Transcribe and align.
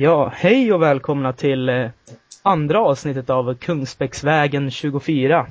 Ja, 0.00 0.32
hej 0.34 0.72
och 0.72 0.82
välkomna 0.82 1.32
till 1.32 1.68
eh, 1.68 1.90
andra 2.42 2.80
avsnittet 2.80 3.30
av 3.30 3.54
Kungsbäcksvägen 3.54 4.70
24. 4.70 5.46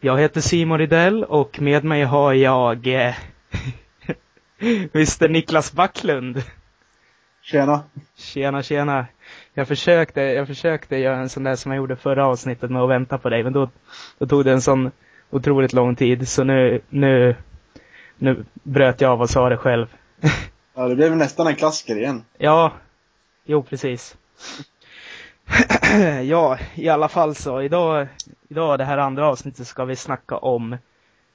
Jag 0.00 0.18
heter 0.18 0.40
Simon 0.40 0.78
Rydell 0.78 1.24
och 1.24 1.60
med 1.60 1.84
mig 1.84 2.02
har 2.02 2.32
jag 2.32 2.86
eh, 2.86 3.14
Mr 4.94 5.28
Niklas 5.28 5.72
Backlund. 5.72 6.42
Tjena. 7.42 7.80
Tjena, 8.16 8.62
tjena. 8.62 9.06
Jag 9.54 9.68
försökte, 9.68 10.20
jag 10.20 10.46
försökte 10.46 10.96
göra 10.96 11.16
en 11.16 11.28
sån 11.28 11.44
där 11.44 11.56
som 11.56 11.72
jag 11.72 11.76
gjorde 11.76 11.96
förra 11.96 12.26
avsnittet 12.26 12.70
med 12.70 12.82
att 12.82 12.90
vänta 12.90 13.18
på 13.18 13.28
dig, 13.28 13.42
men 13.42 13.52
då, 13.52 13.68
då 14.18 14.26
tog 14.26 14.44
det 14.44 14.52
en 14.52 14.62
sån 14.62 14.90
otroligt 15.30 15.72
lång 15.72 15.96
tid, 15.96 16.28
så 16.28 16.44
nu, 16.44 16.80
nu, 16.88 17.36
nu 18.16 18.44
bröt 18.62 19.00
jag 19.00 19.10
av 19.10 19.20
och 19.20 19.30
sa 19.30 19.48
det 19.48 19.56
själv. 19.56 19.86
Ja, 20.74 20.88
det 20.88 20.94
blev 20.94 21.16
nästan 21.16 21.46
en 21.46 21.56
klassiker 21.56 21.96
igen. 21.96 22.24
Ja, 22.38 22.72
jo 23.48 23.62
precis. 23.62 24.16
ja, 26.24 26.58
i 26.74 26.88
alla 26.88 27.08
fall 27.08 27.34
så 27.34 27.62
idag, 27.62 28.08
idag 28.48 28.78
det 28.78 28.84
här 28.84 28.98
andra 28.98 29.26
avsnittet 29.26 29.66
ska 29.66 29.84
vi 29.84 29.96
snacka 29.96 30.36
om 30.36 30.76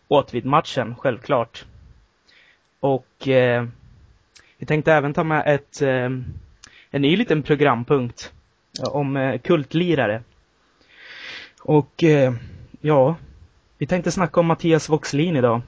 Åtvid-matchen, 0.08 0.95
självklart. 0.95 1.66
Och 2.80 3.27
eh, 3.27 3.66
vi 4.58 4.66
tänkte 4.66 4.94
även 4.94 5.13
ta 5.13 5.23
med 5.23 5.44
ett, 5.55 5.81
eh, 5.81 6.09
en 6.91 7.02
ny 7.02 7.17
liten 7.17 7.44
programpunkt 7.44 8.34
om 8.89 9.17
eh, 9.17 9.39
kultlirare. 9.39 10.23
Och 11.61 12.03
eh, 12.03 12.34
ja, 12.81 13.16
vi 13.77 13.88
tänkte 13.88 14.11
snacka 14.11 14.39
om 14.39 14.45
Mattias 14.45 14.89
Voxlin 14.89 15.36
idag. 15.36 15.61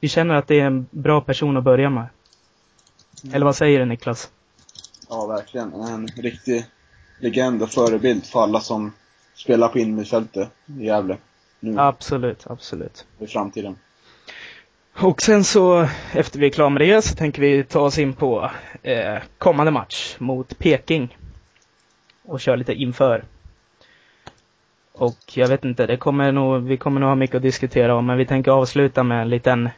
Vi 0.00 0.08
känner 0.08 0.34
att 0.34 0.46
det 0.46 0.60
är 0.60 0.66
en 0.66 0.86
bra 0.90 1.20
person 1.20 1.56
att 1.56 1.64
börja 1.64 1.90
med. 1.90 2.06
Eller 3.32 3.44
vad 3.46 3.56
säger 3.56 3.78
du 3.78 3.84
Niklas? 3.84 4.30
Ja, 5.08 5.26
verkligen. 5.26 5.72
En 5.72 6.06
riktig 6.06 6.64
legend 7.18 7.62
och 7.62 7.70
förebild 7.70 8.26
för 8.26 8.42
alla 8.42 8.60
som 8.60 8.92
spelar 9.34 9.68
på 9.68 9.78
innermittfältet 9.78 10.48
i 10.66 10.84
Gävle. 10.84 11.16
Nu 11.60 11.78
Absolut, 11.78 12.46
absolut. 12.46 13.06
i 13.18 13.26
framtiden. 13.26 13.76
Och 14.96 15.22
sen 15.22 15.44
så, 15.44 15.88
efter 16.12 16.38
vi 16.38 16.46
är 16.46 16.50
klara 16.50 16.68
med 16.68 16.80
det, 16.80 17.02
så 17.02 17.14
tänker 17.14 17.42
vi 17.42 17.64
ta 17.64 17.80
oss 17.80 17.98
in 17.98 18.12
på 18.12 18.50
eh, 18.82 19.18
kommande 19.38 19.72
match 19.72 20.16
mot 20.18 20.58
Peking. 20.58 21.18
Och 22.22 22.40
köra 22.40 22.56
lite 22.56 22.72
inför. 22.72 23.24
Och 24.92 25.18
jag 25.34 25.48
vet 25.48 25.64
inte, 25.64 25.86
det 25.86 25.96
kommer 25.96 26.32
nog, 26.32 26.62
vi 26.62 26.76
kommer 26.76 27.00
nog 27.00 27.08
ha 27.08 27.14
mycket 27.14 27.36
att 27.36 27.42
diskutera 27.42 27.94
om, 27.94 28.06
men 28.06 28.18
vi 28.18 28.26
tänker 28.26 28.50
avsluta 28.50 29.02
med 29.02 29.22
en 29.22 29.28
liten 29.28 29.68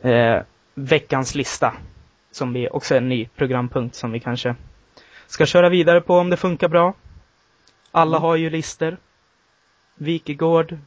eh, 0.00 0.36
veckans 0.74 1.34
lista. 1.34 1.72
Som 2.30 2.52
vi 2.52 2.68
också 2.68 2.94
är 2.94 2.98
en 2.98 3.08
ny 3.08 3.28
programpunkt 3.36 3.94
som 3.94 4.12
vi 4.12 4.20
kanske 4.20 4.54
ska 5.26 5.46
köra 5.46 5.68
vidare 5.68 6.00
på 6.00 6.14
om 6.14 6.30
det 6.30 6.36
funkar 6.36 6.68
bra. 6.68 6.94
Alla 7.90 8.18
har 8.18 8.36
ju 8.36 8.50
lister. 8.50 8.96
Wikegård. 9.94 10.78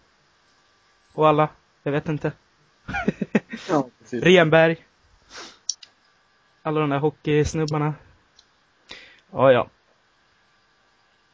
Och 1.13 1.27
alla. 1.27 1.49
Jag 1.83 1.91
vet 1.91 2.09
inte. 2.09 2.31
Ja. 3.69 3.89
Renberg. 4.11 4.85
Alla 6.61 6.79
de 6.79 6.89
där 6.89 6.99
hockeysnubbarna. 6.99 7.93
Ja, 9.31 9.51
ja. 9.51 9.69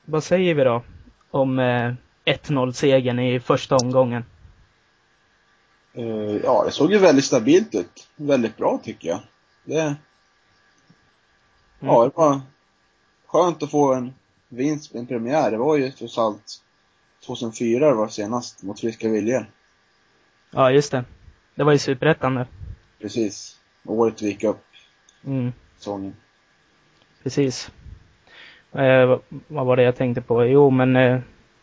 Vad 0.05 0.23
säger 0.23 0.55
vi 0.55 0.63
då 0.63 0.83
om 1.31 1.59
eh, 1.59 1.93
1-0-segern 2.25 3.19
i 3.19 3.39
första 3.39 3.75
omgången? 3.75 4.25
Eh, 5.93 6.35
ja, 6.43 6.63
det 6.65 6.71
såg 6.71 6.91
ju 6.91 6.97
väldigt 6.97 7.25
stabilt 7.25 7.75
ut. 7.75 8.09
Väldigt 8.15 8.57
bra 8.57 8.79
tycker 8.83 9.09
jag. 9.09 9.19
Det... 9.63 9.95
Ja, 11.79 12.03
det 12.03 12.11
var 12.15 12.41
skönt 13.33 13.63
att 13.63 13.71
få 13.71 13.93
en 13.93 14.13
vinst, 14.49 14.95
en 14.95 15.07
premiär. 15.07 15.51
Det 15.51 15.57
var 15.57 15.77
ju 15.77 15.91
trots 15.91 16.17
allt 16.17 16.61
2004 17.25 17.89
det 17.89 17.93
var 17.95 18.07
senast 18.07 18.63
mot 18.63 18.79
Friska 18.79 19.09
Viljor. 19.09 19.45
Ja, 20.51 20.71
just 20.71 20.91
det. 20.91 21.03
Det 21.55 21.63
var 21.63 21.71
ju 21.71 21.77
superettan 21.77 22.35
där. 22.35 22.47
Precis. 23.01 23.59
Året 23.85 24.21
vi 24.21 24.25
gick 24.27 24.43
upp 24.43 24.63
Mm, 25.25 25.53
säsongen. 25.77 26.15
precis. 27.23 27.71
Eh, 28.71 29.05
vad- 29.05 29.21
vad 29.47 29.65
var 29.65 29.75
det 29.75 29.83
jag 29.83 29.95
tänkte 29.95 30.21
på? 30.21 30.45
Jo, 30.45 30.69
men 30.69 30.95
eh, 30.95 31.19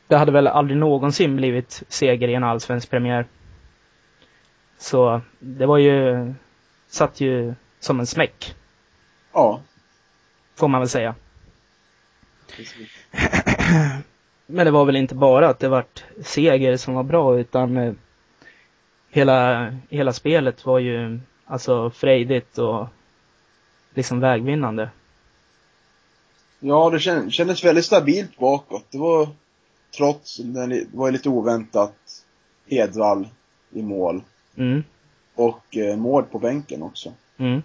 det 0.07 0.17
hade 0.17 0.33
väl 0.33 0.47
aldrig 0.47 0.77
någonsin 0.79 1.37
blivit 1.37 1.83
seger 1.89 2.29
i 2.29 2.35
en 2.35 2.45
allsvensk 2.45 2.91
premiär. 2.91 3.27
Så 4.79 5.21
det 5.39 5.67
var 5.67 5.79
ju, 5.79 6.35
satt 6.89 7.21
ju 7.21 7.55
som 7.81 8.01
en 8.01 8.07
smäck, 8.07 8.55
Ja, 9.33 9.61
får 10.57 10.69
man 10.69 10.81
väl 10.81 10.89
säga. 10.89 11.15
Men 14.47 14.65
det 14.67 14.71
var 14.71 14.85
väl 14.85 14.97
inte 14.97 15.15
bara 15.15 15.49
att 15.49 15.59
det 15.59 15.69
vart 15.69 16.05
seger 16.25 16.77
som 16.77 16.95
var 16.95 17.03
bra 17.03 17.39
utan 17.39 17.77
eh, 17.77 17.93
hela, 19.11 19.67
hela 19.89 20.13
spelet 20.13 20.67
var 20.67 20.79
ju 20.79 21.21
alltså 21.45 21.91
frejdigt 21.91 22.59
och 22.59 22.87
liksom 23.95 24.21
vägvinnande. 24.21 24.91
Ja, 26.61 26.91
det 26.91 26.99
kän- 26.99 27.31
kändes 27.31 27.65
väldigt 27.65 27.85
stabilt 27.85 28.39
bakåt. 28.39 28.87
Det 28.91 28.99
var 28.99 29.29
trots, 29.97 30.37
det 30.37 30.87
var 30.93 31.07
ju 31.07 31.13
lite 31.13 31.29
oväntat, 31.29 32.25
Hedvall 32.71 33.29
i 33.71 33.83
mål. 33.83 34.23
Mm, 34.57 34.85
Och 35.35 35.77
eh, 35.77 35.97
mål 35.97 36.23
på 36.25 36.39
bänken 36.39 36.83
också. 36.83 37.13
mm, 37.37 37.63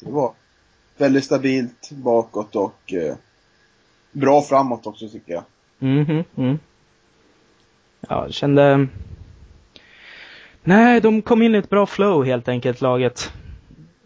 Det 0.00 0.10
var 0.10 0.32
väldigt 0.96 1.24
stabilt 1.24 1.90
bakåt 1.90 2.56
och 2.56 2.92
eh, 2.92 3.16
bra 4.12 4.42
framåt 4.42 4.86
också 4.86 5.08
tycker 5.08 5.32
jag. 5.32 5.44
mhm, 5.78 6.24
mm. 6.36 6.58
Ja, 8.08 8.24
jag 8.24 8.34
kände... 8.34 8.86
Nej, 10.62 11.00
de 11.00 11.22
kom 11.22 11.42
in 11.42 11.54
i 11.54 11.58
ett 11.58 11.70
bra 11.70 11.86
flow 11.86 12.24
helt 12.24 12.48
enkelt, 12.48 12.80
laget. 12.80 13.32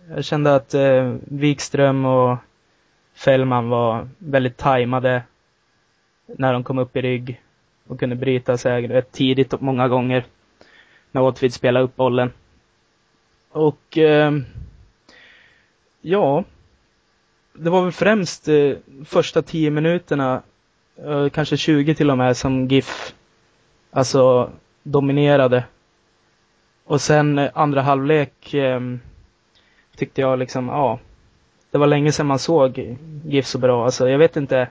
Jag 0.08 0.24
kände 0.24 0.54
att 0.54 0.74
eh, 0.74 1.14
Wikström 1.24 2.04
och 2.04 2.36
Fällman 3.14 3.68
var 3.68 4.08
väldigt 4.18 4.56
tajmade 4.56 5.22
när 6.26 6.52
de 6.52 6.64
kom 6.64 6.78
upp 6.78 6.96
i 6.96 7.02
rygg 7.02 7.40
och 7.88 8.00
kunde 8.00 8.16
bryta 8.16 8.58
sig 8.58 8.86
rätt 8.86 9.12
tidigt 9.12 9.52
och 9.52 9.62
många 9.62 9.88
gånger 9.88 10.24
när 11.12 11.22
Åtvid 11.22 11.54
spelade 11.54 11.84
upp 11.84 11.96
bollen. 11.96 12.32
Och 13.50 13.98
eh, 13.98 14.32
ja, 16.00 16.44
det 17.54 17.70
var 17.70 17.82
väl 17.82 17.92
främst 17.92 18.48
eh, 18.48 18.72
första 19.04 19.42
tio 19.42 19.70
minuterna, 19.70 20.42
eh, 20.96 21.28
kanske 21.28 21.56
20 21.56 21.94
till 21.94 22.10
och 22.10 22.18
med, 22.18 22.36
som 22.36 22.68
GIF 22.68 23.14
alltså 23.90 24.50
dominerade. 24.82 25.64
Och 26.84 27.00
sen 27.00 27.38
eh, 27.38 27.50
andra 27.54 27.82
halvlek 27.82 28.54
eh, 28.54 28.80
tyckte 29.96 30.20
jag 30.20 30.38
liksom, 30.38 30.68
ja, 30.68 30.98
det 31.70 31.78
var 31.78 31.86
länge 31.86 32.12
sedan 32.12 32.26
man 32.26 32.38
såg 32.38 32.96
GIF 33.24 33.46
så 33.46 33.58
bra. 33.58 33.84
Alltså 33.84 34.08
jag 34.08 34.18
vet 34.18 34.36
inte, 34.36 34.68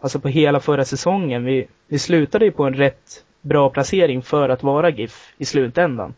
alltså 0.00 0.20
på 0.20 0.28
hela 0.28 0.60
förra 0.60 0.84
säsongen, 0.84 1.44
vi, 1.44 1.66
vi 1.88 1.98
slutade 1.98 2.44
ju 2.44 2.50
på 2.50 2.64
en 2.64 2.74
rätt 2.74 3.24
bra 3.40 3.70
placering 3.70 4.22
för 4.22 4.48
att 4.48 4.62
vara 4.62 4.90
GIF 4.90 5.32
i 5.38 5.44
slutändan. 5.44 6.14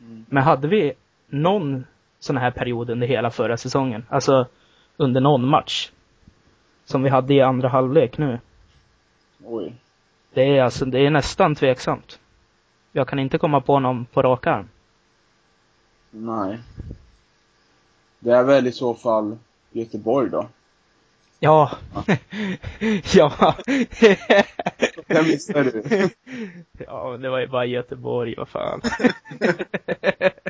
Mm. 0.00 0.24
Men 0.28 0.42
hade 0.42 0.68
vi 0.68 0.92
någon 1.28 1.84
sån 2.18 2.36
här 2.36 2.50
period 2.50 2.90
under 2.90 3.06
hela 3.06 3.30
förra 3.30 3.56
säsongen, 3.56 4.06
alltså 4.08 4.46
under 5.00 5.20
någon 5.20 5.48
match, 5.48 5.90
som 6.84 7.02
vi 7.02 7.10
hade 7.10 7.34
i 7.34 7.40
andra 7.40 7.68
halvlek 7.68 8.18
nu, 8.18 8.38
Oj. 9.44 9.74
det 10.32 10.42
är 10.42 10.62
alltså, 10.62 10.84
det 10.84 10.98
är 10.98 11.10
nästan 11.10 11.54
tveksamt. 11.54 12.18
Jag 12.92 13.08
kan 13.08 13.18
inte 13.18 13.38
komma 13.38 13.60
på 13.60 13.78
någon 13.78 14.04
på 14.04 14.22
rak 14.22 14.46
arm. 14.46 14.68
Nej. 16.10 16.58
Det 18.18 18.30
är 18.30 18.44
väl 18.44 18.66
i 18.66 18.72
så 18.72 18.94
fall 18.94 19.38
Göteborg 19.72 20.30
då. 20.30 20.46
Ja. 21.38 21.70
ja. 23.14 23.54
Den 25.06 25.26
missar 25.26 25.64
du. 25.64 26.08
ja, 26.86 27.16
det 27.16 27.30
var 27.30 27.40
ju 27.40 27.46
bara 27.46 27.64
Göteborg, 27.64 28.34
vad 28.38 28.48
fan. 28.48 28.80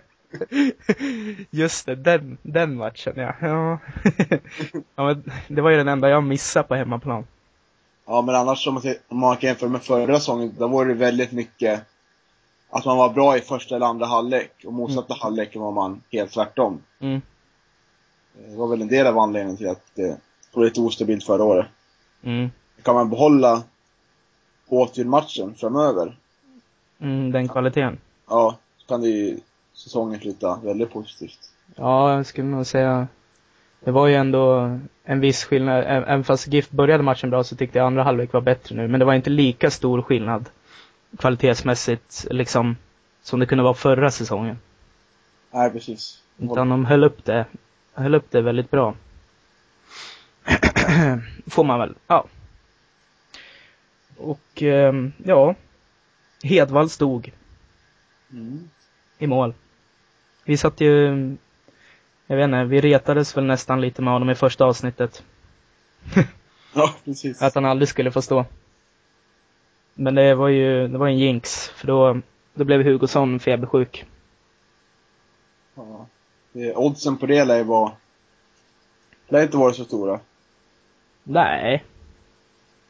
Just 1.50 1.86
det, 1.86 1.94
den, 1.94 2.38
den 2.42 2.76
matchen 2.76 3.12
ja. 3.16 3.34
Ja. 3.40 3.78
ja 4.96 5.04
men 5.06 5.32
det 5.48 5.60
var 5.62 5.70
ju 5.70 5.76
den 5.76 5.88
enda 5.88 6.08
jag 6.08 6.24
missade 6.24 6.68
på 6.68 6.74
hemmaplan. 6.74 7.26
Ja, 8.06 8.22
men 8.22 8.34
annars 8.34 8.66
om 8.66 8.74
man, 8.74 8.82
ser- 8.82 8.96
om 9.08 9.18
man 9.18 9.36
jämföra 9.40 9.68
med 9.70 9.82
förra 9.82 10.18
säsongen, 10.18 10.54
då 10.58 10.68
var 10.68 10.86
det 10.86 10.94
väldigt 10.94 11.32
mycket 11.32 11.82
att 12.70 12.84
man 12.84 12.96
var 12.96 13.08
bra 13.12 13.36
i 13.36 13.40
första 13.40 13.76
eller 13.76 13.86
andra 13.86 14.06
halvlek 14.06 14.52
och 14.66 14.72
motsatta 14.72 15.14
halvleken 15.20 15.62
var 15.62 15.72
man 15.72 16.02
helt 16.12 16.32
tvärtom. 16.32 16.82
Mm, 17.00 17.20
Det 18.50 18.56
var 18.56 18.68
väl 18.68 18.82
en 18.82 18.88
del 18.88 19.06
av 19.06 19.18
anledningen 19.18 19.56
till 19.56 19.68
att 19.68 19.84
det 19.94 20.20
var 20.52 20.64
lite 20.64 20.80
ostabilt 20.80 21.24
förra 21.24 21.44
året. 21.44 21.66
mm, 22.22 22.50
Kan 22.82 22.94
man 22.94 23.10
behålla 23.10 23.62
Åtvid-matchen 24.68 25.54
framöver, 25.54 26.16
mm, 27.00 27.32
den 27.32 27.48
kvaliteten. 27.48 27.98
ja, 28.28 28.58
så 28.78 28.86
kan 28.86 29.00
det 29.02 29.08
ju 29.08 29.38
säsongen 29.80 30.20
sluta 30.20 30.60
väldigt 30.64 30.92
positivt. 30.92 31.38
Ja, 31.74 32.14
jag 32.16 32.26
skulle 32.26 32.46
nog 32.48 32.66
säga 32.66 33.08
Det 33.80 33.90
var 33.90 34.06
ju 34.06 34.14
ändå 34.14 34.78
en 35.04 35.20
viss 35.20 35.44
skillnad. 35.44 35.84
Även 35.86 36.24
fast 36.24 36.46
GIF 36.46 36.70
började 36.70 37.02
matchen 37.02 37.30
bra 37.30 37.44
så 37.44 37.56
tyckte 37.56 37.78
jag 37.78 37.86
andra 37.86 38.02
halvlek 38.02 38.32
var 38.32 38.40
bättre 38.40 38.76
nu. 38.76 38.88
Men 38.88 39.00
det 39.00 39.06
var 39.06 39.14
inte 39.14 39.30
lika 39.30 39.70
stor 39.70 40.02
skillnad 40.02 40.48
kvalitetsmässigt 41.18 42.26
liksom 42.30 42.76
som 43.22 43.40
det 43.40 43.46
kunde 43.46 43.64
vara 43.64 43.74
förra 43.74 44.10
säsongen. 44.10 44.58
Nej, 45.50 45.70
precis. 45.70 46.22
Utan 46.38 46.68
de 46.68 46.84
höll 46.84 47.04
upp 47.04 47.24
det, 47.24 47.44
höll 47.94 48.14
upp 48.14 48.30
det 48.30 48.40
väldigt 48.40 48.70
bra. 48.70 48.94
Får 51.46 51.64
man 51.64 51.78
väl, 51.78 51.94
ja. 52.06 52.24
Och 54.16 54.62
ehm, 54.62 55.12
ja, 55.24 55.54
Hedvall 56.42 56.90
stod 56.90 57.30
Mm. 58.32 58.70
i 59.18 59.26
mål. 59.26 59.54
Vi 60.50 60.56
satt 60.56 60.80
ju, 60.80 61.06
jag 62.26 62.36
vet 62.36 62.44
inte, 62.44 62.64
vi 62.64 62.80
retades 62.80 63.36
väl 63.36 63.44
nästan 63.44 63.80
lite 63.80 64.02
med 64.02 64.12
honom 64.12 64.30
i 64.30 64.34
första 64.34 64.64
avsnittet. 64.64 65.24
Ja, 66.74 66.94
precis. 67.04 67.42
Att 67.42 67.54
han 67.54 67.64
aldrig 67.64 67.88
skulle 67.88 68.10
få 68.10 68.22
stå. 68.22 68.44
Men 69.94 70.14
det 70.14 70.34
var 70.34 70.48
ju, 70.48 70.88
det 70.88 70.98
var 70.98 71.06
en 71.06 71.18
jinx, 71.18 71.68
för 71.68 71.86
då, 71.86 72.20
då 72.54 72.64
blev 72.64 72.82
Hugosson 72.82 73.40
febersjuk. 73.40 74.04
Ja. 75.74 76.06
Det, 76.52 76.74
oddsen 76.74 77.16
på 77.16 77.26
det 77.26 77.44
lär 77.44 77.56
ju 77.56 77.64
vara... 77.64 77.92
lär 79.28 79.42
inte 79.42 79.56
vara 79.56 79.72
så 79.72 79.84
stora. 79.84 80.20
Nej. 81.22 81.84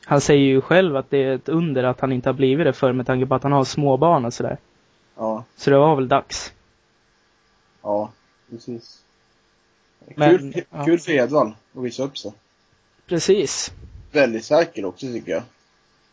Han 0.05 0.21
säger 0.21 0.45
ju 0.45 0.61
själv 0.61 0.97
att 0.97 1.11
det 1.11 1.25
är 1.25 1.35
ett 1.35 1.49
under 1.49 1.85
att 1.85 2.01
han 2.01 2.13
inte 2.13 2.29
har 2.29 2.35
blivit 2.35 2.67
det 2.67 2.73
förr 2.73 2.93
med 2.93 3.07
tanke 3.07 3.27
på 3.27 3.35
att 3.35 3.43
han 3.43 3.53
har 3.53 3.65
småbarn 3.65 4.25
och 4.25 4.35
sådär. 4.35 4.59
Ja, 5.17 5.45
Så 5.57 5.71
det 5.71 5.79
var 5.79 5.97
väl 5.97 6.09
dags. 6.09 6.53
Ja, 7.83 8.13
precis. 8.51 9.03
Men, 10.15 10.39
kul, 10.39 10.65
ja. 10.71 10.85
kul 10.85 10.99
för 10.99 11.13
Edvall 11.13 11.53
att 11.77 11.85
visa 11.85 12.03
upp 12.03 12.19
sig. 12.19 12.33
Precis. 13.07 13.73
Väldigt 14.13 14.45
säker 14.45 14.85
också 14.85 15.07
tycker 15.07 15.33
jag. 15.33 15.43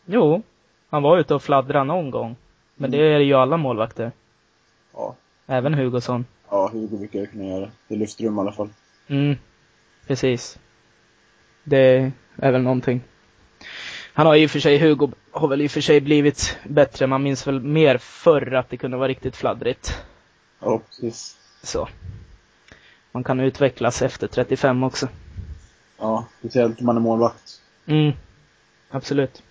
Jo, 0.06 0.42
han 0.88 1.02
var 1.02 1.18
ute 1.18 1.34
och 1.34 1.42
fladdrade 1.42 1.84
någon 1.84 2.10
gång. 2.10 2.36
Men 2.74 2.90
det 2.90 2.98
är 2.98 3.18
ju 3.18 3.34
alla 3.34 3.56
målvakter. 3.56 4.12
Ja. 4.92 5.16
Även 5.46 5.74
Hugosson. 5.74 6.24
Ja, 6.50 6.70
Hugo 6.72 6.96
brukar 6.96 7.26
kunna 7.26 7.44
göra 7.44 7.60
det. 7.60 7.70
Det 7.88 7.96
lyfter 7.96 8.24
rum 8.24 8.38
i 8.38 8.40
alla 8.40 8.52
fall. 8.52 8.68
Mm, 9.08 9.36
precis. 10.06 10.58
Det 11.64 12.12
är 12.36 12.52
väl 12.52 12.62
någonting. 12.62 13.00
Han 14.12 14.26
har 14.26 14.36
i 14.36 14.46
och 14.46 14.50
för 14.50 14.60
sig, 14.60 14.78
Hugo 14.78 15.10
har 15.30 15.48
väl 15.48 15.62
i 15.62 15.66
och 15.66 15.70
för 15.70 15.80
sig 15.80 16.00
blivit 16.00 16.58
bättre. 16.64 17.06
Man 17.06 17.22
minns 17.22 17.46
väl 17.46 17.60
mer 17.60 17.98
förr 17.98 18.54
att 18.54 18.70
det 18.70 18.76
kunde 18.76 18.96
vara 18.96 19.08
riktigt 19.08 19.36
fladdrigt. 19.36 20.02
Ja, 20.60 20.78
precis. 20.78 21.36
Så. 21.62 21.88
Man 23.12 23.24
kan 23.24 23.40
utvecklas 23.40 24.02
efter 24.02 24.26
35 24.26 24.82
också. 24.82 25.08
Ja, 25.98 26.24
speciellt 26.38 26.80
om 26.80 26.86
man 26.86 26.96
är 26.96 27.00
målvakt. 27.00 27.60
Mm. 27.86 28.12
Absolut. 28.90 29.42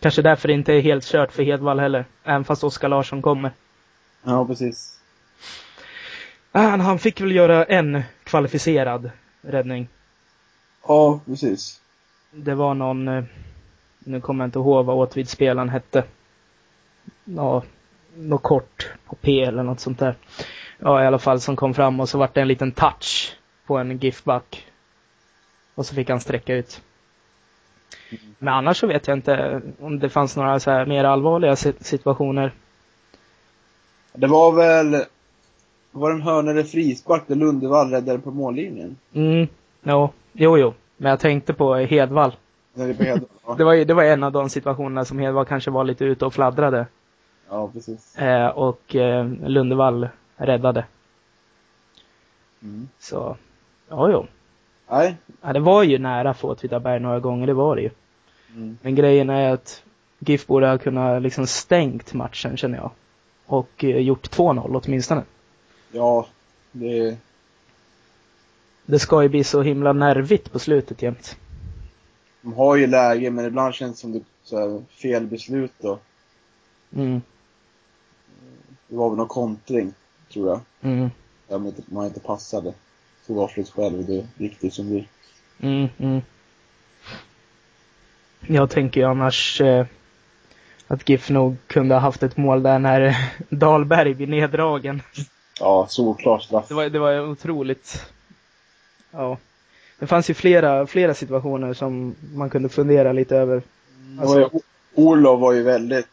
Kanske 0.00 0.22
därför 0.22 0.48
det 0.48 0.54
inte 0.54 0.72
är 0.72 0.80
helt 0.80 1.04
kört 1.04 1.32
för 1.32 1.42
Hedvall 1.42 1.80
heller. 1.80 2.04
Även 2.24 2.44
fast 2.44 2.64
Oskar 2.64 2.88
Larsson 2.88 3.22
kommer. 3.22 3.50
Ja, 4.22 4.46
precis. 4.46 5.00
Ah, 6.52 6.76
han 6.76 6.98
fick 6.98 7.20
väl 7.20 7.32
göra 7.32 7.64
en 7.64 8.02
kvalificerad 8.24 9.10
räddning. 9.42 9.88
Ja, 10.86 11.20
precis. 11.26 11.80
Det 12.30 12.54
var 12.54 12.74
någon, 12.74 13.08
eh, 13.08 13.24
nu 13.98 14.20
kommer 14.20 14.44
jag 14.44 14.48
inte 14.48 14.58
ihåg 14.58 14.86
vad 14.86 14.96
Åtvid-spelaren 14.96 15.68
hette. 15.68 16.04
Ja, 17.24 17.62
något 18.16 18.42
kort 18.42 18.90
på 19.06 19.16
P 19.16 19.40
eller 19.44 19.62
något 19.62 19.80
sånt 19.80 19.98
där. 19.98 20.14
Ja, 20.86 21.02
i 21.02 21.06
alla 21.06 21.18
fall 21.18 21.40
som 21.40 21.56
kom 21.56 21.74
fram 21.74 22.00
och 22.00 22.08
så 22.08 22.18
vart 22.18 22.34
det 22.34 22.40
en 22.40 22.48
liten 22.48 22.72
touch 22.72 23.36
på 23.66 23.78
en 23.78 23.98
GIF-back. 23.98 24.66
Och 25.74 25.86
så 25.86 25.94
fick 25.94 26.10
han 26.10 26.20
sträcka 26.20 26.54
ut. 26.54 26.80
Men 28.38 28.54
annars 28.54 28.76
så 28.80 28.86
vet 28.86 29.06
jag 29.08 29.16
inte 29.16 29.60
om 29.80 29.98
det 29.98 30.08
fanns 30.08 30.36
några 30.36 30.60
så 30.60 30.70
här 30.70 30.86
mer 30.86 31.04
allvarliga 31.04 31.56
si- 31.56 31.72
situationer. 31.80 32.52
Det 34.12 34.26
var 34.26 34.52
väl... 34.52 35.04
Var 35.92 36.10
det 36.10 36.16
en 36.16 36.22
hörna 36.22 36.50
eller 36.50 36.62
frispark 36.62 37.22
där 37.26 37.34
Lundevall 37.34 37.90
räddade 37.90 38.18
på 38.18 38.30
mållinjen? 38.30 38.96
Mm, 39.12 39.48
jo, 39.82 40.10
jo, 40.32 40.58
jo. 40.58 40.74
Men 40.96 41.10
jag 41.10 41.20
tänkte 41.20 41.52
på 41.54 41.74
Hedvall. 41.74 42.32
När 42.74 42.88
det 42.88 42.94
på 42.94 43.02
Hedvall? 43.04 43.28
Ja. 43.46 43.54
Det 43.54 43.64
var 43.64 43.74
det 43.84 43.94
var 43.94 44.02
en 44.04 44.22
av 44.22 44.32
de 44.32 44.48
situationerna 44.50 45.04
som 45.04 45.18
Hedvall 45.18 45.44
kanske 45.46 45.70
var 45.70 45.84
lite 45.84 46.04
ute 46.04 46.26
och 46.26 46.34
fladdrade. 46.34 46.86
ja, 47.50 47.70
precis. 47.72 48.16
Eh, 48.18 48.46
och 48.46 48.94
eh, 48.96 49.28
Lundevall 49.46 50.08
räddade. 50.36 50.84
Mm. 52.62 52.88
Så, 52.98 53.36
ja, 53.88 54.10
jo. 54.10 54.26
Nej. 54.90 55.16
Ja, 55.42 55.52
det 55.52 55.60
var 55.60 55.82
ju 55.82 55.98
nära 55.98 56.34
för 56.34 56.48
Åtvidaberg 56.48 57.00
några 57.00 57.20
gånger, 57.20 57.46
det 57.46 57.54
var 57.54 57.76
det 57.76 57.82
ju. 57.82 57.90
Mm. 58.54 58.78
Men 58.82 58.94
grejen 58.94 59.30
är 59.30 59.52
att 59.52 59.82
GIF 60.18 60.46
borde 60.46 60.66
ha 60.68 60.78
kunnat 60.78 61.22
liksom 61.22 61.46
stängt 61.46 62.14
matchen 62.14 62.56
känner 62.56 62.78
jag. 62.78 62.90
Och 63.46 63.84
eh, 63.84 63.98
gjort 63.98 64.30
2-0 64.36 64.80
åtminstone. 64.84 65.22
Ja, 65.92 66.26
det... 66.72 67.16
Det 68.86 68.98
ska 68.98 69.22
ju 69.22 69.28
bli 69.28 69.44
så 69.44 69.62
himla 69.62 69.92
nervigt 69.92 70.52
på 70.52 70.58
slutet 70.58 71.02
jämt. 71.02 71.36
De 72.42 72.52
har 72.52 72.76
ju 72.76 72.86
läge, 72.86 73.30
men 73.30 73.44
ibland 73.44 73.74
känns 73.74 73.96
det 73.96 74.00
som 74.00 74.12
det 74.12 74.20
så 74.42 74.58
här, 74.58 74.82
fel 75.02 75.26
beslut 75.26 75.72
då. 75.78 75.98
Mm, 76.96 77.22
Det 78.88 78.96
var 78.96 79.08
väl 79.10 79.16
någon 79.18 79.28
kontring, 79.28 79.92
tror 80.34 80.48
jag. 80.48 80.60
mm, 80.92 81.10
man 81.48 81.66
inte, 81.66 81.82
man 81.86 82.06
inte 82.06 82.20
passade. 82.20 82.74
Tog 83.26 83.38
avslut 83.38 83.70
själv, 83.70 84.06
det 84.06 84.26
det 84.60 84.70
som 84.70 84.90
vi. 84.90 85.08
mm, 85.60 85.88
mm. 85.98 86.20
Jag 88.46 88.70
tänker 88.70 89.00
ju 89.00 89.06
annars 89.06 89.60
eh, 89.60 89.86
att 90.86 91.08
GIF 91.08 91.30
nog 91.30 91.56
kunde 91.66 91.94
ha 91.94 92.00
haft 92.00 92.22
ett 92.22 92.36
mål 92.36 92.62
där 92.62 92.78
när 92.78 93.16
Dahlberg 93.48 94.14
blir 94.14 94.26
neddragen. 94.26 95.02
Ja, 95.60 95.86
solklar 95.88 96.38
straff. 96.38 96.68
Det 96.68 96.74
var, 96.74 96.88
det 96.88 96.98
var 96.98 97.20
otroligt. 97.20 98.06
Ja. 99.10 99.38
Det 99.98 100.06
fanns 100.06 100.30
ju 100.30 100.34
flera, 100.34 100.86
flera 100.86 101.14
situationer 101.14 101.74
som 101.74 102.14
man 102.34 102.50
kunde 102.50 102.68
fundera 102.68 103.12
lite 103.12 103.36
över. 103.36 103.62
Alltså, 104.20 104.34
var 104.34 104.40
ju, 104.40 104.60
Orlov 104.94 105.40
var 105.40 105.52
ju 105.52 105.62
väldigt... 105.62 106.06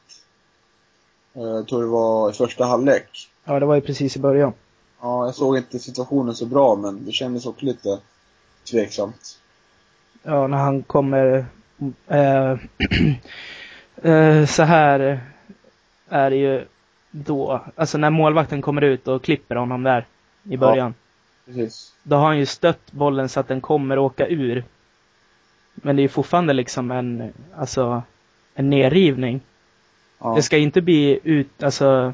eh, 1.33 1.41
Jag 1.41 1.67
tror 1.67 1.81
det 1.81 1.87
var 1.87 2.29
i 2.29 2.33
första 2.33 2.65
halvlek. 2.65 3.30
Ja, 3.43 3.59
det 3.59 3.65
var 3.65 3.75
ju 3.75 3.81
precis 3.81 4.15
i 4.15 4.19
början. 4.19 4.53
Ja, 5.01 5.25
jag 5.25 5.35
såg 5.35 5.57
inte 5.57 5.79
situationen 5.79 6.35
så 6.35 6.45
bra, 6.45 6.75
men 6.75 7.05
det 7.05 7.11
kändes 7.11 7.45
också 7.45 7.65
lite 7.65 7.99
tveksamt. 8.71 9.39
Ja, 10.23 10.47
när 10.47 10.57
han 10.57 10.83
kommer... 10.83 11.45
Eh, 12.07 12.51
eh, 14.11 14.45
så 14.45 14.63
här 14.63 15.19
är 16.09 16.29
det 16.29 16.35
ju 16.35 16.65
då. 17.11 17.61
Alltså 17.75 17.97
när 17.97 18.09
målvakten 18.09 18.61
kommer 18.61 18.81
ut 18.81 19.07
och 19.07 19.23
klipper 19.23 19.55
honom 19.55 19.83
där 19.83 20.05
i 20.43 20.57
början. 20.57 20.93
Precis. 21.45 21.93
Då 22.03 22.15
har 22.15 22.25
han 22.25 22.37
ju 22.37 22.45
stött 22.45 22.91
bollen 22.91 23.29
så 23.29 23.39
att 23.39 23.47
den 23.47 23.61
kommer 23.61 23.99
åka 23.99 24.27
ur. 24.27 24.63
Men 25.73 25.95
det 25.95 25.99
är 25.99 26.03
ju 26.03 26.09
fortfarande 26.09 26.53
liksom 26.53 26.91
en, 26.91 27.33
alltså, 27.55 28.03
en 28.53 28.69
nerrivning. 28.69 29.41
Ja. 30.19 30.35
Det 30.35 30.41
ska 30.41 30.57
inte 30.57 30.81
bli 30.81 31.19
ut, 31.23 31.63
alltså, 31.63 32.13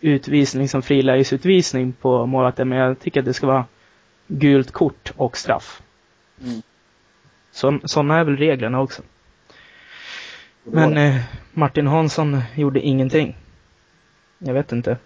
utvisning 0.00 0.68
som 0.68 0.82
frilägesutvisning 0.82 1.92
på 1.92 2.26
målvakten, 2.26 2.68
men 2.68 2.78
jag 2.78 3.00
tycker 3.00 3.20
att 3.20 3.26
det 3.26 3.34
ska 3.34 3.46
vara 3.46 3.64
gult 4.26 4.70
kort 4.70 5.12
och 5.16 5.36
straff. 5.36 5.82
Mm. 6.42 6.62
Så, 7.50 7.78
sådana 7.84 8.18
är 8.18 8.24
väl 8.24 8.36
reglerna 8.36 8.80
också. 8.80 9.02
Men 10.62 10.96
eh, 10.96 11.20
Martin 11.52 11.86
Hansson 11.86 12.42
gjorde 12.54 12.80
ingenting. 12.80 13.36
Jag 14.38 14.54
vet 14.54 14.72
inte. 14.72 14.96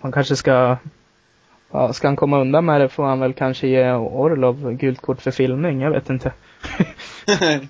Han 0.00 0.12
kanske 0.12 0.36
ska... 0.36 0.76
Ja, 1.70 1.92
ska 1.92 2.08
han 2.08 2.16
komma 2.16 2.40
undan 2.40 2.64
med 2.64 2.80
det 2.80 2.88
får 2.88 3.04
han 3.04 3.20
väl 3.20 3.32
kanske 3.32 3.68
ge 3.68 3.92
Orlov 3.92 4.72
gult 4.72 5.00
kort 5.00 5.22
för 5.22 5.30
filmning. 5.30 5.80
Jag 5.80 5.90
vet 5.90 6.10
inte. 6.10 6.32
jag 7.34 7.68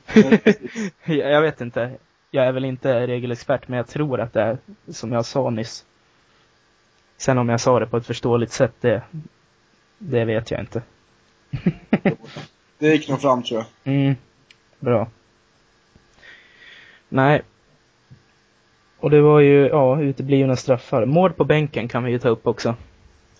jag 1.33 1.43
vet 1.43 1.61
inte. 1.61 1.90
Jag 2.37 2.47
är 2.47 2.52
väl 2.52 2.64
inte 2.64 3.07
regelexpert, 3.07 3.69
men 3.69 3.76
jag 3.76 3.87
tror 3.88 4.21
att 4.21 4.33
det 4.33 4.43
är 4.43 4.59
som 4.88 5.12
jag 5.12 5.25
sa 5.26 5.50
nyss. 5.50 5.85
Sen 7.16 7.38
om 7.38 7.49
jag 7.49 7.61
sa 7.61 7.81
det 7.81 7.87
på 7.87 7.97
ett 7.97 8.07
förståeligt 8.07 8.52
sätt, 8.52 8.73
det, 8.81 9.02
det 9.99 10.25
vet 10.25 10.50
jag 10.50 10.61
inte. 10.61 10.83
det 12.78 12.88
gick 12.88 13.09
nog 13.09 13.21
fram, 13.21 13.43
tror 13.43 13.61
jag. 13.61 13.95
Mm, 13.95 14.14
bra. 14.81 15.09
Nej. 17.09 17.43
Och 19.00 19.11
det 19.11 19.21
var 19.21 19.40
ju, 19.40 19.66
ja, 19.66 20.00
uteblivna 20.00 20.57
straffar. 20.57 21.05
Mål 21.05 21.33
på 21.33 21.45
bänken 21.45 21.88
kan 21.88 22.05
vi 22.05 22.11
ju 22.11 22.19
ta 22.19 22.28
upp 22.28 22.47
också. 22.47 22.75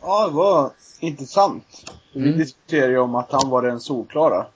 Ja, 0.01 0.27
det 0.29 0.35
var 0.35 0.71
intressant. 1.01 1.93
Vi 2.13 2.21
Mm. 2.21 2.39
diskuterade 2.39 2.93
ju 2.93 2.99
om 2.99 3.15
att 3.15 3.33
han 3.33 3.51
var 3.51 3.63
den 3.63 3.81
solklara. 3.81 4.47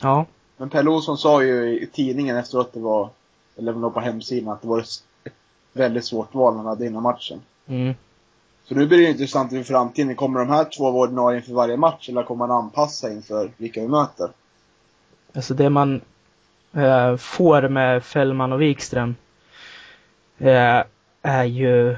Ja. 0.00 0.26
Men 0.56 0.70
Pelle 0.70 0.90
Olsson 0.90 1.18
sa 1.18 1.42
ju 1.42 1.80
i 1.80 1.86
tidningen 1.92 2.36
efteråt 2.36 2.66
att 2.66 2.72
det 2.72 2.80
var, 2.80 3.10
eller 3.58 3.72
det 3.72 3.78
var 3.78 3.90
på 3.90 4.00
hemsidan, 4.00 4.52
att 4.52 4.62
det 4.62 4.68
var 4.68 4.80
ett 4.80 5.02
väldigt 5.72 6.04
svårt 6.04 6.34
val 6.34 6.56
han 6.56 6.66
hade 6.66 6.86
innan 6.86 7.02
matchen. 7.02 7.40
Mm. 7.66 7.94
Så 8.64 8.74
nu 8.74 8.86
blir 8.86 8.98
det 8.98 9.10
intressant 9.10 9.52
inför 9.52 9.72
framtiden. 9.72 10.14
Kommer 10.14 10.40
de 10.40 10.48
här 10.48 10.64
två 10.64 10.90
vara 10.90 11.02
ordinarie 11.02 11.38
inför 11.38 11.52
varje 11.52 11.76
match 11.76 12.08
eller 12.08 12.22
kommer 12.22 12.46
man 12.46 12.64
anpassa 12.64 13.12
inför 13.12 13.50
vilka 13.56 13.80
vi 13.80 13.88
möter? 13.88 14.30
Alltså 15.34 15.54
det 15.54 15.70
man 15.70 16.00
eh, 16.72 17.16
får 17.16 17.68
med 17.68 18.04
Fällman 18.04 18.52
och 18.52 18.60
Wikström 18.60 19.14
eh, 20.38 20.82
är 21.22 21.44
ju 21.44 21.96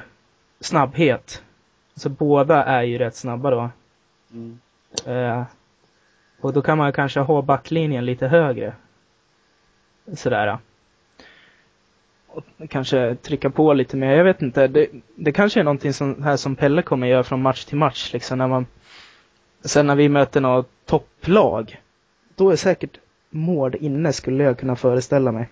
snabbhet. 0.60 1.42
Alltså 1.94 2.08
båda 2.08 2.64
är 2.64 2.82
ju 2.82 2.98
rätt 2.98 3.16
snabba 3.16 3.50
då. 3.50 3.70
Mm. 4.32 4.60
Eh, 5.06 5.42
och 6.40 6.52
då 6.52 6.62
kan 6.62 6.78
man 6.78 6.92
kanske 6.92 7.20
ha 7.20 7.42
backlinjen 7.42 8.04
lite 8.04 8.26
högre. 8.26 8.74
Sådär. 10.16 10.58
Och 12.34 12.44
kanske 12.68 13.14
trycka 13.14 13.50
på 13.50 13.72
lite 13.72 13.96
mer. 13.96 14.16
Jag 14.16 14.24
vet 14.24 14.42
inte. 14.42 14.68
Det, 14.68 14.88
det 15.16 15.32
kanske 15.32 15.60
är 15.60 15.64
någonting 15.64 15.92
som, 15.92 16.22
här 16.22 16.36
som 16.36 16.56
Pelle 16.56 16.82
kommer 16.82 17.06
göra 17.06 17.24
från 17.24 17.42
match 17.42 17.64
till 17.64 17.76
match. 17.78 18.12
Liksom 18.12 18.38
när 18.38 18.48
man, 18.48 18.66
sen 19.64 19.86
när 19.86 19.96
vi 19.96 20.08
möter 20.08 20.40
något 20.40 20.70
topplag. 20.84 21.80
Då 22.34 22.50
är 22.50 22.56
säkert 22.56 22.98
mål 23.30 23.74
inne 23.80 24.12
skulle 24.12 24.44
jag 24.44 24.58
kunna 24.58 24.76
föreställa 24.76 25.32
mig. 25.32 25.48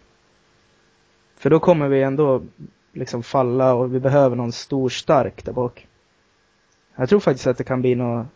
För 1.37 1.51
då 1.51 1.61
kommer 1.61 1.89
vi 1.89 2.03
ändå 2.03 2.43
liksom 2.93 3.23
falla 3.23 3.75
och 3.75 3.95
vi 3.95 4.01
behöver 4.01 4.37
någon 4.37 4.53
stor 4.53 4.89
stark 4.89 5.45
där 5.45 5.53
bak. 5.53 5.87
Jag 6.97 7.09
tror 7.09 7.21
faktiskt 7.21 7.47
att 7.47 7.59
det 7.59 7.65
kan 7.65 7.81
bli 7.81 7.95
något, 7.95 8.27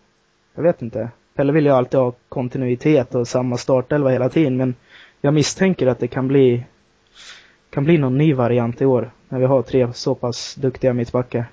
jag 0.55 0.63
vet 0.63 0.83
inte. 0.83 1.11
Pelle 1.35 1.53
vill 1.53 1.65
ju 1.65 1.73
alltid 1.73 2.01
ha 2.01 2.13
kontinuitet 2.29 3.15
och 3.15 3.29
samma 3.29 3.57
startelva 3.57 4.11
hela 4.11 4.29
tiden 4.29 4.57
men 4.57 4.75
jag 5.21 5.35
misstänker 5.35 5.87
att 5.87 5.99
det 5.99 6.09
kan 6.09 6.29
bli 6.29 6.65
kan 7.71 7.85
bli 7.85 7.99
någon 7.99 8.19
ny 8.19 8.35
variant 8.35 8.81
i 8.83 8.85
år 8.85 9.11
när 9.29 9.39
vi 9.39 9.45
har 9.47 9.63
tre 9.63 9.93
så 9.93 10.15
pass 10.15 10.55
duktiga 10.55 10.93
mittbackar. 10.93 11.47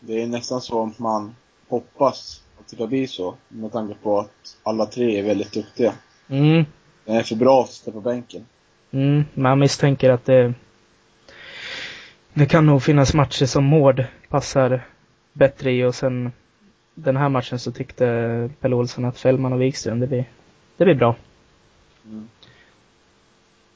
Det 0.00 0.22
är 0.22 0.26
nästan 0.26 0.60
så 0.60 0.90
man 0.96 1.34
hoppas 1.68 2.42
att 2.60 2.68
det 2.68 2.76
ska 2.76 2.86
bli 2.86 3.06
så. 3.06 3.34
Med 3.48 3.72
tanke 3.72 3.94
på 4.02 4.18
att 4.18 4.56
alla 4.62 4.86
tre 4.86 5.18
är 5.18 5.22
väldigt 5.22 5.52
duktiga. 5.52 5.92
Mm, 6.28 6.64
Det 7.04 7.12
är 7.12 7.22
för 7.22 7.36
bra 7.36 7.62
att 7.62 7.70
sitta 7.70 7.90
på 7.90 8.00
bänken. 8.00 8.46
mm, 8.90 9.24
man 9.34 9.58
misstänker 9.58 10.10
att 10.10 10.24
det 10.24 10.54
det 12.34 12.46
kan 12.46 12.66
nog 12.66 12.82
finnas 12.82 13.14
matcher 13.14 13.46
som 13.46 13.64
Mård 13.64 14.04
passar 14.28 14.86
bättre 15.32 15.72
i 15.72 15.84
och 15.84 15.94
sen 15.94 16.32
den 16.94 17.16
här 17.16 17.28
matchen 17.28 17.58
så 17.58 17.72
tyckte 17.72 18.50
Pelle 18.60 18.74
Olsson 18.74 19.04
att 19.04 19.18
Fällman 19.18 19.52
och 19.52 19.62
Wikström, 19.62 20.00
det 20.00 20.06
blir, 20.06 20.24
det 20.76 20.84
blir 20.84 20.94
bra. 20.94 21.16
Mm. 22.06 22.28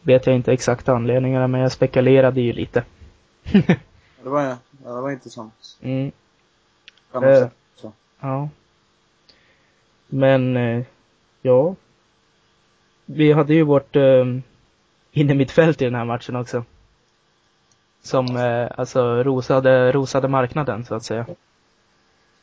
Vet 0.02 0.26
jag 0.26 0.36
inte 0.36 0.52
exakta 0.52 0.94
anledningarna 0.94 1.46
men 1.48 1.60
jag 1.60 1.72
spekulerade 1.72 2.40
ju 2.40 2.52
lite. 2.52 2.84
Ja, 3.52 4.24
Det 4.24 4.30
var, 4.30 4.42
ja, 4.42 4.56
det 4.84 5.00
var 5.00 5.10
intressant. 5.10 5.76
Mm, 5.80 6.12
Kan 7.12 7.22
man 7.22 7.32
Eh. 7.32 7.48
Så. 7.76 7.92
ja. 8.20 8.48
Men, 10.06 10.56
eh, 10.56 10.84
ja. 11.42 11.74
Vi 13.06 13.32
hade 13.32 13.54
ju 13.54 13.62
vårt 13.62 13.96
eh, 13.96 14.24
innermittfält 15.12 15.82
i 15.82 15.84
den 15.84 15.94
här 15.94 16.04
matchen 16.04 16.36
också. 16.36 16.64
Som 18.02 18.36
eh, 18.36 18.68
alltså 18.76 19.22
rosade, 19.22 19.92
rosade 19.92 20.28
marknaden 20.28 20.84
så 20.84 20.94
att 20.94 21.04
säga. 21.04 21.26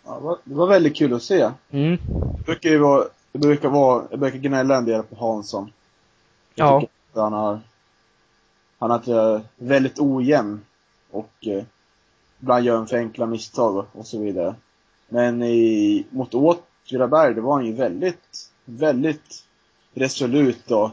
Ja, 0.05 0.13
det, 0.15 0.23
var, 0.23 0.37
det 0.43 0.55
var 0.55 0.67
väldigt 0.67 0.95
kul 0.95 1.13
att 1.13 1.23
se. 1.23 1.51
Mm. 1.71 1.97
Det 2.37 2.45
brukar 2.45 2.69
ju 2.69 2.77
vara, 2.77 3.05
det 3.31 3.39
brukar 3.39 3.69
vara, 3.69 4.03
jag 4.11 4.19
brukar 4.19 4.37
gnälla 4.39 4.77
en 4.77 4.85
del 4.85 5.03
på 5.03 5.15
Hansson. 5.15 5.71
Jag 6.55 6.83
Ja. 6.83 6.87
Att 7.17 7.23
Han 7.23 7.33
har, 7.33 7.59
han 8.79 8.91
har 8.91 8.97
varit 8.97 9.07
eh, 9.07 9.45
väldigt 9.57 9.99
ojämn 9.99 10.61
och 11.11 11.31
eh, 11.41 11.63
ibland 12.39 12.65
gör 12.65 12.77
han 12.77 12.87
för 12.87 12.97
enkla 12.97 13.25
misstag 13.25 13.85
och, 13.91 14.05
så 14.05 14.19
vidare. 14.19 14.55
Men 15.09 15.43
i, 15.43 16.05
mot 16.09 16.33
Åtvidaberg, 16.33 17.33
det 17.33 17.41
var 17.41 17.53
han 17.53 17.65
ju 17.65 17.73
väldigt, 17.73 18.51
väldigt 18.65 19.43
resolut 19.93 20.71
och 20.71 20.89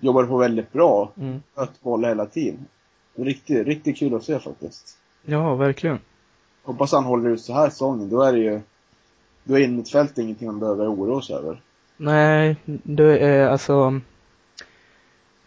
jobbade 0.00 0.28
på 0.28 0.36
väldigt 0.36 0.72
bra. 0.72 1.12
Mm. 1.16 1.42
Sköt 1.54 1.82
bollar 1.82 2.08
hela 2.08 2.26
tiden. 2.26 2.66
Riktigt, 3.14 3.66
riktigt 3.66 3.96
kul 3.96 4.14
att 4.14 4.24
se 4.24 4.38
faktiskt. 4.38 4.98
Ja, 5.24 5.54
verkligen. 5.54 5.98
Hoppas 6.62 6.92
han 6.92 7.04
håller 7.04 7.30
ut 7.30 7.40
så 7.40 7.52
här 7.52 7.70
säsongen. 7.70 8.08
Då 8.08 8.22
är 8.22 8.32
det 8.32 8.38
ju, 8.38 8.60
då 9.44 9.54
är 9.54 9.60
innermittfältet 9.60 10.18
ingenting 10.18 10.46
man 10.46 10.60
behöver 10.60 10.94
oroa 10.94 11.22
sig 11.22 11.36
över. 11.36 11.60
Nej, 11.96 12.56
du 12.64 13.18
är 13.18 13.48
alltså 13.48 14.00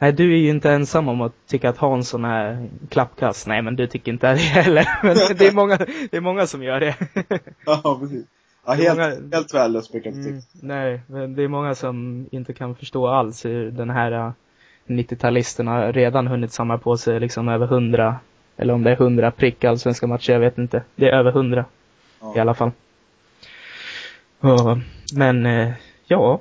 Nej, 0.01 0.11
du 0.13 0.33
är 0.33 0.37
ju 0.37 0.49
inte 0.49 0.71
ensam 0.71 1.07
om 1.07 1.21
att 1.21 1.33
tycka 1.47 1.69
att 1.69 1.77
Hansson 1.77 2.25
är 2.25 2.67
klappkast. 2.89 3.47
Nej, 3.47 3.61
men 3.61 3.75
du 3.75 3.87
tycker 3.87 4.11
inte 4.11 4.31
det 4.33 4.37
heller. 4.39 4.87
Men 5.03 5.15
det 5.37 5.47
är 5.47 5.51
många, 5.51 5.77
det 6.11 6.17
är 6.17 6.21
många 6.21 6.47
som 6.47 6.63
gör 6.63 6.79
det. 6.79 6.95
Ja, 7.65 7.97
precis. 8.01 8.25
Ja, 8.65 8.73
helt, 8.73 8.97
många- 8.97 9.15
helt 9.33 9.53
värdelöst 9.53 9.91
brukar 9.91 10.09
jag 10.09 10.19
Mm, 10.19 10.41
tycka. 10.41 10.47
nej, 10.61 11.01
men 11.07 11.35
det 11.35 11.43
är 11.43 11.47
många 11.47 11.75
som 11.75 12.27
inte 12.31 12.53
kan 12.53 12.75
förstå 12.75 13.07
alls 13.07 13.45
hur 13.45 13.71
den 13.71 13.89
här 13.89 14.11
äh, 14.11 14.31
90-talisterna 14.87 15.91
redan 15.91 16.27
hunnit 16.27 16.51
samla 16.53 16.77
på 16.77 16.97
sig 16.97 17.19
liksom 17.19 17.47
över 17.49 17.65
100, 17.65 18.15
eller 18.57 18.73
om 18.73 18.83
det 18.83 18.91
är 18.91 18.95
100 19.01 19.31
prick 19.31 19.63
allsvenska 19.63 20.07
matcher, 20.07 20.33
jag 20.33 20.39
vet 20.39 20.57
inte. 20.57 20.83
Det 20.95 21.09
är 21.09 21.13
över 21.13 21.31
100 21.31 21.65
Ja. 22.21 22.33
i 22.35 22.39
alla 22.39 22.53
fall. 22.53 22.71
Och, 24.39 24.77
men, 25.13 25.45
eh, 25.45 25.71
ja. 26.07 26.39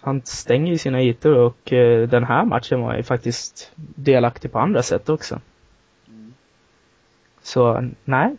Han 0.00 0.22
stänger 0.24 0.72
ju 0.72 0.78
sina 0.78 1.02
ytor 1.02 1.36
och 1.36 1.72
eh, 1.72 2.08
den 2.08 2.24
här 2.24 2.44
matchen 2.44 2.80
var 2.80 2.96
ju 2.96 3.02
faktiskt 3.02 3.72
delaktig 3.76 4.52
på 4.52 4.58
andra 4.58 4.82
sätt 4.82 5.08
också. 5.08 5.40
Mm. 6.08 6.34
Så, 7.42 7.88
nej. 8.04 8.36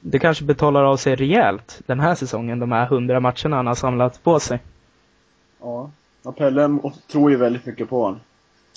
Det 0.00 0.18
kanske 0.18 0.44
betalar 0.44 0.84
av 0.84 0.96
sig 0.96 1.16
rejält 1.16 1.80
den 1.86 2.00
här 2.00 2.14
säsongen, 2.14 2.58
de 2.58 2.72
här 2.72 2.84
100 2.84 3.20
matcherna 3.20 3.56
han 3.56 3.66
har 3.66 3.74
samlat 3.74 4.22
på 4.22 4.40
sig. 4.40 4.58
Ja. 5.60 5.90
ja. 6.22 6.32
Pelle 6.32 6.80
tror 7.12 7.30
ju 7.30 7.36
väldigt 7.36 7.66
mycket 7.66 7.88
på 7.88 8.02
honom. 8.02 8.20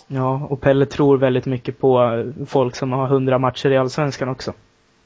Ja, 0.07 0.47
och 0.49 0.61
Pelle 0.61 0.85
tror 0.85 1.17
väldigt 1.17 1.45
mycket 1.45 1.79
på 1.79 2.03
eh, 2.03 2.45
folk 2.45 2.75
som 2.75 2.91
har 2.91 3.05
100 3.05 3.39
matcher 3.39 3.69
i 3.69 3.77
Allsvenskan 3.77 4.29
också. 4.29 4.53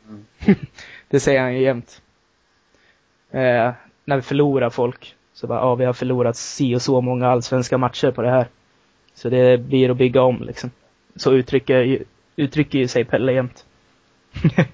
Mm. 0.07 0.25
det 1.07 1.19
säger 1.19 1.41
han 1.41 1.53
ju 1.53 1.62
jämt. 1.62 2.01
Eh, 3.31 3.71
när 4.05 4.15
vi 4.15 4.21
förlorar 4.21 4.69
folk, 4.69 5.15
så 5.34 5.48
bara, 5.48 5.60
ja 5.60 5.76
vi 5.76 5.86
har 5.86 5.94
förlorat 5.94 6.38
si 6.38 6.76
och 6.76 6.82
så 6.82 7.02
många 7.02 7.28
allsvenska 7.28 7.78
matcher 7.78 8.12
på 8.12 8.22
det 8.22 8.30
här. 8.30 8.48
Så 9.14 9.30
det 9.30 9.58
blir 9.58 9.90
att 9.90 9.98
bygga 9.98 10.22
om 10.22 10.44
liksom. 10.44 10.72
Så 11.16 11.32
uttrycker, 11.32 12.04
uttrycker 12.36 12.80
ju 12.80 12.88
sig 12.88 13.06
Pelle 13.06 13.34
jämt. 13.34 13.66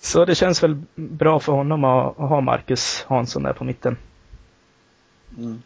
Så 0.00 0.24
det 0.24 0.34
känns 0.34 0.62
väl 0.62 0.82
bra 0.94 1.40
för 1.40 1.52
honom 1.52 1.84
att 1.84 2.18
att 2.18 2.28
ha 2.28 2.40
Marcus 2.40 3.04
Hansson 3.08 3.42
där 3.42 3.52
på 3.52 3.64
mitten. 3.64 3.96
Mm. 5.38 5.62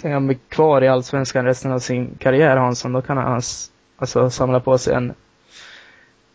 Kan 0.00 0.12
han 0.12 0.26
bli 0.26 0.38
kvar 0.48 0.82
i 0.82 0.88
Allsvenskan 0.88 1.44
resten 1.44 1.72
av 1.72 1.78
sin 1.78 2.14
karriär 2.18 2.56
Hansson, 2.56 2.92
då 2.92 3.02
kan 3.02 3.16
han 3.16 3.42
alltså 3.96 4.30
samla 4.30 4.60
på 4.60 4.78
sig 4.78 4.94
en 4.94 5.14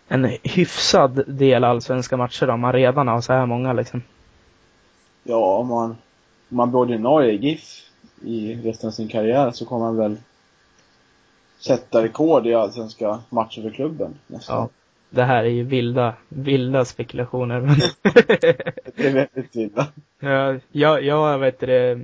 en 0.07 0.37
hyfsad 0.43 1.23
del 1.27 1.63
allsvenska 1.63 2.17
matcher 2.17 2.49
om 2.49 2.63
han 2.63 2.73
redan 2.73 3.07
har 3.07 3.21
så 3.21 3.33
här 3.33 3.45
många 3.45 3.73
liksom. 3.73 4.01
Ja, 5.27 5.57
om 5.57 5.67
man, 5.67 5.89
om 6.49 6.57
man 6.57 6.69
blir 6.69 6.79
ordinarie 6.79 7.31
i 7.31 7.35
GIF 7.35 7.89
i 8.21 8.55
resten 8.55 8.87
av 8.87 8.91
sin 8.91 9.07
karriär 9.07 9.51
så 9.51 9.65
kommer 9.65 9.85
han 9.85 9.97
väl 9.97 10.17
sätta 11.59 12.03
rekord 12.03 12.47
i 12.47 12.53
allsvenska 12.53 13.19
matcher 13.29 13.61
för 13.61 13.69
klubben. 13.69 14.13
Nästan. 14.27 14.57
Ja. 14.57 14.69
Det 15.09 15.23
här 15.23 15.43
är 15.43 15.49
ju 15.49 15.63
vilda, 15.63 16.13
vilda 16.29 16.85
spekulationer. 16.85 17.61
Det 18.95 19.07
är 19.07 19.13
väldigt 19.13 19.55
illa. 19.55 19.87
Ja, 20.19 20.55
jag, 20.71 21.03
jag 21.03 21.39
vet 21.39 21.59
det, 21.59 21.99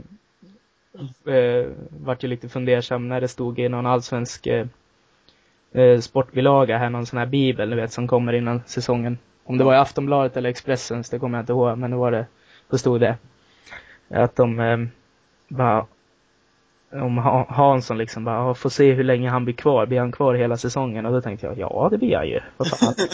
eh, 1.26 1.66
vart 1.90 2.24
ju 2.24 2.28
lite 2.28 2.50
fundersam 2.50 3.10
när 3.10 3.22
det 3.22 3.28
stod 3.28 3.60
i 3.60 3.70
någon 3.70 3.86
allsvensk 3.86 4.48
eh, 4.48 4.68
eh, 5.72 6.00
sportbilaga 6.00 6.78
här, 6.78 6.90
någon 6.90 7.06
sån 7.06 7.20
här 7.20 7.26
bibel, 7.26 7.70
du 7.70 7.76
vet, 7.76 7.94
som 7.94 8.08
kommer 8.08 8.34
innan 8.34 8.62
säsongen. 8.66 9.18
Om 9.44 9.58
det 9.58 9.64
var 9.64 9.74
i 9.74 9.78
Aftonbladet 9.78 10.38
eller 10.38 10.50
Expressens, 10.50 11.10
det 11.10 11.20
kommer 11.20 11.38
jag 11.38 11.44
inte 11.44 11.54
ihåg, 11.54 11.78
men 11.78 11.92
det 11.92 11.98
var 11.98 12.12
det, 12.12 12.26
då 12.72 12.78
stod 12.78 13.00
det. 13.00 13.18
Att 14.10 14.36
de 14.36 14.60
eh, 14.60 14.78
bara, 15.48 15.86
om 16.92 17.18
Ha- 17.18 17.48
Hansson 17.50 17.98
liksom 17.98 18.24
bara, 18.24 18.36
"Ja, 18.36 18.54
får 18.54 18.70
se 18.70 18.94
hur 18.94 19.04
länge 19.04 19.30
han 19.30 19.46
blir 19.46 19.56
kvar, 19.56 19.86
blir 19.86 20.00
han 20.00 20.12
kvar 20.12 20.34
hela 20.34 20.58
säsongen? 20.58 21.06
Och 21.06 21.12
då 21.12 21.22
tänkte 21.22 21.46
jag, 21.46 21.58
ja 21.58 21.88
det 21.92 21.98
blir 21.98 22.16
han 22.18 22.28
ju, 22.28 22.40
vad 22.58 22.68
fan. 22.68 22.94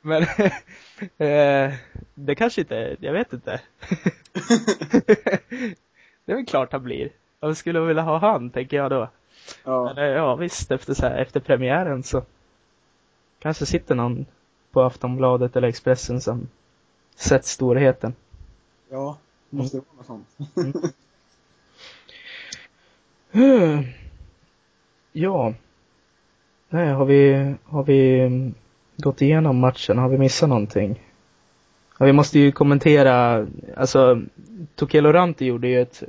Men 0.00 0.22
eh, 1.28 1.74
det 2.14 2.34
kanske 2.34 2.60
inte, 2.60 2.96
jag 3.00 3.12
vet 3.12 3.32
inte. 3.32 3.60
det 6.24 6.32
är 6.32 6.34
väl 6.34 6.46
klart 6.46 6.72
han 6.72 6.82
blir. 6.82 7.08
Jag 7.40 7.56
skulle 7.56 7.80
vilja 7.80 8.02
ha 8.02 8.18
han, 8.18 8.50
tänker 8.50 8.76
jag 8.76 8.90
då. 8.90 9.08
Ja. 9.64 9.84
Men 9.84 9.98
eh, 10.04 10.10
ja 10.10 10.34
visst, 10.36 10.70
efter, 10.70 10.94
så 10.94 11.06
här, 11.06 11.16
efter 11.18 11.40
premiären 11.40 12.02
så 12.02 12.22
kanske 13.38 13.66
sitter 13.66 13.94
någon 13.94 14.26
på 14.72 14.82
Aftonbladet 14.82 15.56
eller 15.56 15.68
Expressen 15.68 16.20
som 16.20 16.48
sett 17.16 17.44
storheten. 17.44 18.14
Ja, 18.90 19.18
måste 19.50 19.76
det 19.76 19.82
vara 19.86 19.96
något 19.96 20.06
sånt. 20.06 20.74
Hmm. 23.32 23.84
Ja. 25.12 25.54
Nej, 26.68 26.88
har 26.88 27.04
vi, 27.04 27.54
har 27.64 27.84
vi 27.84 28.20
mm, 28.20 28.54
gått 28.96 29.22
igenom 29.22 29.58
matchen? 29.58 29.98
Har 29.98 30.08
vi 30.08 30.18
missat 30.18 30.48
någonting? 30.48 31.02
Ja, 31.98 32.06
vi 32.06 32.12
måste 32.12 32.38
ju 32.38 32.52
kommentera, 32.52 33.46
alltså 33.76 34.22
Tokelo 34.74 35.12
Ranti 35.12 35.44
gjorde 35.44 35.68
ju 35.68 35.82
ett, 35.82 36.02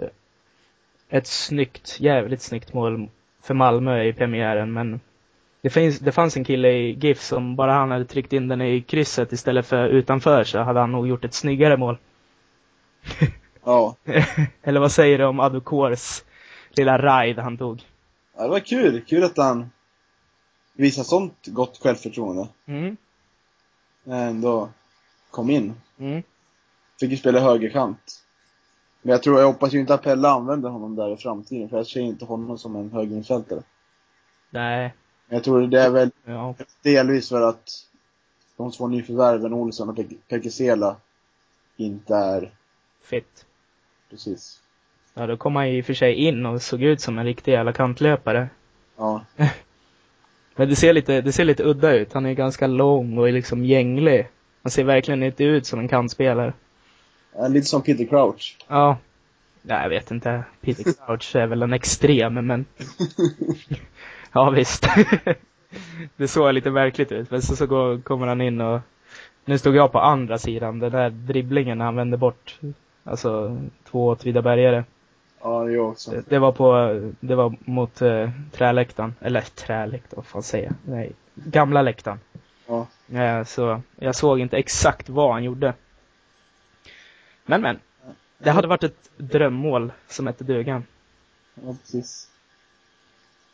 ett 1.10 1.28
snyggt, 1.28 2.00
jävligt 2.00 2.42
snyggt 2.42 2.74
mål 2.74 3.10
för 3.42 3.54
Malmö 3.54 4.04
i 4.04 4.14
premiären 4.14 4.74
men 4.74 5.00
det, 5.62 5.70
finns, 5.70 6.00
det 6.00 6.12
fanns 6.12 6.38
en 6.38 6.44
kille 6.44 6.70
i 6.70 6.92
GIF 6.92 7.22
som 7.22 7.56
bara 7.56 7.74
han 7.74 7.92
hade 7.92 8.06
tryckt 8.06 8.34
in 8.34 8.48
den 8.48 8.62
i 8.62 8.82
krysset 8.82 9.32
istället 9.32 9.66
för 9.66 9.88
utanför 9.88 10.44
så 10.44 10.60
hade 10.60 10.80
han 10.80 10.92
nog 10.92 11.08
gjort 11.08 11.26
ett 11.26 11.34
snyggare 11.34 11.78
mål. 11.78 11.98
Ja. 13.64 13.96
Eller 14.64 14.80
vad 14.80 14.92
säger 14.92 15.18
du 15.18 15.26
om 15.26 15.40
Adokors 15.40 16.24
lilla 16.70 16.98
ride 16.98 17.42
han 17.42 17.58
tog? 17.58 17.84
ja. 18.38 18.44
Det 18.44 18.50
var 18.50 18.60
kul. 18.60 19.02
Kul 19.02 19.24
att 19.24 19.38
han 19.38 19.70
visar 20.74 21.04
sånt 21.04 21.48
gott 21.48 21.80
självförtroende. 21.84 22.48
Mm. 22.66 22.98
Ändå 24.06 24.70
kom 25.32 25.50
in. 25.50 25.74
Mm. 26.00 26.24
Fick 27.00 27.12
ju 27.12 27.18
spela 27.18 27.40
högerkant. 27.40 28.24
Men 29.02 29.12
jag 29.12 29.24
tror, 29.24 29.40
jag 29.40 29.48
hoppas 29.48 29.74
ju 29.74 29.80
inte 29.80 29.94
att 29.94 30.04
Pelle 30.04 30.28
använder 30.28 30.70
honom 30.70 30.96
där 30.96 31.14
i 31.14 31.18
framtiden, 31.18 31.70
för 31.70 31.78
jag 31.78 31.88
ser 31.88 32.02
inte 32.02 32.26
honom 32.26 32.58
som 32.58 32.76
en 32.76 32.92
högerinfältare. 32.92 33.64
Nej. 34.50 34.94
Jag 35.30 35.44
tror 35.44 35.68
det 35.68 35.82
är 35.82 35.90
väl 35.90 36.12
Ja. 36.26 36.56
delvis 36.82 37.30
för 37.30 37.42
att 37.42 37.70
de 38.58 38.72
två 38.72 38.88
nyförvärven, 38.88 39.54
Olsson 39.54 39.90
och 39.90 39.96
Pek- 39.98 40.18
Pekesela, 40.28 40.96
inte 41.78 42.16
är 42.16 42.52
Fitt. 43.04 43.46
precis. 44.10 44.60
Ja, 45.14 45.28
då 45.28 45.38
kom 45.38 45.56
han 45.56 45.70
ju 45.72 45.78
i 45.78 45.82
och 45.82 45.86
för 45.86 45.94
sig 45.94 46.14
in 46.14 46.46
och 46.46 46.62
såg 46.62 46.84
ut 46.84 47.02
som 47.02 47.18
en 47.18 47.26
riktig 47.26 47.52
jävla 47.52 47.74
kantlöpare. 47.74 48.50
Ja, 48.98 49.26
Men 50.56 50.70
det 50.70 50.76
ser 50.76 50.94
lite, 50.94 51.22
det 51.22 51.32
ser 51.32 51.46
lite 51.46 51.64
udda 51.64 51.94
ut. 51.94 52.14
Han 52.14 52.26
är 52.26 52.34
ganska 52.34 52.68
lång 52.68 53.18
och 53.18 53.28
är 53.28 53.32
liksom 53.32 53.66
gänglig. 53.66 54.28
Han 54.64 54.72
ser 54.72 54.84
verkligen 54.84 55.24
inte 55.24 55.44
ut 55.44 55.66
som 55.66 55.80
en 55.80 55.88
kantspelare. 55.88 56.54
Ja, 57.36 57.48
lite 57.48 57.68
som 57.68 57.82
Peter 57.82 58.06
Crouch. 58.06 58.58
Ja. 58.68 58.98
Nej, 59.62 59.82
jag 59.84 59.90
vet 59.90 60.12
inte. 60.12 60.44
Peter 60.62 60.84
Crouch 60.84 61.36
är 61.36 61.48
väl 61.48 61.62
en 61.64 61.74
extrem, 61.74 62.34
men... 62.48 62.66
ja, 64.38 64.50
visst. 64.50 64.88
det 66.18 66.28
såg 66.28 66.54
lite 66.54 66.72
märkligt 66.72 67.12
ut. 67.12 67.32
Men 67.32 67.42
så, 67.42 67.56
så 67.56 67.68
går, 67.68 68.02
kommer 68.02 68.28
han 68.28 68.42
in 68.42 68.62
och... 68.62 68.80
Nu 69.46 69.58
stod 69.58 69.76
jag 69.76 69.92
på 69.92 70.00
andra 70.00 70.38
sidan. 70.38 70.80
Den 70.80 70.92
där 70.92 71.10
dribblingen 71.10 71.78
när 71.78 71.86
han 71.86 71.96
vände 71.96 72.18
bort. 72.18 72.60
Alltså, 73.04 73.58
två 73.92 74.08
Åtvidabergare. 74.08 74.84
Ja, 75.42 75.70
jag 75.70 75.90
också. 75.90 76.12
Det, 76.12 76.24
det 76.30 76.40
var 76.40 76.52
på, 76.52 77.00
det 77.20 77.36
var 77.36 77.56
mot 77.60 78.02
eh, 78.02 78.30
träläktaren. 78.52 79.16
Eller 79.20 79.42
träläktaren, 79.42 80.16
vad 80.16 80.26
fan 80.26 80.44
säger 80.44 80.66
jag? 80.66 80.94
Nej, 80.94 81.12
gamla 81.34 81.82
läktaren. 81.82 82.20
Ja. 82.68 82.88
Eh, 83.20 83.44
så 83.44 83.82
jag 83.96 84.16
såg 84.16 84.40
inte 84.40 84.58
exakt 84.58 85.10
vad 85.10 85.32
han 85.32 85.44
gjorde. 85.44 85.74
Men 87.46 87.62
men. 87.62 87.80
Det 88.38 88.52
hade 88.52 88.68
varit 88.68 88.84
ett 88.84 89.10
drömmål 89.18 89.92
som 90.08 90.28
hette 90.28 90.44
dugan. 90.44 90.84
Ja, 91.54 91.76
precis. 91.82 92.30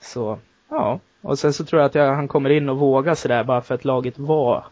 Så, 0.02 0.40
ja. 0.70 1.00
Och 1.22 1.40
sen 1.40 1.54
så 1.54 1.66
tror 1.66 1.82
jag 1.82 1.90
att 1.90 1.96
jag, 1.96 2.16
han 2.16 2.28
kommer 2.28 2.50
in 2.50 2.70
och 2.70 2.78
vågar 2.78 3.16
sådär 3.16 3.44
bara 3.44 3.62
för 3.62 3.76
att 3.76 3.86
laget 3.86 4.20
var, 4.20 4.66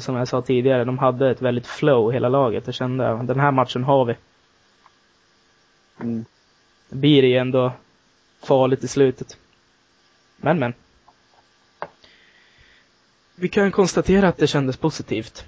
som 0.00 0.16
jag 0.16 0.28
sa 0.28 0.42
tidigare, 0.42 0.84
de 0.84 0.98
hade 0.98 1.30
ett 1.30 1.42
väldigt 1.42 1.66
flow 1.66 2.12
hela 2.12 2.28
laget. 2.28 2.66
Jag 2.66 2.74
kände, 2.74 3.22
den 3.22 3.40
här 3.40 3.50
matchen 3.50 3.84
har 3.84 4.04
vi. 4.04 4.16
Mm. 6.00 6.24
Det 6.88 6.96
blir 6.96 7.24
ju 7.24 7.36
ändå 7.36 7.72
farligt 8.42 8.84
i 8.84 8.88
slutet. 8.88 9.36
Men 10.36 10.58
men. 10.58 10.74
Vi 13.34 13.48
kan 13.48 13.72
konstatera 13.72 14.28
att 14.28 14.36
det 14.36 14.46
kändes 14.46 14.76
positivt. 14.76 15.44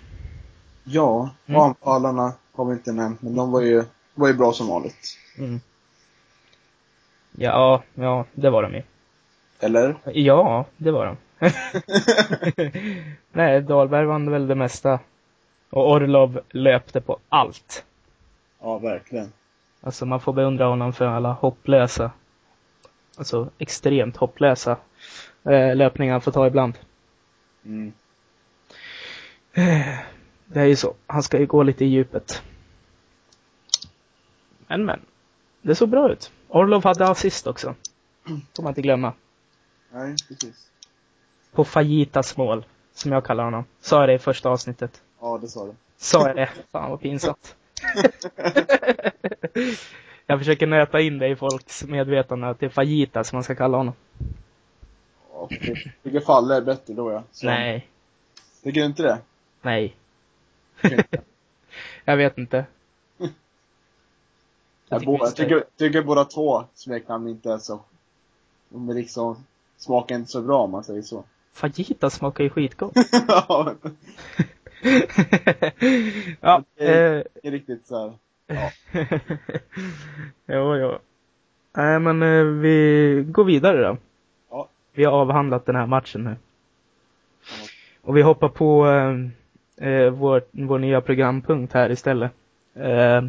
Ja, 0.85 1.31
Mm. 1.47 1.61
och 1.61 1.67
anfallarna 1.67 2.33
har 2.53 2.65
vi 2.65 2.73
inte 2.73 2.93
nämnt, 2.93 3.23
men 3.23 3.35
de 3.35 3.53
var 3.53 3.61
ju, 3.61 3.85
var 4.15 4.29
ju 4.29 4.35
bra 4.35 4.53
som 4.53 4.67
vanligt. 4.69 5.19
Mm. 5.39 5.61
Ja, 7.33 7.83
ja, 7.95 8.25
det 8.33 8.51
var 8.51 8.63
de 8.63 8.75
ju. 8.75 8.83
Eller? 9.65 9.95
Ja, 10.05 10.65
det 10.77 10.91
var 10.91 11.07
de. 11.07 11.17
Nej, 13.33 13.63
Dahlberg 13.63 14.07
vann 14.07 14.31
väl 14.31 14.47
det 14.47 14.55
mesta. 14.55 14.99
Och 15.71 15.91
Orlov 15.93 16.41
löpte 16.51 17.01
på 17.01 17.19
allt. 17.29 17.85
Ja, 18.61 18.79
verkligen. 18.79 19.33
Alltså 19.81 20.07
man 20.07 20.21
får 20.21 20.33
beundra 20.33 20.67
honom 20.67 20.93
för 20.93 21.07
alla 21.07 21.33
hopplösa, 21.33 22.11
alltså 23.19 23.49
extremt 23.59 24.17
hopplösa 24.17 24.77
eh, 25.45 25.77
löpningar 25.77 26.13
han 26.13 26.21
får 26.21 26.33
ta 26.33 26.47
ibland. 26.47 26.79
Mm. 27.65 27.93
Eh, 29.53 29.99
Det 30.47 30.61
är 30.61 30.65
ju 30.67 30.77
så. 30.77 30.95
Han 31.07 31.23
ska 31.23 31.39
ju 31.39 31.47
gå 31.47 31.63
lite 31.63 31.85
i 31.85 31.89
djupet. 31.89 32.43
Men 34.67 34.85
men. 34.85 35.01
Det 35.63 35.75
såg 35.75 35.89
bra 35.89 36.13
ut. 36.13 36.33
Orlov 36.49 36.85
hade 36.85 37.09
assist 37.09 37.47
också. 37.47 37.75
Får 38.57 38.63
man 38.63 38.71
inte 38.71 38.83
glömma. 38.83 39.13
Nej, 39.95 40.17
precis. 40.29 40.71
På 41.53 41.65
Fajitas 41.65 42.37
mål. 42.37 42.65
Som 42.95 43.13
jag 43.13 43.25
kallar 43.25 43.45
honom. 43.45 43.65
Sa 43.81 44.01
jag 44.01 44.09
det 44.09 44.15
i 44.15 44.19
första 44.19 44.49
avsnittet? 44.49 45.03
Ja, 45.21 45.39
det 45.39 45.49
sa 45.49 45.67
du. 45.67 45.75
Sa 45.97 46.27
jag 46.27 46.37
det? 46.37 46.51
Fan 46.73 46.91
vad 46.91 47.01
pinsamt. 47.01 47.57
jag 50.27 50.39
försöker 50.39 50.67
nöta 50.67 51.01
in 51.01 51.19
det 51.19 51.29
i 51.29 51.37
folks 51.37 51.85
medvetande 51.85 52.49
att 52.49 52.61
det 52.61 52.67
är 52.67 52.71
Fajitas 52.71 53.29
som 53.29 53.37
man 53.37 53.45
ska 53.45 53.55
kalla 53.55 53.77
honom. 53.77 53.95
Ja, 55.33 55.49
jag 55.51 55.79
tycker 56.03 56.21
Falle 56.21 56.57
är 56.57 56.61
bättre 56.61 56.95
då, 56.95 57.13
ja. 57.13 57.23
Så, 57.33 57.47
Nej. 57.47 57.89
Tycker 58.63 58.81
du 58.81 58.87
inte 58.87 59.03
det? 59.03 59.19
Nej. 59.63 59.97
Jag 62.05 62.17
vet 62.17 62.39
inte. 62.39 62.67
Jag, 64.89 65.01
tycker 65.01 65.19
jag 65.19 65.37
tycker, 65.37 65.65
tycker 65.77 66.03
båda 66.03 66.25
två 66.25 66.65
smeknamn 66.75 67.29
inte 67.29 67.53
är 67.53 67.59
så... 67.59 67.81
De 68.69 68.89
är 68.89 68.95
liksom, 68.95 69.45
smakar 69.85 70.15
inte 70.15 70.31
så 70.31 70.43
bra 70.43 70.63
om 70.63 70.71
man 70.71 70.85
säger 70.85 71.03
så. 71.03 71.25
Fajitas 71.53 72.15
smakar 72.15 72.45
ju 72.45 72.51
skitgott. 72.51 72.93
ja, 73.29 73.75
ja, 76.41 76.63
det 76.79 76.85
eh, 76.85 77.23
är 77.43 77.51
riktigt 77.51 77.87
så 77.87 77.99
här. 77.99 78.13
jo, 80.47 80.77
jo. 80.77 80.99
Nej, 81.77 82.01
men 82.01 82.23
eh, 82.23 82.45
vi 82.45 83.25
går 83.29 83.45
vidare 83.45 83.83
då. 83.83 83.97
Ja. 84.51 84.69
Vi 84.93 85.05
har 85.05 85.13
avhandlat 85.13 85.67
den 85.67 85.77
här 85.77 85.87
matchen 85.87 86.25
nu. 86.25 86.37
Och 88.03 88.17
vi 88.17 88.23
hoppar 88.23 88.49
på 88.49 88.89
eh, 88.89 89.89
eh, 89.89 90.11
vår, 90.11 90.43
vår 90.51 90.79
nya 90.79 91.01
programpunkt 91.01 91.73
här 91.73 91.91
istället. 91.91 92.33
Eh, 92.75 93.23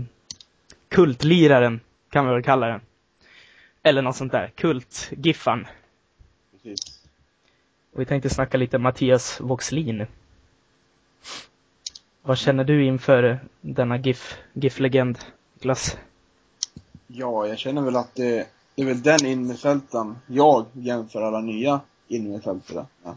kultliraren 0.90 1.80
kan 2.10 2.28
vi 2.28 2.34
väl 2.34 2.44
kalla 2.44 2.68
den. 2.68 2.82
Eller 3.84 4.02
något 4.02 4.16
sånt 4.16 4.32
där. 4.32 4.52
Kult-giffan. 4.56 5.68
Och 7.96 8.02
vi 8.02 8.06
tänkte 8.06 8.30
snacka 8.30 8.58
lite 8.58 8.78
Mattias 8.78 9.42
Voxlin. 9.42 10.06
Vad 12.22 12.38
känner 12.38 12.64
du 12.64 12.86
inför 12.86 13.40
denna 13.62 13.98
GIF, 13.98 14.38
GIF-legend, 14.54 15.18
Glass? 15.60 15.98
Ja, 17.08 17.48
jag 17.48 17.58
känner 17.60 17.82
väl 17.82 17.96
att 17.96 18.16
det, 18.16 18.48
det 18.76 18.82
är 18.82 18.86
väl 18.86 19.02
den 19.02 19.26
innerfältaren 19.26 20.16
jag 20.28 20.66
jämför 20.74 21.22
alla 21.22 21.42
nya 21.42 21.82
innerfältare 22.08 22.86
med. 23.04 23.16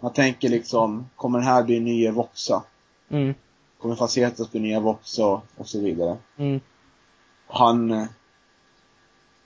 Man 0.00 0.12
tänker 0.12 0.48
liksom, 0.48 1.10
kommer 1.16 1.38
den 1.38 1.48
här 1.48 1.62
bli 1.62 1.80
nya 1.80 2.12
Voxa? 2.12 2.62
Mm, 3.08 3.34
Kommer 3.78 3.94
Facetas 3.94 4.50
bli 4.50 4.60
nya 4.60 4.80
Voxa? 4.80 5.26
Och, 5.26 5.42
och 5.56 5.68
så 5.68 5.80
vidare. 5.80 6.16
mm, 6.36 6.60
Han, 7.46 8.06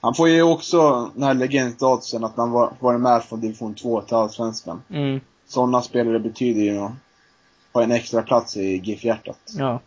han 0.00 0.14
får 0.14 0.28
ju 0.28 0.42
också 0.42 1.11
den 1.14 1.22
här 1.22 1.34
legendstatusen 1.34 2.24
att 2.24 2.37
han 2.37 2.50
var, 2.50 2.72
varit 2.80 3.00
med 3.00 3.24
från 3.24 3.40
division 3.40 3.74
2 3.74 4.00
till 4.00 4.16
Allsvenskan. 4.16 4.82
mm, 4.90 5.20
Sådana 5.46 5.82
spelare 5.82 6.18
betyder 6.18 6.62
ju 6.62 6.78
att 6.78 6.92
ha 7.72 7.82
en 7.82 7.92
extra 7.92 8.22
plats 8.22 8.56
i 8.56 8.76
GIF-hjärtat. 8.76 9.38
ja. 9.58 9.80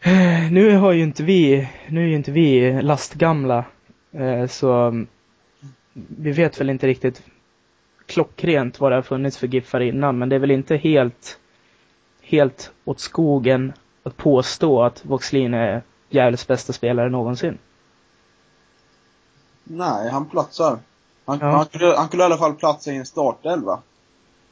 Eh, 0.00 0.50
Nu 0.52 0.76
har 0.76 0.92
ju 0.92 1.02
inte 1.02 1.22
vi, 1.22 1.68
nu 1.88 2.02
är 2.02 2.06
ju 2.08 2.14
inte 2.16 2.32
vi 2.32 2.82
lastgamla, 2.82 3.64
eh, 4.12 4.46
så 4.46 4.72
mm, 4.72 5.06
vi 5.92 6.32
vet 6.32 6.60
väl 6.60 6.70
inte 6.70 6.86
riktigt 6.86 7.22
klockrent 8.06 8.80
vad 8.80 8.92
det 8.92 8.96
har 8.96 9.02
funnits 9.02 9.38
för 9.38 9.46
giffar 9.46 9.80
innan, 9.80 10.18
men 10.18 10.28
det 10.28 10.36
är 10.36 10.40
väl 10.40 10.50
inte 10.50 10.76
helt, 10.76 11.38
helt 12.22 12.72
åt 12.84 13.00
skogen 13.00 13.72
att 14.02 14.16
påstå 14.16 14.82
att 14.82 15.04
Voxlin 15.04 15.54
är 15.54 15.82
Gävles 16.10 16.46
bästa 16.46 16.72
spelare 16.72 17.08
någonsin. 17.08 17.58
Nej, 19.68 20.10
han 20.10 20.26
platsar. 20.28 20.78
Han, 21.24 21.38
Ja. 21.40 21.46
han, 21.50 21.66
kunde, 21.66 21.96
han 21.96 22.08
kunde 22.08 22.22
i 22.22 22.26
alla 22.26 22.36
fall 22.38 22.54
platsa 22.54 22.92
i 22.92 22.96
en 22.96 23.06
startelva. 23.06 23.80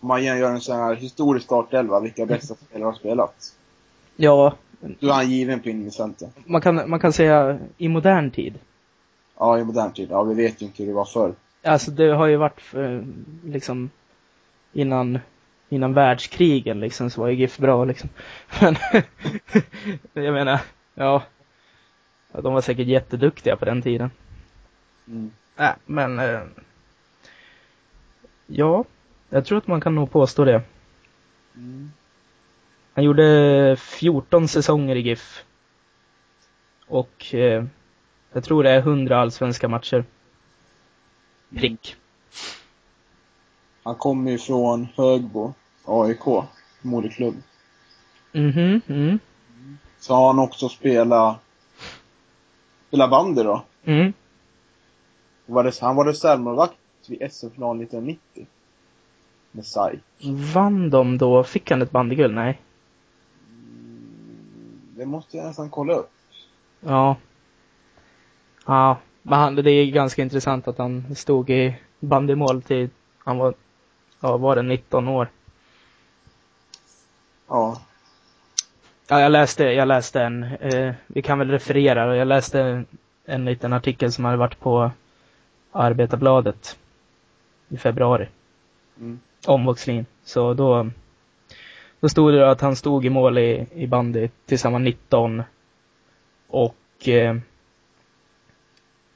Om 0.00 0.09
man 0.09 0.24
gör 0.24 0.50
en 0.50 0.61
sån 0.61 0.76
här 0.76 0.94
historisk 0.94 1.44
startelva, 1.46 2.00
vilka 2.00 2.26
bästa 2.26 2.55
spelare 2.55 2.87
har 2.88 2.92
spelat. 2.94 3.35
Ja, 4.16 4.52
Då 4.81 5.09
är 5.09 5.12
han 5.12 5.31
given 5.31 5.61
på 5.61 5.68
innermittfältet. 5.68 6.31
man 6.46 6.61
kan, 6.61 6.90
man 6.90 7.00
kan 7.00 7.12
säga 7.12 7.59
i 7.79 7.88
modern 7.88 8.31
tid. 8.31 8.59
Ja, 9.38 9.59
i 9.59 9.64
modern 9.64 9.92
tid. 9.92 10.09
Ja, 10.11 10.22
vi 10.22 10.35
vet 10.35 10.62
ju 10.62 10.66
inte 10.66 10.83
hur 10.83 10.87
det 10.90 10.94
var 10.96 11.05
förr. 11.05 11.35
Alltså 11.64 11.90
det 11.90 12.14
har 12.14 12.26
ju 12.26 12.37
varit 12.37 12.61
för, 12.61 13.07
liksom 13.44 13.90
innan, 14.72 15.18
innan 15.68 15.94
världskrigen 15.94 16.81
liksom 16.81 17.11
så 17.11 17.20
var 17.20 17.29
ju 17.29 17.35
GIF 17.37 17.59
bra 17.59 17.85
liksom. 17.85 18.09
Men 18.61 18.76
jag 20.24 20.35
menar, 20.35 20.61
ja. 20.94 21.22
De 22.33 22.52
var 22.55 22.61
säkert 22.61 22.87
jätteduktiga 22.87 23.57
på 23.57 23.64
den 23.64 23.83
tiden. 23.83 24.11
Mm. 25.09 25.31
Nej, 25.57 25.75
men 25.87 26.19
eh, 26.19 26.40
ja, 28.47 28.85
jag 29.29 29.45
tror 29.45 29.59
att 29.59 29.66
man 29.66 29.81
kan 29.81 29.95
nog 29.95 30.11
påstå 30.11 30.45
det. 30.45 30.62
Mm. 31.55 31.92
Han 32.95 33.05
gjorde 33.05 33.77
14 33.81 34.49
säsonger 34.49 34.97
i 34.97 35.01
GIF. 35.01 35.45
Och 36.87 37.35
eh, 37.35 37.64
jag 38.33 38.45
tror 38.45 38.62
det 38.62 38.71
är 38.71 38.79
100 38.79 39.21
allsvenska 39.21 39.69
matcher. 39.69 40.05
Prick. 41.57 41.97
Han 43.83 43.95
kommer 43.95 44.31
ju 44.31 44.38
från 44.38 44.88
Högbo, 44.97 45.55
AIK, 45.85 46.45
moderklubb. 46.83 47.35
Mhm, 48.33 48.81
mm. 48.87 49.19
Så 49.99 50.14
har 50.14 50.27
han 50.27 50.38
också 50.38 50.69
spelat, 50.69 51.37
spelat 52.88 53.11
bandy 53.11 53.42
då. 53.42 53.64
Mm. 53.85 54.12
Han 55.80 55.96
var 55.96 56.04
reservmålvakt 56.04 56.74
vid 57.06 57.32
SM-finalen 57.32 57.82
1990. 57.82 58.46
Med 59.50 59.66
SAIK. 59.66 60.00
Vann 60.54 60.90
de 60.90 61.18
då? 61.18 61.44
Fick 61.44 61.70
han 61.70 61.82
ett 61.82 61.90
bandyguld? 61.90 62.35
Nej. 62.35 62.61
Det 64.96 65.06
måste 65.06 65.37
jag 65.37 65.46
nästan 65.46 65.70
kolla 65.70 65.92
upp. 65.92 66.11
Ja. 66.80 67.16
Ja, 68.66 68.98
men 69.22 69.38
han, 69.38 69.54
det 69.54 69.70
är 69.70 69.87
ganska 69.87 70.22
intressant 70.22 70.68
att 70.68 70.78
han 70.78 71.14
stod 71.14 71.50
i 71.50 71.76
bandymål 72.00 72.62
till 72.62 72.90
han 73.26 73.38
var, 73.38 73.54
ja, 74.20 74.37
var 74.37 74.56
det 74.56 74.62
19 74.62 75.09
år? 75.09 75.28
Ja. 77.48 77.80
Ja, 79.09 79.20
jag 79.20 79.32
läste, 79.32 79.64
jag 79.64 79.88
läste 79.88 80.22
en, 80.22 80.42
eh, 80.42 80.94
vi 81.06 81.22
kan 81.22 81.38
väl 81.38 81.50
referera, 81.50 82.16
jag 82.16 82.28
läste 82.28 82.85
en 83.24 83.44
liten 83.44 83.72
artikel 83.72 84.12
som 84.12 84.24
hade 84.24 84.37
varit 84.37 84.61
på 84.61 84.90
Arbetarbladet 85.77 86.79
i 87.69 87.77
februari 87.77 88.29
Mm. 88.99 89.21
om 89.47 89.65
Voxlin. 89.65 90.07
Så 90.25 90.55
då, 90.55 90.91
då 92.01 92.09
stod 92.09 92.35
det 92.35 92.51
att 92.51 92.61
han 92.61 92.77
stod 92.77 93.05
i 93.05 93.11
mål 93.11 93.39
i, 93.39 93.67
i 93.75 93.87
bandy 93.87 94.29
tills 94.47 94.65
han 94.65 94.73
var 94.73 94.81
19. 94.81 95.43
Och 96.49 97.09
eh, 97.09 97.37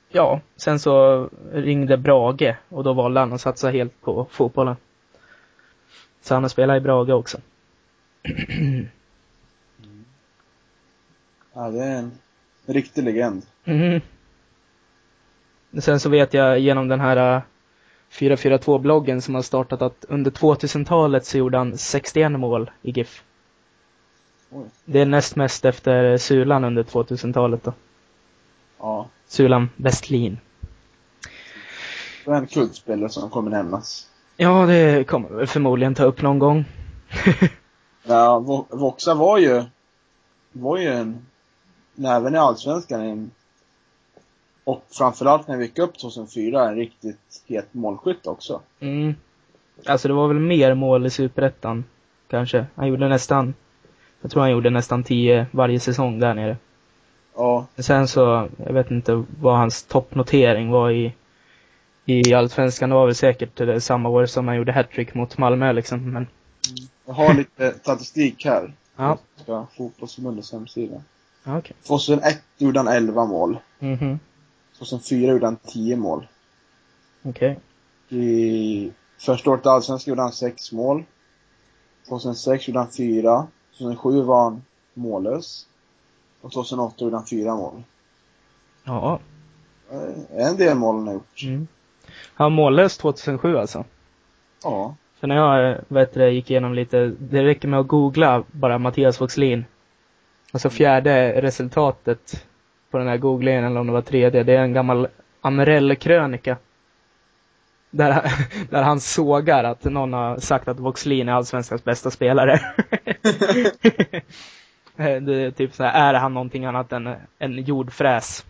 ja, 0.08 0.40
sen 0.56 0.78
så 0.78 1.28
ringde 1.52 1.96
Brage 1.96 2.56
och 2.68 2.84
då 2.84 2.92
valde 2.92 3.20
han 3.20 3.32
att 3.32 3.40
satsa 3.40 3.70
helt 3.70 4.00
på 4.00 4.26
fotbollen. 4.30 4.76
Så 6.20 6.34
han 6.34 6.42
har 6.44 6.48
spelat 6.48 6.76
i 6.76 6.80
Brage 6.80 7.10
också. 7.10 7.38
ja, 11.54 11.70
det 11.70 11.84
är 11.84 11.96
en 11.98 12.12
riktig 12.66 13.04
legend. 13.04 13.42
Mhm. 13.64 14.00
Sen 15.78 16.00
så 16.00 16.08
vet 16.08 16.34
jag 16.34 16.58
genom 16.58 16.88
den 16.88 17.00
här 17.00 17.36
eh, 17.36 17.42
442-bloggen 18.12 19.20
som 19.20 19.34
har 19.34 19.42
startat 19.42 19.82
att 19.82 20.04
under 20.08 20.30
2000-talet 20.30 21.26
så 21.26 21.38
gjorde 21.38 21.58
han 21.58 21.78
61 21.78 22.32
mål 22.32 22.70
i 22.82 22.90
GIF. 22.90 23.22
Oj. 24.50 24.64
Det 24.84 25.00
är 25.00 25.06
näst 25.06 25.36
mest 25.36 25.64
efter 25.64 26.16
Sulan 26.16 26.64
under 26.64 26.82
2000-talet 26.82 27.64
då. 27.64 27.72
Ja. 28.78 29.08
Sulan 29.28 29.68
Westlin. 29.76 30.38
Det 32.24 32.30
är 32.30 32.34
en 32.34 32.46
klubbspelare 32.46 33.08
som 33.08 33.30
kommer 33.30 33.50
nämnas. 33.50 34.06
Ja, 34.36 34.66
det 34.66 35.04
kommer 35.08 35.28
vi 35.28 35.46
förmodligen 35.46 35.94
ta 35.94 36.04
upp 36.04 36.22
någon 36.22 36.38
gång. 36.38 36.64
Ja, 38.02 38.38
Vo- 38.46 38.66
Voxa 38.76 39.14
var 39.14 39.38
ju, 39.38 39.62
var 40.52 40.78
ju 40.78 40.88
en, 40.88 41.26
även 42.04 42.34
i 42.34 42.38
Allsvenskan, 42.38 43.00
en, 43.00 43.30
och 44.64 44.84
framförallt 44.90 45.48
när 45.48 45.56
vi 45.56 45.64
gick 45.64 45.78
upp 45.78 45.98
2004, 45.98 46.68
en 46.68 46.74
riktigt 46.76 47.42
het 47.46 47.74
målskytt 47.74 48.26
också. 48.26 48.60
Mm. 48.80 49.14
Alltså 49.86 50.08
det 50.08 50.14
var 50.14 50.28
väl 50.28 50.38
mer 50.38 50.74
mål 50.74 51.06
i 51.06 51.10
Superettan, 51.10 51.84
kanske. 52.28 52.66
Han 52.74 52.88
gjorde 52.88 53.08
nästan, 53.08 53.54
jag 54.20 54.30
tror 54.30 54.42
han 54.42 54.50
gjorde 54.50 54.70
nästan 54.70 55.04
10 55.04 55.46
varje 55.50 55.80
säsong 55.80 56.18
där 56.18 56.34
nere. 56.34 56.56
Ja, 57.36 57.66
Men 57.74 57.84
sen 57.84 58.08
så, 58.08 58.48
jag 58.66 58.72
vet 58.72 58.90
inte 58.90 59.24
vad 59.40 59.56
hans 59.58 59.82
toppnotering 59.82 60.70
var 60.70 60.90
i, 60.90 61.14
i 62.04 62.34
Allsvenskan. 62.34 62.88
Det 62.88 62.94
var 62.94 63.06
väl 63.06 63.14
säkert 63.14 63.56
det 63.56 63.80
samma 63.80 64.08
år 64.08 64.26
som 64.26 64.48
han 64.48 64.56
gjorde 64.56 64.72
hattrick 64.72 65.14
mot 65.14 65.38
Malmö 65.38 65.72
liksom. 65.72 66.10
Men 66.12 66.26
jag 67.06 67.12
har 67.14 67.34
lite 67.34 67.72
statistik 67.82 68.44
här. 68.44 68.72
ja, 68.96 69.18
Fotbollsförbundets 69.76 70.52
hemsida. 70.52 71.02
okej. 71.46 71.76
2001 71.86 72.42
gjorde 72.58 72.78
han 72.78 72.88
11 72.88 73.24
mål. 73.24 73.58
Mhm, 73.78 74.18
2004 74.80 75.32
gjorde 75.32 75.46
han 75.46 75.56
10 75.56 75.96
mål. 75.96 76.26
okej. 77.22 77.58
I 78.08 78.92
första 79.18 79.50
året 79.50 79.66
i 79.66 79.68
Allsvenskan 79.68 80.10
gjorde 80.12 80.22
han 80.22 80.32
6 80.32 80.72
mål. 80.72 81.04
2006 82.08 82.68
gjorde 82.68 82.78
han 82.78 82.90
4. 82.90 83.46
2007 83.78 84.22
var 84.22 84.42
han 84.44 84.62
mållös. 84.94 85.66
Och 86.40 86.52
2008 86.52 87.04
gjorde 87.04 87.16
han 87.16 87.26
4 87.26 87.54
mål. 87.54 87.82
Ja. 88.84 89.20
Eh, 89.92 90.46
En 90.46 90.56
del 90.56 90.76
mål 90.76 90.94
han 90.96 91.06
har 91.06 91.14
gjort. 91.14 91.42
Mm. 91.42 91.66
Han 92.34 92.52
mållös 92.52 92.96
2007 92.98 93.56
alltså. 93.56 93.84
Ja. 94.62 94.94
För 95.20 95.26
när 95.26 95.36
jag, 95.36 95.70
eh, 95.70 95.78
vet 95.88 96.14
du, 96.14 96.30
gick 96.30 96.50
igenom 96.50 96.74
lite, 96.74 97.06
det 97.18 97.44
räcker 97.44 97.68
med 97.68 97.80
att 97.80 97.88
googla 97.88 98.44
bara 98.52 98.78
Mattias 98.78 99.20
Voxlin. 99.20 99.64
Alltså 100.52 100.70
fjärde 100.70 101.42
resultatet 101.42 102.46
på 102.90 102.98
den 102.98 103.08
här 103.08 103.16
googlingen, 103.16 103.64
eller 103.64 103.80
om 103.80 103.86
det 103.86 103.92
var 103.92 104.02
tredje, 104.02 104.42
det 104.42 104.54
är 104.54 104.62
en 104.62 104.72
gammal 104.72 105.08
Amarell-krönika. 105.40 106.56
Där, 107.90 108.32
där 108.70 108.82
han 108.82 109.00
sågar 109.00 109.64
att 109.64 109.84
någon 109.84 110.12
har 110.12 110.36
sagt 110.36 110.68
att 110.68 110.80
Voxlin 110.80 111.28
är 111.28 111.32
allsvenskans 111.32 111.84
bästa 111.84 112.10
spelare. 112.10 112.60
Eh, 114.96 115.22
det 115.22 115.34
är 115.34 115.50
typ 115.50 115.74
så 115.74 115.84
här, 115.84 116.14
är 116.14 116.18
han 116.18 116.34
någonting 116.34 116.64
annat 116.64 116.92
än 116.92 117.14
en 117.38 117.62
jordfräs? 117.62 118.46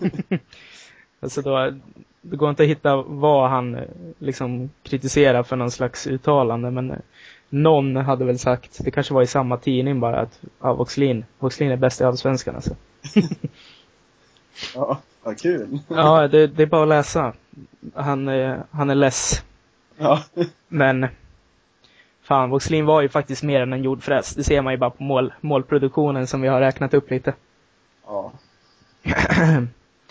alltså 1.20 1.42
då, 1.42 1.72
det 2.22 2.36
går 2.36 2.50
inte 2.50 2.62
att 2.62 2.68
hitta 2.68 2.96
vad 2.96 3.50
han 3.50 3.74
eh, 3.74 3.82
liksom 4.18 4.70
kritiserar 4.82 5.42
för 5.42 5.56
någon 5.56 5.70
slags 5.70 6.06
uttalande, 6.06 6.70
men 6.70 6.90
eh, 6.90 6.98
någon 7.50 7.96
hade 7.96 8.24
väl 8.24 8.38
sagt, 8.38 8.84
det 8.84 8.90
kanske 8.90 9.14
var 9.14 9.22
i 9.22 9.26
samma 9.26 9.56
tidning 9.56 10.00
bara, 10.00 10.20
att 10.20 10.40
ja, 10.60 10.74
Voxlin, 10.74 11.24
Voxlin 11.38 11.70
är 11.70 11.76
bäst 11.76 12.00
i 12.00 12.04
Allsvenskan 12.04 12.54
alltså. 12.54 12.76
Ja, 14.74 15.00
vad 15.22 15.38
kul. 15.38 15.78
Ja, 15.88 16.28
det, 16.28 16.46
det 16.46 16.62
är 16.62 16.66
bara 16.66 16.82
att 16.82 16.88
läsa. 16.88 17.32
Han, 17.94 18.28
eh, 18.28 18.56
han 18.70 18.90
är 18.90 18.94
less. 18.94 19.44
Ja. 19.96 20.22
Men 20.68 21.06
fan, 22.22 22.50
Voxlin 22.50 22.86
var 22.86 23.02
ju 23.02 23.08
faktiskt 23.08 23.42
mer 23.42 23.60
än 23.60 23.72
en 23.72 23.82
jordfräs. 23.82 24.34
Det 24.34 24.44
ser 24.44 24.62
man 24.62 24.72
ju 24.72 24.78
bara 24.78 24.90
på 24.90 25.02
mål, 25.02 25.32
målproduktionen 25.40 26.26
som 26.26 26.40
vi 26.40 26.48
har 26.48 26.60
räknat 26.60 26.94
upp 26.94 27.10
lite. 27.10 27.34
ja. 28.06 28.32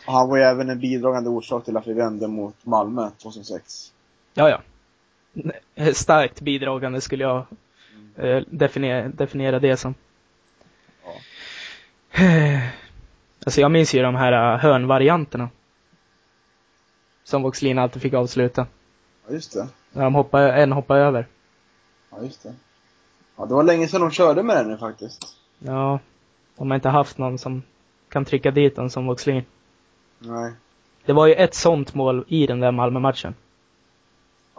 Och 0.08 0.13
han 0.13 0.30
var 0.30 0.38
ju 0.38 0.43
även 0.43 0.69
en 0.69 0.80
bidragande 0.80 1.30
orsak 1.30 1.65
till 1.65 1.78
att 1.78 1.88
vi 1.88 1.93
vände 1.93 2.28
mot 2.28 2.65
Malmö 2.65 3.10
2006. 3.21 3.91
Ja, 4.34 4.49
ja. 4.49 4.62
Starkt 5.93 6.41
bidragande 6.41 7.01
skulle 7.01 7.23
jag 7.23 7.45
eh, 8.15 8.43
definiera, 8.47 9.07
definiera 9.07 9.59
det 9.59 9.77
som. 9.77 9.95
Ja. 11.03 11.11
Alltså 13.45 13.61
jag 13.61 13.71
minns 13.71 13.93
ju 13.93 14.01
de 14.01 14.15
här 14.15 14.53
eh, 14.53 14.59
hörnvarianterna. 14.59 15.49
Som 17.23 17.41
Voxlin 17.41 17.77
alltid 17.77 18.01
fick 18.01 18.13
avsluta. 18.13 18.67
Ja, 19.27 19.33
just 19.33 19.53
det. 19.53 19.67
När 19.91 20.03
de 20.03 20.15
hoppade, 20.15 20.53
en 20.53 20.71
hoppade 20.71 20.99
över. 21.01 21.27
Ja, 22.11 22.17
just 22.21 22.43
det. 22.43 22.53
Ja, 23.35 23.45
det 23.45 23.53
var 23.53 23.63
länge 23.63 23.87
sedan 23.87 24.01
de 24.01 24.11
körde 24.11 24.43
med 24.43 24.55
den 24.55 24.67
nu 24.67 24.77
faktiskt. 24.77 25.27
Ja, 25.59 25.99
de 26.57 26.71
har 26.71 26.75
inte 26.75 26.89
haft 26.89 27.17
någon 27.17 27.37
som 27.37 27.63
kan 28.09 28.25
trycka 28.25 28.51
dit 28.51 28.75
den 28.75 28.89
som 28.89 29.05
Voxlin. 29.05 29.43
Nej. 30.19 30.53
Det 31.05 31.13
var 31.13 31.27
ju 31.27 31.33
ett 31.33 31.53
sånt 31.53 31.93
mål 31.93 32.25
i 32.27 32.47
den 32.47 32.59
där 32.59 32.71
Malmö-matchen. 32.71 33.35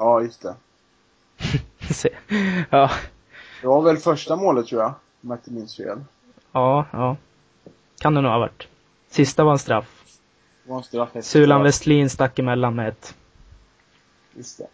Ja, 0.01 0.23
just 0.23 0.43
det. 0.43 0.55
Ja, 2.71 2.91
Det 3.61 3.67
var 3.67 3.83
väl 3.83 3.97
första 3.97 4.37
målet 4.37 4.67
tror 4.67 4.81
jag, 4.83 4.95
om 5.23 5.31
jag 5.31 5.37
inte 5.39 5.51
minns 5.51 5.77
fel. 5.77 5.99
ja, 6.53 6.87
ja. 6.93 7.17
Kan 7.99 8.15
det 8.15 8.21
nog 8.21 8.33
ha 8.33 8.39
varit. 8.39 8.69
Sista 9.09 9.45
var 9.45 9.53
en 9.53 9.59
straff. 9.59 10.05
Det 10.65 10.71
var 10.71 10.77
en 10.79 10.83
straff 10.85 11.09
Sulan. 11.25 11.63
Westlin 11.63 12.11
stack 12.11 12.39
emellan 12.39 12.75
med 12.75 12.89
ett. 12.89 13.15
Just 14.35 14.59
det. 14.59 14.67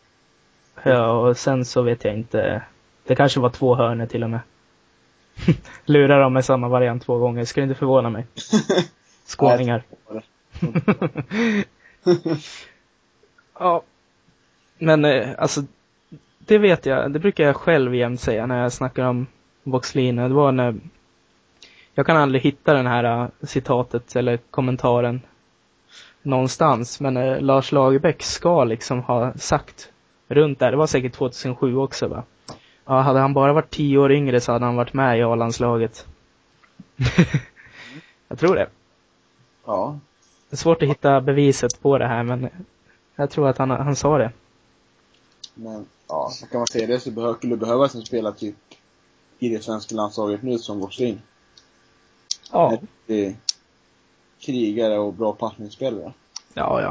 Ja, 0.91 1.11
och 1.11 1.39
sen 1.39 1.65
så 1.65 1.83
vet 1.83 2.05
jag 2.05 2.15
inte. 2.15 2.63
Det 3.05 3.17
kanske 3.17 3.41
var 3.41 3.51
två 3.51 3.75
hörnor 3.75 4.07
till 4.07 4.25
och 4.25 4.31
med. 4.31 4.41
Lurar 5.85 6.21
de 6.21 6.33
med 6.33 6.45
samma 6.45 6.69
variant 6.69 7.03
två 7.03 7.19
gånger, 7.19 7.45
skulle 7.45 7.65
inte 7.65 7.79
förvåna 7.79 8.11
mig. 8.11 8.27
Skåningar. 9.25 9.83
Ja. 13.59 13.83
Men 14.79 15.05
eh, 15.05 15.29
alltså, 15.39 15.63
det 16.39 16.59
vet 16.59 16.87
jag, 16.87 17.13
det 17.13 17.19
brukar 17.19 17.45
jag 17.45 17.57
själv 17.57 17.95
jämt 17.95 18.21
säga 18.21 18.47
när 18.47 18.63
jag 18.63 18.73
snackar 18.73 19.05
om 19.05 19.27
Voxlin. 19.63 20.17
Det 20.17 20.29
var 20.29 20.53
när 20.53 20.75
jag 21.95 22.07
kan 22.07 22.17
aldrig 22.17 22.43
hitta 22.43 22.75
den 22.75 22.87
här 22.87 23.23
uh, 23.23 23.29
citatet 23.43 24.17
eller 24.17 24.37
kommentaren 24.37 25.21
någonstans, 26.23 27.01
men 27.01 27.17
uh, 27.17 27.41
Lars 27.41 27.73
Lagerbäck 27.73 28.23
ska 28.23 28.65
liksom 28.65 29.03
ha 29.03 29.33
sagt 29.35 29.93
runt 30.29 30.59
där, 30.59 30.71
det 30.71 30.77
var 30.77 30.87
säkert 30.87 31.13
2007 31.13 31.77
också 31.77 32.09
va? 32.09 32.23
Ja, 32.85 33.01
hade 33.01 33.19
han 33.19 33.35
bara 33.35 33.53
varit 33.53 33.71
tio 33.71 33.99
år 33.99 34.13
yngre 34.13 34.41
så 34.41 34.53
hade 34.53 34.65
han 34.65 34.77
varit 34.77 34.93
med 34.93 35.19
i 35.19 35.23
A-landslaget. 35.23 36.07
jag 38.29 38.39
tror 38.39 38.55
det. 38.55 38.69
Ja. 39.67 39.99
Det 40.51 40.55
är 40.55 40.57
svårt 40.57 40.83
att 40.83 40.89
hitta 40.89 41.21
beviset 41.21 41.83
på 41.83 41.99
det 41.99 42.07
här, 42.07 42.23
men 42.23 42.49
jag 43.17 43.31
tror 43.31 43.49
att 43.49 43.59
han, 43.59 43.71
han 43.71 43.97
sa 43.97 44.19
det. 44.19 44.31
Men, 45.59 45.87
ja, 46.09 46.31
så 46.33 46.47
kan 46.47 46.59
man 46.61 46.67
säga 46.67 46.87
det 46.87 47.01
så 47.01 47.11
behö, 47.11 47.35
skulle 47.35 47.57
behövas 47.57 47.95
en 47.95 48.03
spelare 48.07 48.35
typ 48.35 48.57
i 49.39 49.49
det 49.49 49.65
svenska 49.65 49.95
landslaget 49.95 50.43
nu 50.43 50.59
som 50.59 50.81
Voxlin. 50.81 51.23
Ja. 52.53 52.79
Det 53.07 53.27
är 53.27 53.35
krigare 54.41 54.99
och 54.99 55.13
bra 55.15 55.33
passningsspelare. 55.33 56.13
Ja, 56.55 56.83
ja. 56.83 56.91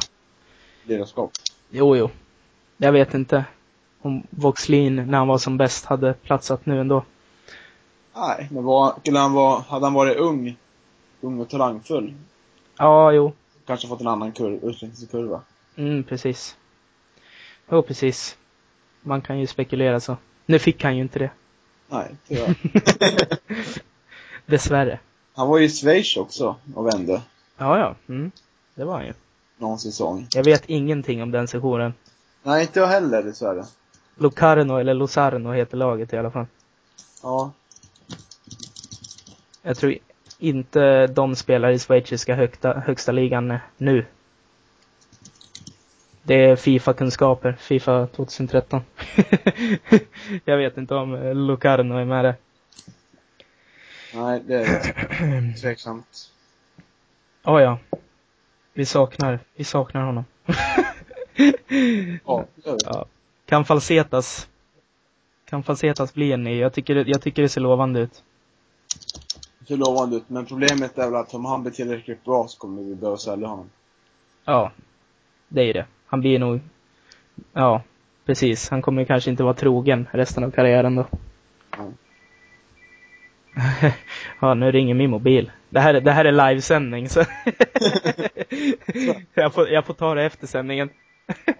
Ledarskap. 0.83 1.31
Jo, 1.69 1.95
jo. 1.95 2.09
Jag 2.77 2.91
vet 2.91 3.13
inte 3.13 3.45
om 4.01 4.23
Voxlin, 4.29 4.95
när 4.95 5.17
han 5.17 5.27
var 5.27 5.37
som 5.37 5.57
bäst, 5.57 5.85
hade 5.85 6.13
platsat 6.13 6.65
nu 6.65 6.79
ändå. 6.79 7.05
Nej, 8.15 8.47
men 8.51 8.63
var, 8.63 8.93
skulle 8.99 9.19
han 9.19 9.33
vara, 9.33 9.59
hade 9.61 9.85
han 9.85 9.93
varit 9.93 10.17
ung, 10.17 10.57
ung 11.21 11.39
och 11.39 11.49
talangfull, 11.49 12.13
Ja, 12.77 13.11
jo. 13.11 13.33
kanske 13.65 13.87
fått 13.87 14.01
en 14.01 14.07
annan 14.07 14.31
kurv, 14.31 14.53
utvecklingskurva. 14.53 15.41
Mm, 15.75 16.03
precis. 16.03 16.55
Jo, 17.69 17.81
precis. 17.81 18.37
Man 19.07 19.21
kan 19.21 19.39
ju 19.39 19.47
spekulera 19.47 19.99
så. 19.99 20.17
Nu 20.45 20.59
fick 20.59 20.83
han 20.83 20.95
ju 20.95 21.01
inte 21.01 21.19
det. 21.19 21.29
Nej, 21.89 22.15
tyvärr. 22.27 22.55
Dessvärre. 24.45 24.99
Han 25.33 25.47
var 25.47 25.57
ju 25.57 25.65
i 25.65 25.69
Schweiz 25.69 26.17
också 26.17 26.55
och 26.75 26.87
vände. 26.87 27.21
Ja, 27.57 27.79
ja. 27.79 27.95
Mm. 28.07 28.31
Det 28.75 28.83
var 28.83 28.93
han 28.93 29.05
ju. 29.05 29.13
Någon 29.57 29.79
säsong. 29.79 30.27
Jag 30.31 30.43
vet 30.43 30.63
ingenting 30.65 31.23
om 31.23 31.31
den 31.31 31.47
sessionen. 31.47 31.93
Nej, 32.43 32.61
inte 32.61 32.79
jag 32.79 32.87
heller 32.87 33.23
dessvärre. 33.23 33.65
Locarno 34.15 34.77
eller 34.77 34.93
Lozarno 34.93 35.51
heter 35.51 35.77
laget 35.77 36.13
i 36.13 36.17
alla 36.17 36.31
fall. 36.31 36.45
Ja. 37.23 37.51
Jag 39.61 39.77
tror 39.77 39.97
inte 40.39 41.07
de 41.07 41.35
spelar 41.35 41.69
i 41.69 41.79
schweiziska 41.79 42.35
högsta, 42.35 42.73
högsta 42.73 43.11
ligan 43.11 43.57
nu. 43.77 44.05
Det 46.27 46.35
är 46.35 46.55
Fifa-kunskaper, 46.55 47.53
Fifa 47.59 48.07
2013. 48.07 48.81
jag 50.45 50.57
vet 50.57 50.77
inte 50.77 50.95
om 50.95 51.15
Locarno 51.47 51.97
är 51.97 52.05
med 52.05 52.25
där. 52.25 52.35
Nej, 54.13 54.41
det 54.47 54.55
är 54.55 55.53
tveksamt. 55.61 56.31
Oh, 57.43 57.61
ja. 57.61 57.79
Vi 58.73 58.85
saknar, 58.85 59.39
vi 59.55 59.63
saknar 59.63 60.01
honom. 60.05 60.25
Ja, 62.25 62.45
ja. 62.85 63.05
Kan 63.45 63.65
Falsetas, 63.65 64.47
kan 65.45 65.63
Falsetas 65.63 66.13
bli 66.13 66.31
en 66.31 66.43
ny? 66.43 66.59
Jag 66.59 66.73
tycker, 66.73 67.09
jag 67.09 67.21
tycker 67.21 67.41
det 67.41 67.49
ser 67.49 67.61
lovande 67.61 67.99
ut. 67.99 68.23
Det 69.59 69.65
ser 69.65 69.77
lovande 69.77 70.15
ut, 70.15 70.29
men 70.29 70.45
problemet 70.45 70.97
är 70.97 71.05
väl 71.05 71.15
att 71.15 71.33
om 71.33 71.45
han 71.45 71.61
blir 71.63 71.73
tillräckligt 71.73 72.23
bra 72.23 72.47
så 72.47 72.59
kommer 72.59 72.81
vi 72.81 72.95
behöva 72.95 73.17
sälja 73.17 73.47
honom. 73.47 73.69
Ja. 74.45 74.71
Det 75.47 75.61
är 75.61 75.73
det. 75.73 75.85
Han 76.07 76.21
blir 76.21 76.39
nog, 76.39 76.59
ja, 77.53 77.81
precis. 78.25 78.69
Han 78.69 78.81
kommer 78.81 79.05
kanske 79.05 79.29
inte 79.29 79.43
vara 79.43 79.53
trogen 79.53 80.07
resten 80.11 80.43
av 80.43 80.51
karriären 80.51 80.95
då. 80.95 81.05
Mm. 81.77 81.93
ja, 84.41 84.53
nu 84.53 84.71
ringer 84.71 84.93
min 84.93 85.09
mobil. 85.09 85.51
Det 85.69 85.79
här, 85.79 85.93
är- 85.93 86.01
det 86.01 86.11
här 86.11 86.25
är 86.25 86.31
livesändning 86.49 87.09
så 87.09 87.19
jag, 89.33 89.53
får, 89.53 89.69
jag 89.69 89.85
får 89.85 89.93
ta 89.93 90.15
det 90.15 90.23
efter 90.23 90.47
sändningen. 90.47 90.89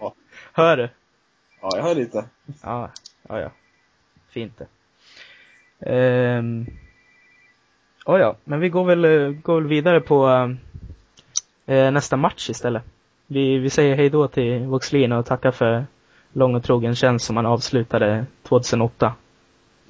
Ja. 0.00 0.14
Hör 0.52 0.76
du? 0.76 0.88
Ja, 1.62 1.70
jag 1.76 1.82
hör 1.82 1.94
lite. 1.94 2.24
Ja, 2.62 2.90
ja, 3.28 3.40
ja. 3.40 3.50
Fint 4.28 4.58
det. 4.58 4.66
Ehm. 5.92 6.66
Oh 8.06 8.20
ja, 8.20 8.36
men 8.44 8.60
vi 8.60 8.68
går 8.68 8.84
väl, 8.84 9.04
eh, 9.04 9.28
går 9.30 9.60
väl 9.60 9.68
vidare 9.68 10.00
på 10.00 10.28
eh, 11.66 11.90
nästa 11.90 12.16
match 12.16 12.50
istället. 12.50 12.82
Vi, 13.26 13.58
vi 13.58 13.70
säger 13.70 13.96
hej 13.96 14.10
då 14.10 14.28
till 14.28 14.58
Voxlin 14.58 15.12
och 15.12 15.26
tackar 15.26 15.50
för 15.50 15.86
lång 16.32 16.54
och 16.54 16.64
trogen 16.64 16.94
tjänst 16.96 17.26
som 17.26 17.36
han 17.36 17.46
avslutade 17.46 18.26
2008 18.42 19.14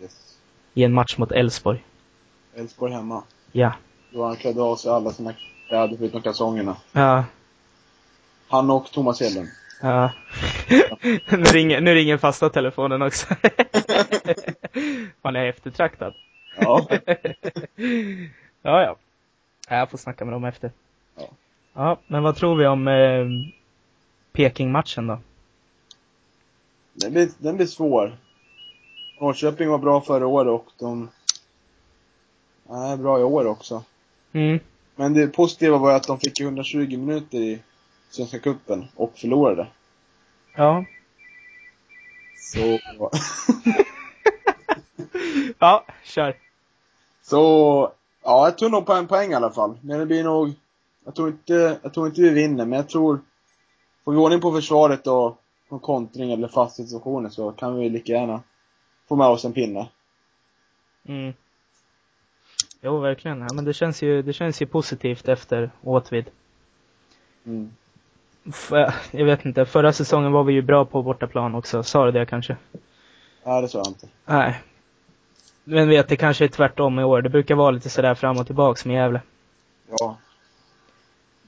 Yes. 0.02 0.36
i 0.74 0.84
en 0.84 0.92
match 0.92 1.18
mot 1.18 1.32
Elfsborg. 1.32 1.84
Elfsborg 2.54 2.92
hemma. 2.92 3.22
Ja. 3.52 3.72
Då 4.10 4.24
han 4.24 4.36
klädde 4.36 4.62
av 4.62 4.76
sig 4.76 4.90
alla 4.90 5.12
sina 5.12 5.34
kläder 5.68 5.96
förutom 5.96 6.22
kalsongerna. 6.22 6.76
Ja. 6.92 7.24
Han 8.48 8.70
och 8.70 8.90
Thomas 8.92 9.20
Hedlund. 9.20 9.48
Ja. 9.82 10.12
nu, 11.30 11.44
ringer, 11.44 11.80
nu 11.80 11.94
ringer 11.94 12.16
fasta 12.16 12.50
telefonen 12.50 13.02
också. 13.02 13.26
Man 15.22 15.36
är 15.36 15.46
eftertraktad. 15.46 16.14
Ja. 16.58 16.86
ja, 18.62 18.82
ja. 18.82 18.96
Jag 19.68 19.90
får 19.90 19.98
snacka 19.98 20.24
med 20.24 20.34
dem 20.34 20.44
efter. 20.44 20.70
Ja. 21.16 21.22
Ja, 21.76 21.98
men 22.06 22.22
vad 22.22 22.36
tror 22.36 22.56
vi 22.56 22.66
om 22.66 22.88
eh, 22.88 23.26
Peking-matchen 24.32 25.06
då? 25.06 25.18
Den 26.94 27.12
blir, 27.12 27.28
den 27.38 27.56
blir 27.56 27.66
svår. 27.66 28.16
Norrköping 29.20 29.68
var 29.68 29.78
bra 29.78 30.00
förra 30.00 30.26
året 30.26 30.50
och 30.52 30.66
de 30.78 31.08
är 32.70 32.96
bra 32.96 33.20
i 33.20 33.22
år 33.22 33.46
också. 33.46 33.84
Mm. 34.32 34.58
Men 34.94 35.14
det 35.14 35.28
positiva 35.28 35.78
var 35.78 35.90
ju 35.90 35.96
att 35.96 36.06
de 36.06 36.20
fick 36.20 36.40
120 36.40 36.96
minuter 36.98 37.38
i 37.38 37.58
Svenska 38.10 38.38
cupen 38.38 38.84
och 38.96 39.12
förlorade. 39.18 39.66
Ja. 40.54 40.84
Så, 42.36 42.58
Ja, 45.58 45.84
kör. 46.04 46.36
så, 47.22 47.92
ja 48.22 48.44
jag 48.46 48.58
tror 48.58 48.70
nog 48.70 48.86
på 48.86 48.92
en 48.92 49.06
poäng 49.06 49.30
i 49.30 49.34
alla 49.34 49.50
fall. 49.50 49.78
Men 49.82 49.98
det 49.98 50.06
blir 50.06 50.24
nog, 50.24 50.52
jag 51.06 51.14
tror 51.14 51.28
inte, 51.28 51.78
jag 51.82 51.94
tror 51.94 52.06
inte 52.06 52.20
vi 52.20 52.30
vinner, 52.30 52.66
men 52.66 52.76
jag 52.76 52.88
tror, 52.88 53.20
får 54.04 54.12
vi 54.12 54.18
ordning 54.18 54.40
på 54.40 54.52
försvaret 54.52 55.06
och 55.06 55.42
någon 55.68 55.80
kontring 55.80 56.32
eller 56.32 56.48
fasta 56.48 56.82
situationer 56.82 57.30
så 57.30 57.52
kan 57.52 57.76
vi 57.76 57.88
lika 57.88 58.12
gärna 58.12 58.42
få 59.08 59.16
med 59.16 59.26
oss 59.26 59.44
en 59.44 59.52
pinne. 59.52 59.88
Mm. 61.08 61.32
Jo, 62.80 62.98
verkligen. 62.98 63.40
Ja, 63.40 63.48
men 63.54 63.64
det 63.64 63.74
känns 63.74 64.02
ju, 64.02 64.22
det 64.22 64.32
känns 64.32 64.62
ju 64.62 64.66
positivt 64.66 65.28
efter 65.28 65.70
Åtvid. 65.82 66.24
Mm. 67.46 67.70
F- 68.48 68.92
jag 69.10 69.24
vet 69.24 69.44
inte, 69.44 69.66
förra 69.66 69.92
säsongen 69.92 70.32
var 70.32 70.44
vi 70.44 70.52
ju 70.52 70.62
bra 70.62 70.84
på 70.84 71.02
bortaplan 71.02 71.54
också. 71.54 71.82
Sa 71.82 72.04
du 72.04 72.12
det 72.12 72.26
kanske? 72.26 72.56
Nej, 73.44 73.62
det 73.62 73.68
tror 73.68 73.80
jag 73.84 73.90
inte. 73.90 74.08
Nej. 74.24 74.62
Men 75.64 75.88
vet, 75.88 76.08
det 76.08 76.16
kanske 76.16 76.44
är 76.44 76.48
tvärtom 76.48 76.98
i 76.98 77.04
år. 77.04 77.22
Det 77.22 77.28
brukar 77.28 77.54
vara 77.54 77.70
lite 77.70 77.90
sådär 77.90 78.14
fram 78.14 78.38
och 78.38 78.46
tillbaks 78.46 78.84
med 78.84 78.94
Gävle. 78.96 79.20
Ja. 79.98 80.16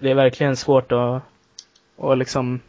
Det 0.01 0.11
är 0.11 0.15
verkligen 0.15 0.57
svårt 0.57 0.93
att, 0.93 1.23
att 1.99 2.19
liksom, 2.19 2.61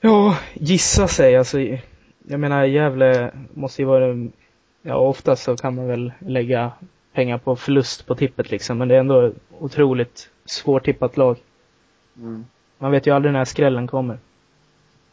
ja, 0.00 0.38
gissa 0.54 1.08
sig. 1.08 1.36
Alltså, 1.36 1.60
jag 2.28 2.40
menar, 2.40 2.64
Gävle 2.64 3.30
måste 3.54 3.82
ju 3.82 3.86
vara, 3.86 4.28
ja, 4.82 4.94
oftast 4.94 5.42
så 5.42 5.56
kan 5.56 5.74
man 5.74 5.86
väl 5.86 6.12
lägga 6.18 6.72
pengar 7.12 7.38
på 7.38 7.56
förlust 7.56 8.06
på 8.06 8.14
tippet 8.14 8.50
liksom, 8.50 8.78
men 8.78 8.88
det 8.88 8.94
är 8.94 9.00
ändå 9.00 9.32
otroligt 9.58 10.30
svårtippat 10.44 11.16
lag. 11.16 11.36
Mm. 12.16 12.46
Man 12.78 12.90
vet 12.90 13.06
ju 13.06 13.14
aldrig 13.14 13.32
när 13.32 13.44
skrällen 13.44 13.86
kommer. 13.86 14.18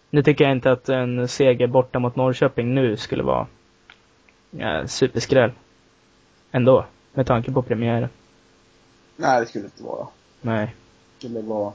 Nu 0.10 0.24
tycker 0.24 0.44
jag 0.44 0.52
inte 0.52 0.72
att 0.72 0.90
en 0.90 1.28
seger 1.28 1.68
borta 1.68 2.00
mot 2.00 2.16
Norrköping 2.16 2.76
nu 2.76 2.98
skulle 2.98 3.24
vara 3.24 3.48
ja, 4.52 4.88
superskräll. 4.88 5.52
Ändå, 6.52 6.86
med 7.14 7.28
tanke 7.28 7.52
på 7.52 7.62
premiären. 7.62 8.10
Nej, 9.16 9.40
det 9.40 9.46
skulle 9.46 9.66
inte 9.66 9.84
vara. 9.84 10.08
Nej. 10.46 10.66
Det 10.66 11.28
skulle 11.28 11.42
vara, 11.42 11.74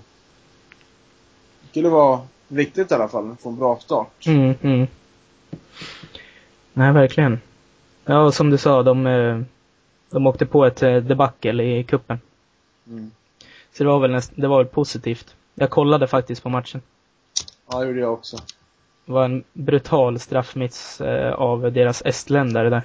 det 1.60 1.68
skulle 1.68 1.88
vara 1.88 2.20
viktigt 2.48 2.90
i 2.90 2.94
alla 2.94 3.08
fall, 3.08 3.30
att 3.30 3.40
få 3.40 3.48
en 3.48 3.56
bra 3.56 3.78
start. 3.78 4.26
Mm, 4.26 4.54
mm. 4.62 4.86
Nej, 6.72 6.92
verkligen. 6.92 7.40
Ja, 8.04 8.32
som 8.32 8.50
du 8.50 8.58
sa, 8.58 8.82
de, 8.82 9.06
eh, 9.06 9.40
de 10.10 10.26
åkte 10.26 10.46
på 10.46 10.64
ett 10.64 10.82
eh, 10.82 10.96
debacle 10.96 11.64
i 11.64 11.84
kuppen. 11.84 12.20
Mm. 12.86 13.10
Så 13.72 13.84
det 13.84 13.90
var 13.90 13.98
väl 13.98 14.10
näst, 14.10 14.32
det 14.34 14.48
var 14.48 14.58
väl 14.58 14.66
positivt. 14.66 15.36
Jag 15.54 15.70
kollade 15.70 16.06
faktiskt 16.06 16.42
på 16.42 16.48
matchen. 16.48 16.82
Ja, 17.70 17.78
det 17.78 17.86
gjorde 17.86 18.00
jag 18.00 18.12
också. 18.12 18.36
Det 19.06 19.12
var 19.12 19.24
en 19.24 19.44
brutal 19.52 20.18
straffmiss 20.18 21.00
eh, 21.00 21.32
av 21.32 21.72
deras 21.72 22.02
estländare 22.04 22.70
där. 22.70 22.82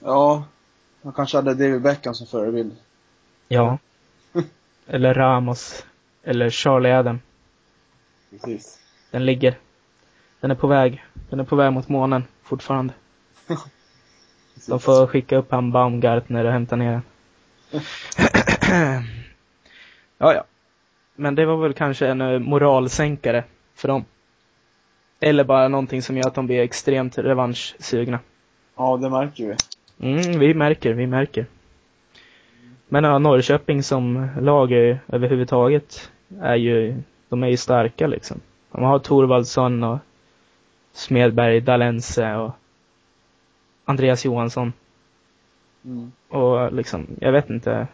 Ja, 0.00 0.44
man 1.02 1.12
kanske 1.12 1.36
hade 1.36 1.54
David 1.54 1.82
Beckham 1.82 2.14
som 2.14 2.26
förebild. 2.26 2.76
Ja. 3.48 3.78
Eller 4.86 5.14
Ramos. 5.14 5.86
Eller 6.24 6.50
Charlie 6.50 6.92
Adam. 6.92 7.20
Precis. 8.30 8.78
Den 9.10 9.26
ligger. 9.26 9.54
Den 10.40 10.50
är 10.50 10.54
på 10.54 10.66
väg. 10.66 11.04
Den 11.30 11.40
är 11.40 11.44
på 11.44 11.56
väg 11.56 11.72
mot 11.72 11.88
månen 11.88 12.24
fortfarande. 12.42 12.94
De 14.68 14.80
får 14.80 15.06
skicka 15.06 15.36
upp 15.36 15.50
han 15.50 15.72
Baumgartner 15.72 16.44
och 16.44 16.52
hämta 16.52 16.76
ner 16.76 16.92
den. 16.92 17.02
ja, 20.18 20.34
ja. 20.34 20.44
Men 21.14 21.34
det 21.34 21.46
var 21.46 21.56
väl 21.56 21.72
kanske 21.72 22.06
en 22.06 22.20
eh, 22.20 22.38
moralsänkare 22.38 23.44
för 23.74 23.88
dem. 23.88 24.04
Eller 25.20 25.44
bara 25.44 25.68
någonting 25.68 26.02
som 26.02 26.16
gör 26.16 26.26
att 26.26 26.34
de 26.34 26.46
blir 26.46 26.60
extremt 26.60 27.18
revanschsugna. 27.18 28.18
Ja, 28.76 28.96
det 28.96 29.10
märker 29.10 29.46
vi. 29.46 29.56
Mm, 30.12 30.38
vi 30.38 30.54
märker, 30.54 30.92
vi 30.92 31.06
märker. 31.06 31.46
Men 32.92 33.04
ja, 33.04 33.18
Norrköping 33.18 33.82
som 33.82 34.28
lag 34.40 34.72
är, 34.72 35.00
överhuvudtaget 35.08 36.10
är 36.40 36.54
ju, 36.54 37.02
de 37.28 37.42
är 37.42 37.48
ju 37.48 37.56
starka 37.56 38.06
liksom. 38.06 38.40
De 38.70 38.82
har 38.82 38.98
Thorvaldsson 38.98 39.84
och 39.84 39.98
Smedberg, 40.92 41.60
Dalense 41.60 42.34
och 42.36 42.50
Andreas 43.84 44.24
Johansson. 44.24 44.72
Mm. 45.84 46.12
Och 46.28 46.72
liksom, 46.72 47.06
jag 47.20 47.32
vet 47.32 47.50
inte. 47.50 47.86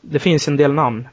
Det 0.00 0.18
finns 0.18 0.48
en 0.48 0.56
del 0.56 0.72
namn. 0.72 1.08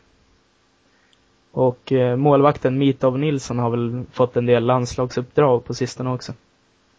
Och 1.52 1.92
eh, 1.92 2.16
målvakten 2.16 2.78
Mitov 2.78 3.20
Nilsson 3.20 3.60
har 3.60 3.70
väl 3.70 4.04
fått 4.12 4.38
en 4.38 4.46
del 4.46 4.66
landslagsuppdrag 4.66 5.66
på 5.66 5.74
sistone 5.74 6.10
också. 6.10 6.34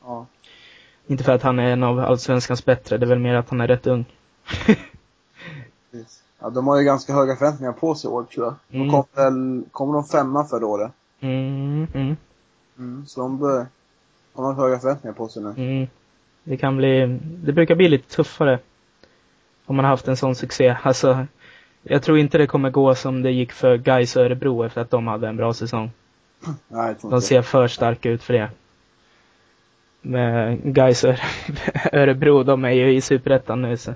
Ja. 0.05 0.27
Inte 1.07 1.25
för 1.25 1.33
att 1.33 1.43
han 1.43 1.59
är 1.59 1.71
en 1.71 1.83
av 1.83 1.99
allsvenskans 1.99 2.65
bättre, 2.65 2.99
det 2.99 3.07
är 3.07 3.09
väl 3.09 3.19
mer 3.19 3.35
att 3.35 3.51
han 3.51 3.61
är 3.61 3.69
rätt 3.69 3.87
ung. 3.87 4.05
Precis. 5.97 6.23
Ja, 6.41 6.51
de 6.51 6.67
har 6.67 6.79
ju 6.79 6.85
ganska 6.85 7.13
höga 7.13 7.37
förväntningar 7.37 7.73
på 7.73 7.95
sig 7.95 8.11
i 8.11 8.13
år, 8.13 8.25
tror 8.25 8.47
jag. 8.47 8.55
De 8.69 8.77
Mm. 8.77 8.91
kom 8.91 9.05
väl, 9.15 9.65
kom 9.73 9.93
de 9.93 10.05
femma 10.05 10.45
förra 10.45 10.67
året? 10.67 10.93
Mm, 11.21 11.87
mm, 11.95 12.17
Mm. 12.79 13.07
Så 13.07 13.21
de, 13.21 13.39
bör, 13.39 13.67
de 14.35 14.45
har 14.45 14.53
höga 14.55 14.79
förväntningar 14.79 15.15
på 15.15 15.29
sig 15.29 15.43
nu. 15.43 15.49
mm. 15.57 15.87
Det 16.45 16.57
kan 16.57 16.77
bli, 16.77 17.19
det 17.23 17.53
brukar 17.53 17.75
bli 17.75 17.89
lite 17.89 18.17
tuffare. 18.17 18.59
Om 19.67 19.77
man 19.77 19.85
har 19.85 19.91
haft 19.91 20.09
en 20.09 20.17
sån 20.17 20.35
succé. 20.35 20.77
Alltså, 20.83 21.27
jag 21.83 22.03
tror 22.03 22.19
inte 22.19 22.39
det 22.39 22.47
kommer 22.47 22.71
gå 22.71 22.95
som 22.95 23.23
det 23.23 23.31
gick 23.31 23.53
för 23.53 23.77
Gais 23.77 24.17
och 24.17 24.23
Örebro 24.23 24.65
efter 24.65 24.81
att 24.81 24.91
de 24.91 25.07
hade 25.07 25.29
en 25.29 25.37
bra 25.37 25.55
säsong. 25.55 25.91
Nej, 26.69 26.95
De 27.03 27.23
ser 27.23 27.43
för 27.43 27.69
starka 27.69 28.11
ut 28.11 28.23
för 28.23 28.33
det. 28.35 28.51
Med 30.01 30.59
Gais 30.75 31.05
och 31.05 31.15
Örebro, 31.93 32.43
de 32.43 32.65
är 32.65 32.71
ju 32.71 32.95
i 32.95 33.01
Superettan 33.01 33.63
nu 33.63 33.77
så. 33.77 33.95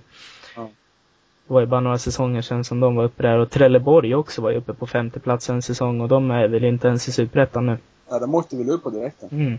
Det 1.50 1.54
var 1.54 1.60
ju 1.60 1.66
bara 1.66 1.80
några 1.80 1.98
säsonger 1.98 2.42
sedan 2.42 2.64
som 2.64 2.80
de 2.80 2.96
var 2.96 3.04
uppe 3.04 3.22
där 3.22 3.38
och 3.38 3.50
Trelleborg 3.50 4.14
också 4.14 4.42
var 4.42 4.50
ju 4.50 4.56
uppe 4.56 4.74
på 4.74 4.86
femte 4.86 5.20
plats 5.20 5.50
en 5.50 5.62
säsong 5.62 6.00
och 6.00 6.08
de 6.08 6.30
är 6.30 6.48
väl 6.48 6.64
inte 6.64 6.88
ens 6.88 7.08
i 7.08 7.12
Superettan 7.12 7.66
nu. 7.66 7.78
Ja, 8.10 8.18
de 8.18 8.34
åkte 8.34 8.56
väl 8.56 8.70
upp 8.70 8.82
på 8.82 8.90
direkten. 8.90 9.28
Mm. 9.32 9.58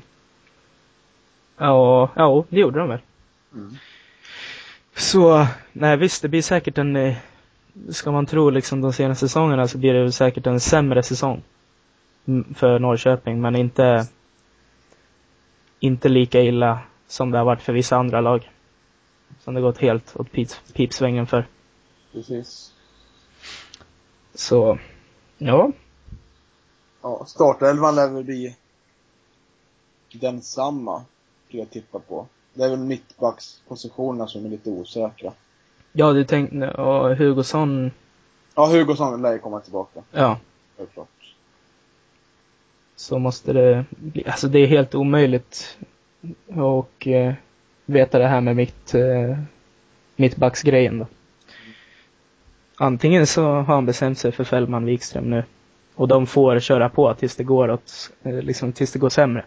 Ja, 1.58 2.10
ja, 2.16 2.46
det 2.50 2.60
gjorde 2.60 2.80
de 2.80 2.90
väl. 2.90 3.00
Mm. 3.54 3.76
Så, 4.96 5.48
nej 5.72 5.98
visst, 5.98 6.22
det 6.22 6.28
blir 6.28 6.42
säkert 6.42 6.78
en, 6.78 6.96
eh, 6.96 7.16
ska 7.90 8.12
man 8.12 8.26
tro 8.26 8.50
liksom 8.50 8.82
de 8.82 8.94
senaste 8.94 9.28
säsongerna 9.28 9.68
så 9.68 9.78
blir 9.78 9.94
det 9.94 10.12
säkert 10.12 10.48
en 10.48 10.60
sämre 10.60 11.04
säsong. 11.04 11.42
För 12.56 12.80
Norrköping, 12.80 13.42
men 13.42 13.56
inte, 13.56 14.06
inte 15.80 16.10
lika 16.10 16.42
illa 16.42 16.80
som 17.08 17.32
det 17.32 17.38
har 17.38 17.46
varit 17.46 17.62
för 17.62 17.74
vissa 17.74 17.98
andra 17.98 18.22
lag. 18.22 18.50
Som 19.40 19.54
det 19.54 19.62
gått 19.62 19.78
helt 19.78 20.16
åt 20.16 20.32
pips, 20.32 20.62
pipsvängen 20.74 21.28
för. 21.28 21.46
Precis. 22.12 22.74
Så, 24.34 24.80
ja. 25.38 25.72
Ja, 27.02 27.26
startelvan 27.26 27.96
lär 27.96 28.10
väl 28.10 28.24
bli 28.24 28.56
densamma, 30.14 31.06
skulle 31.48 31.62
jag 31.62 31.70
tippa 31.70 32.00
på. 32.00 32.28
Det 32.54 32.64
är 32.64 32.70
väl 32.70 32.80
mittbackspositionerna 32.80 34.28
som 34.28 34.46
är 34.46 34.50
lite 34.50 34.70
osäkra. 34.70 35.34
Ja, 35.92 36.14
du 36.14 36.24
tänkte, 36.26 36.72
och 36.72 37.16
Hugosson, 37.18 37.92
Ja, 38.56 38.66
Hugosson 38.68 39.22
lär 39.22 39.34
ju 39.34 39.40
komma 39.40 39.60
tillbaka, 39.60 40.04
ja. 40.12 40.40
självklart. 40.78 41.36
så 42.96 43.20
måste 43.20 43.54
det 43.54 43.86
bli, 43.90 44.28
alltså 44.28 44.48
det 44.48 44.60
är 44.60 44.68
helt 44.68 44.96
omöjligt 44.96 45.78
och 46.56 47.08
eh, 47.08 47.34
veta 47.86 48.20
det 48.20 48.28
här 48.28 48.42
med 48.42 48.56
mitt, 48.56 48.94
eh, 48.94 49.38
mittbacksgrejen 50.16 51.00
då. 51.00 51.06
Antingen 52.82 53.28
så 53.28 53.44
har 53.44 53.64
han 53.64 53.86
bestämt 53.86 54.18
sig 54.18 54.32
för 54.32 54.44
Fällman 54.44 54.86
Wikström 54.86 55.30
nu 55.30 55.44
och 55.96 56.08
de 56.08 56.28
får 56.28 56.60
köra 56.60 56.90
på 56.90 57.14
tills 57.14 57.36
det 57.36 57.44
går 57.44 57.72
åt, 57.72 58.12
eh, 58.24 58.42
liksom 58.42 58.74
tills 58.74 58.92
det 58.92 59.00
går 59.00 59.10
sämre. 59.10 59.46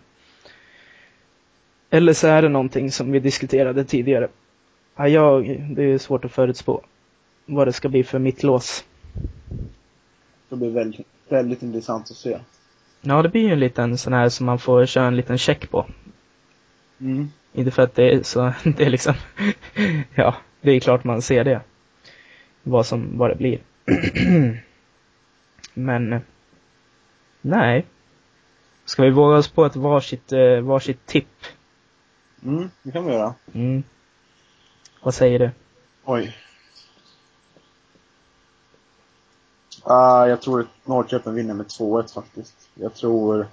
Eller 1.90 2.12
så 2.12 2.27
är 2.27 2.42
det 2.42 2.49
någonting 2.49 2.90
som 2.90 3.12
vi 3.12 3.20
diskuterade 3.20 3.85
tidigare. 3.85 4.29
Ja, 4.97 5.09
jag, 5.09 5.62
det 5.70 5.83
är 5.83 5.99
svårt 5.99 6.25
att 6.25 6.33
förutspå 6.33 6.83
vad 7.47 7.68
det 7.68 7.73
ska 7.73 7.88
bli 7.88 8.05
för 8.05 8.18
mittlås. 8.18 8.85
Det 10.49 10.57
blir 10.57 10.70
väldigt, 10.70 11.07
väldigt 11.29 11.62
intressant 11.62 12.11
att 12.11 12.16
se. 12.16 12.38
Ja, 13.01 13.23
det 13.23 13.29
blir 13.29 13.42
ju 13.42 13.53
en 13.53 13.61
liten 13.61 13.99
sån 13.99 14.12
här 14.12 14.29
som 14.29 14.47
man 14.47 14.59
får 14.59 14.87
köra 14.87 15.07
en 15.07 15.16
liten 15.16 15.38
check 15.38 15.70
på. 15.70 15.87
Mm. 17.01 17.29
Inte 17.53 17.70
för 17.70 17.83
att 17.83 17.94
det 17.94 18.14
är 18.14 18.23
så, 18.23 18.53
det 18.77 18.85
är 18.85 18.90
liksom, 18.90 19.14
ja, 20.14 20.35
det 20.61 20.73
är 20.73 20.81
klart 20.81 21.05
man 21.05 21.23
ser 21.23 21.44
det. 21.44 21.61
Vad 22.66 22.87
som, 22.87 23.18
vad 23.18 23.31
det 23.31 23.35
blir. 23.37 23.61
Men, 25.74 26.12
eh, 26.12 26.20
nej. 27.40 27.87
Ska 28.85 29.03
vi 29.03 29.11
våga 29.11 29.37
oss 29.37 29.48
på 29.48 29.64
ett 29.64 29.77
varsitt, 29.77 30.33
eh, 30.33 30.61
varsitt 30.61 31.07
tipp? 31.07 31.44
Mm, 32.44 32.70
det 32.83 32.92
kan 32.92 33.07
vi 33.07 33.12
göra. 33.12 33.35
Mm. 33.53 33.83
Vad 35.03 35.14
säger 35.14 35.38
du? 35.38 35.50
Oj. 36.05 36.37
Ah, 39.83 40.27
jag 40.27 40.42
tror 40.42 40.61
att 40.61 40.87
Norrköping 40.87 41.35
vinner 41.35 41.55
med 41.55 41.66
2-1 41.66 42.14
faktiskt. 42.14 42.68
Jag 42.74 42.94
tror... 42.94 43.46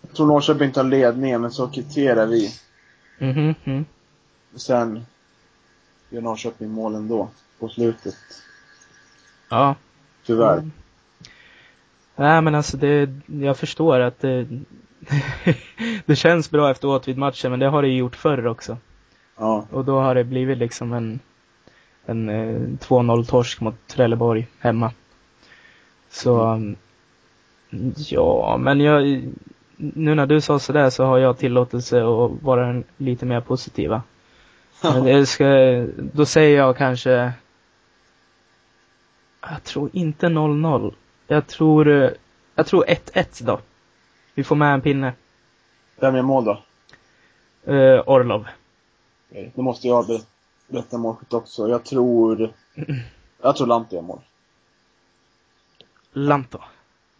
Jag 0.00 0.16
tror 0.16 0.26
Norrköping 0.26 0.72
tar 0.72 0.84
ledningen, 0.84 1.40
men 1.40 1.50
så 1.50 1.68
kvitterar 1.68 2.26
vi. 2.26 2.54
Mhm, 3.18 3.54
mm. 3.64 3.84
Sen 4.54 5.06
gör 6.10 6.20
Norrköping 6.20 6.70
mål 6.70 6.94
ändå, 6.94 7.28
på 7.58 7.68
slutet. 7.68 8.16
Ja. 9.48 9.74
Tyvärr. 10.26 10.58
Mm. 10.58 10.70
Nej 12.16 12.42
men 12.42 12.54
alltså 12.54 12.76
det, 12.76 13.10
jag 13.26 13.56
förstår 13.56 14.00
att 14.00 14.20
det, 14.20 14.46
det 16.06 16.16
känns 16.16 16.50
bra 16.50 16.70
efter 16.70 16.88
Åtvid-matchen 16.88 17.50
men 17.50 17.60
det 17.60 17.68
har 17.68 17.82
det 17.82 17.88
ju 17.88 17.96
gjort 17.96 18.16
förr 18.16 18.46
också. 18.46 18.76
Ja. 19.36 19.66
Och 19.70 19.84
då 19.84 20.00
har 20.00 20.14
det 20.14 20.24
blivit 20.24 20.58
liksom 20.58 20.92
en, 20.92 21.20
en 22.06 22.28
eh, 22.28 22.60
2-0 22.60 23.24
torsk 23.24 23.60
mot 23.60 23.86
Trelleborg 23.86 24.46
hemma. 24.58 24.92
Så, 26.10 26.40
mm, 26.42 26.76
ja, 27.96 28.56
men 28.60 28.80
jag, 28.80 29.22
nu 29.76 30.14
när 30.14 30.26
du 30.26 30.40
sa 30.40 30.58
sådär 30.58 30.90
så 30.90 31.04
har 31.04 31.18
jag 31.18 31.38
tillåtelse 31.38 31.98
att 31.98 32.42
vara 32.42 32.82
lite 32.96 33.26
mer 33.26 33.40
positiva. 33.40 34.02
Men 34.82 35.26
ska, 35.26 35.46
då 35.96 36.26
säger 36.26 36.56
jag 36.56 36.76
kanske, 36.76 37.32
jag 39.40 39.64
tror 39.64 39.90
inte 39.92 40.26
0-0. 40.26 40.94
Jag 41.26 41.46
tror, 41.46 42.14
jag 42.54 42.66
tror 42.66 42.84
1-1 42.84 43.44
då. 43.44 43.60
Vi 44.34 44.44
får 44.44 44.56
med 44.56 44.74
en 44.74 44.80
pinne. 44.80 45.12
Vem 45.96 46.14
gör 46.14 46.22
mål 46.22 46.44
då? 46.44 46.62
Eh, 47.72 48.02
Orlov. 48.06 48.48
Okej, 49.30 49.52
Då 49.54 49.62
måste 49.62 49.88
jag 49.88 50.06
ber- 50.06 50.22
berätta 50.68 50.98
målskytt 50.98 51.32
också. 51.32 51.68
Jag 51.68 51.84
tror... 51.84 52.52
Jag 53.42 53.56
tror 53.56 53.66
Lante 53.66 53.94
gör 53.96 54.02
mål. 54.02 54.20
Lanto. 56.12 56.58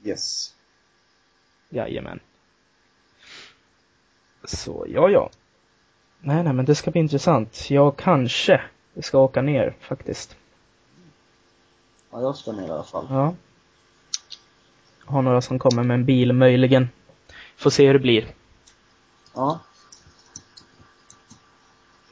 Yes. 0.05 0.55
Jajamän. 1.69 2.21
Så, 4.45 4.87
ja, 4.89 5.09
ja. 5.09 5.31
Nej, 6.21 6.43
nej, 6.45 6.53
men 6.53 6.65
det 6.65 6.75
ska 6.75 6.91
bli 6.91 7.01
intressant. 7.01 7.71
Jag 7.71 7.97
kanske 7.97 8.61
ska 9.01 9.19
åka 9.19 9.43
ner 9.43 9.75
faktiskt. 9.81 10.37
Ja, 12.13 12.21
jag 12.21 12.37
ska 12.37 12.53
ner 12.53 12.67
i 12.67 12.71
alla 12.71 12.83
fall. 12.85 13.07
Ja. 13.11 13.35
Har 15.05 15.23
några 15.23 15.41
som 15.41 15.59
kommer 15.59 15.83
med 15.83 15.95
en 15.95 16.05
bil 16.05 16.33
möjligen. 16.33 16.89
Får 17.57 17.71
se 17.71 17.87
hur 17.87 17.93
det 17.93 17.99
blir. 17.99 18.27
Ja. 19.35 19.61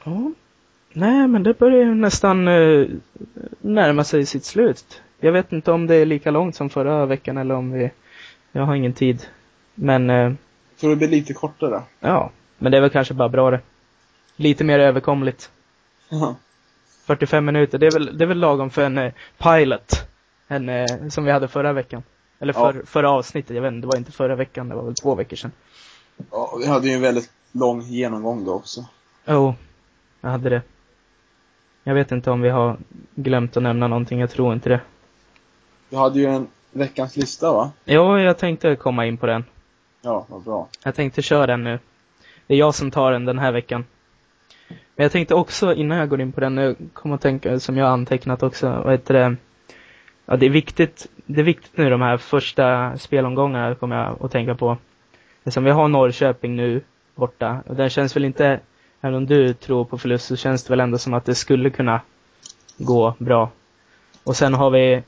Ja. 0.03 0.31
Nej, 0.93 1.27
men 1.27 1.43
det 1.43 1.59
börjar 1.59 1.79
ju 1.79 1.95
nästan 1.95 2.47
eh, 2.47 2.87
närma 3.61 4.03
sig 4.03 4.25
sitt 4.25 4.45
slut. 4.45 5.01
Jag 5.19 5.31
vet 5.31 5.51
inte 5.51 5.71
om 5.71 5.87
det 5.87 5.95
är 5.95 6.05
lika 6.05 6.31
långt 6.31 6.55
som 6.55 6.69
förra 6.69 7.05
veckan 7.05 7.37
eller 7.37 7.55
om 7.55 7.71
vi... 7.71 7.91
Jag 8.51 8.65
har 8.65 8.75
ingen 8.75 8.93
tid. 8.93 9.27
Men, 9.75 10.09
eh, 10.09 10.15
Jag 10.15 10.35
tror 10.79 10.89
det 10.89 10.95
blir 10.95 11.07
lite 11.07 11.33
kortare. 11.33 11.81
ja. 11.99 12.31
Men 12.57 12.71
det 12.71 12.77
är 12.77 12.81
väl 12.81 12.89
kanske 12.89 13.13
bara 13.13 13.29
bra 13.29 13.51
det. 13.51 13.59
Lite 14.39 14.63
mer 14.63 14.79
överkomligt. 14.79 15.51
Ja. 16.09 16.35
45 17.05 17.45
minuter, 17.45 17.77
det 17.77 17.87
är 17.87 17.91
väl, 17.91 18.17
det 18.17 18.23
är 18.23 18.27
väl 18.27 18.39
lagom 18.39 18.69
för 18.69 18.83
en 18.85 18.97
eh, 18.97 19.11
pilot. 19.37 20.05
En, 20.47 20.69
eh, 20.69 20.85
som 21.09 21.23
vi 21.25 21.31
hade 21.31 21.47
förra 21.47 21.73
veckan. 21.73 22.03
Eller 22.39 22.53
Ja. 22.53 22.73
för, 22.73 22.81
förra 22.85 23.09
avsnittet, 23.11 23.55
jag 23.55 23.61
vet 23.61 23.73
inte, 23.73 23.81
det 23.87 23.87
var 23.91 23.97
inte 23.97 24.11
förra 24.11 24.35
veckan, 24.35 24.69
det 24.69 24.75
var 24.75 24.83
väl 24.83 24.95
två 24.95 25.15
veckor 25.15 25.35
sedan. 25.35 25.51
Ja, 26.31 26.57
vi 26.59 26.67
hade 26.67 26.87
ju 26.87 26.93
en 26.93 27.01
väldigt 27.01 27.31
lång 27.51 27.81
genomgång 27.81 28.45
då 28.45 28.53
också. 28.53 28.85
Jo, 29.25 29.55
jag 30.21 30.29
hade 30.29 30.49
det. 30.49 30.61
Jag 31.83 31.93
vet 31.93 32.11
inte 32.11 32.31
om 32.31 32.41
vi 32.41 32.49
har 32.49 32.77
glömt 33.15 33.57
att 33.57 33.63
nämna 33.63 33.87
någonting, 33.87 34.19
jag 34.19 34.29
tror 34.29 34.53
inte 34.53 34.69
det. 34.69 34.79
Vi 35.89 35.97
hade 35.97 36.19
ju 36.19 36.25
en 36.25 36.47
veckans 36.71 37.15
lista 37.17 37.53
va? 37.53 37.71
Jo, 37.85 38.17
jag 38.19 38.37
tänkte 38.37 38.75
komma 38.75 39.05
in 39.05 39.17
på 39.17 39.25
den. 39.25 39.43
Ja, 40.01 40.25
vad 40.29 40.41
bra. 40.41 40.67
Jag 40.83 40.95
tänkte 40.95 41.21
köra 41.21 41.47
den 41.47 41.63
nu. 41.63 41.79
Det 42.47 42.53
är 42.53 42.57
jag 42.57 42.75
som 42.75 42.91
tar 42.91 43.11
den 43.11 43.25
den 43.25 43.39
här 43.39 43.51
veckan. 43.51 43.85
Men 44.97 45.03
jag 45.03 45.11
tänkte 45.11 45.35
också, 45.35 45.73
innan 45.73 45.97
jag 45.97 46.09
går 46.09 46.21
in 46.21 46.31
på 46.31 46.41
den, 46.41 46.57
jag 46.57 46.75
kommer 46.93 47.15
att 47.15 47.21
tänka, 47.21 47.59
som 47.59 47.77
jag 47.77 47.89
antecknat 47.89 48.43
också, 48.43 48.69
vad 48.69 48.91
heter 48.91 49.13
det? 49.13 49.35
Ja, 50.25 50.37
det 50.37 50.45
är 50.45 50.49
viktigt, 50.49 51.07
det 51.25 51.39
är 51.39 51.43
viktigt 51.43 51.77
nu 51.77 51.89
de 51.89 52.01
här 52.01 52.17
första 52.17 52.97
spelomgångarna 52.97 53.75
kommer 53.75 53.95
jag 53.95 54.25
att 54.25 54.31
tänka 54.31 54.55
på. 54.55 54.77
Eftersom 55.39 55.63
vi 55.63 55.71
har 55.71 55.87
Norrköping 55.87 56.55
nu 56.55 56.81
borta, 57.15 57.63
och 57.67 57.75
den 57.75 57.89
känns 57.89 58.15
väl 58.15 58.25
inte, 58.25 58.59
även 59.01 59.15
om 59.15 59.25
du 59.25 59.53
tror 59.53 59.85
på 59.85 59.97
förlust, 59.97 60.25
så 60.25 60.35
känns 60.35 60.63
det 60.63 60.69
väl 60.69 60.79
ändå 60.79 60.97
som 60.97 61.13
att 61.13 61.25
det 61.25 61.35
skulle 61.35 61.69
kunna 61.69 62.01
gå 62.77 63.15
bra. 63.19 63.49
Och 64.23 64.35
sen 64.35 64.53
har 64.53 64.69
vi 64.69 65.03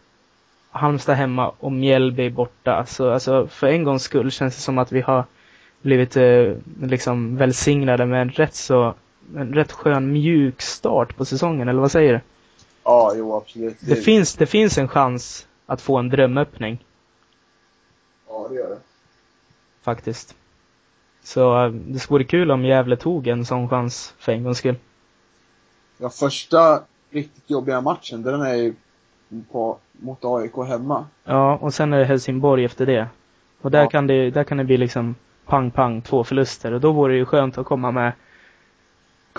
Halmstad 0.71 1.15
hemma 1.15 1.51
och 1.59 1.71
Mjällby 1.71 2.29
borta. 2.29 2.85
Så 2.85 3.11
alltså, 3.11 3.47
för 3.47 3.67
en 3.67 3.83
gångs 3.83 4.03
skull 4.03 4.31
känns 4.31 4.55
det 4.55 4.61
som 4.61 4.77
att 4.77 4.91
vi 4.91 5.01
har 5.01 5.23
blivit 5.81 6.17
eh, 6.17 6.53
liksom 6.81 7.37
välsignade 7.37 8.05
med 8.05 8.21
en 8.21 8.29
rätt 8.29 8.55
så 8.55 8.93
en 9.37 9.53
rätt 9.53 9.71
skön 9.71 10.11
mjuk 10.13 10.61
start 10.61 11.15
på 11.17 11.25
säsongen, 11.25 11.67
eller 11.67 11.81
vad 11.81 11.91
säger 11.91 12.13
du? 12.13 12.19
Ja, 12.83 13.13
jo 13.15 13.35
absolut. 13.35 13.77
Det 13.79 13.95
finns, 13.95 14.35
det 14.35 14.45
finns 14.45 14.77
en 14.77 14.87
chans 14.87 15.47
att 15.65 15.81
få 15.81 15.97
en 15.97 16.09
drömöppning, 16.09 16.85
Ja, 18.27 18.47
det 18.49 18.55
gör 18.55 18.69
det. 18.69 18.77
faktiskt. 19.81 20.35
Så 21.23 21.65
eh, 21.65 21.71
det 21.71 22.09
vore 22.11 22.23
kul 22.23 22.51
om 22.51 22.65
Gävle 22.65 22.95
tog 22.97 23.27
en 23.27 23.45
sån 23.45 23.69
chans 23.69 24.13
för 24.17 24.31
en 24.31 24.43
gångs 24.43 24.57
skull. 24.57 24.75
Ja, 25.97 26.09
första 26.09 26.81
riktigt 27.11 27.49
jobbiga 27.49 27.81
matchen, 27.81 28.21
den 28.23 28.41
är 28.41 28.55
ju 28.55 28.73
på, 29.51 29.77
mot 29.91 30.25
AIK 30.25 30.55
hemma. 30.67 31.05
Ja, 31.23 31.55
och 31.57 31.73
sen 31.73 31.93
är 31.93 31.99
det 31.99 32.05
Helsingborg 32.05 32.65
efter 32.65 32.85
det. 32.85 33.07
Och 33.61 33.71
där, 33.71 33.81
Ja. 33.81 33.89
kan, 33.89 34.07
det, 34.07 34.29
där 34.31 34.43
kan 34.43 34.57
det 34.57 34.63
bli 34.63 34.77
liksom 34.77 35.15
pang, 35.45 35.71
pang, 35.71 36.01
två 36.01 36.23
förluster. 36.23 36.71
Och 36.73 36.81
då 36.81 36.91
vore 36.91 37.13
det 37.13 37.17
ju 37.17 37.25
skönt 37.25 37.57
att 37.57 37.65
komma 37.65 37.91
med, 37.91 38.13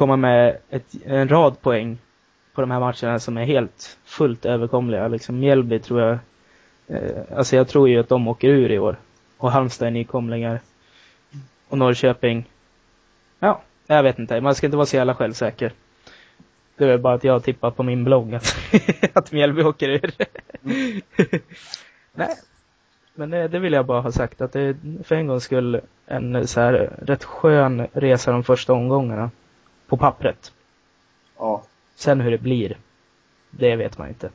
komma 0.01 0.17
med 0.17 0.57
ett, 0.71 0.95
en 1.05 1.29
rad 1.29 1.61
poäng 1.61 1.99
på 2.55 2.61
de 2.61 2.71
här 2.71 2.81
matcherna 2.81 3.19
som 3.19 3.37
är 3.37 3.45
helt 3.45 3.99
fullt 4.05 4.45
överkomliga. 4.45 5.09
Liksom 5.09 5.41
Mjällby 5.41 5.79
tror 5.79 6.01
jag, 6.01 6.19
eh, 6.87 7.23
alltså 7.37 7.57
jag 7.57 7.69
tror 7.69 7.89
ju 7.89 8.01
att 8.01 8.09
de 8.09 8.29
åker 8.29 8.49
ur 8.49 8.71
i 8.71 8.79
år. 8.79 8.97
Och 9.39 9.53
Halmstad 9.53 9.89
är 9.89 9.91
nykomlingar. 9.91 10.61
Och 11.69 11.79
Norrköping, 11.79 12.45
ja, 13.39 13.63
jag 13.87 14.03
vet 14.03 14.19
inte. 14.19 14.41
Man 14.41 14.55
ska 14.55 14.67
inte 14.67 14.77
vara 14.77 14.87
så 14.87 14.97
jävla 14.97 15.15
självsäker. 15.15 15.73
Det 16.77 16.85
är 16.85 16.89
väl 16.89 16.99
bara 16.99 17.15
att 17.15 17.25
jag 17.25 17.45
tippar 17.45 17.71
på 17.71 17.83
min 17.83 18.05
blogg 18.05 18.35
att, 18.35 18.57
att 19.13 19.33
Mjällby 19.33 19.63
åker 19.63 19.89
ur. 19.89 20.13
Nej. 22.13 22.37
Men 23.15 23.31
det, 23.31 23.49
det 23.49 23.59
vill 23.59 23.73
jag 23.73 23.87
bara 23.87 24.01
ha 24.01 24.13
sagt 24.13 24.41
att 24.41 24.53
det 24.53 24.61
är 24.61 24.77
för 25.05 25.15
en 25.15 25.27
gångs 25.27 25.45
skull 25.45 25.81
en 26.07 26.47
så 26.47 26.61
här 26.61 26.91
rätt 27.03 27.25
skön 27.25 27.87
resa 27.93 28.33
de 28.33 28.45
första 28.45 28.73
omgångarna. 28.73 29.31
På 29.91 29.97
pappret. 29.97 30.53
Ja. 31.39 31.63
Sen 31.95 32.21
hur 32.21 32.31
det 32.31 32.39
blir, 32.39 32.77
det 33.51 33.77
vet 33.77 33.99
man 33.99 34.09
inte. 34.09 34.31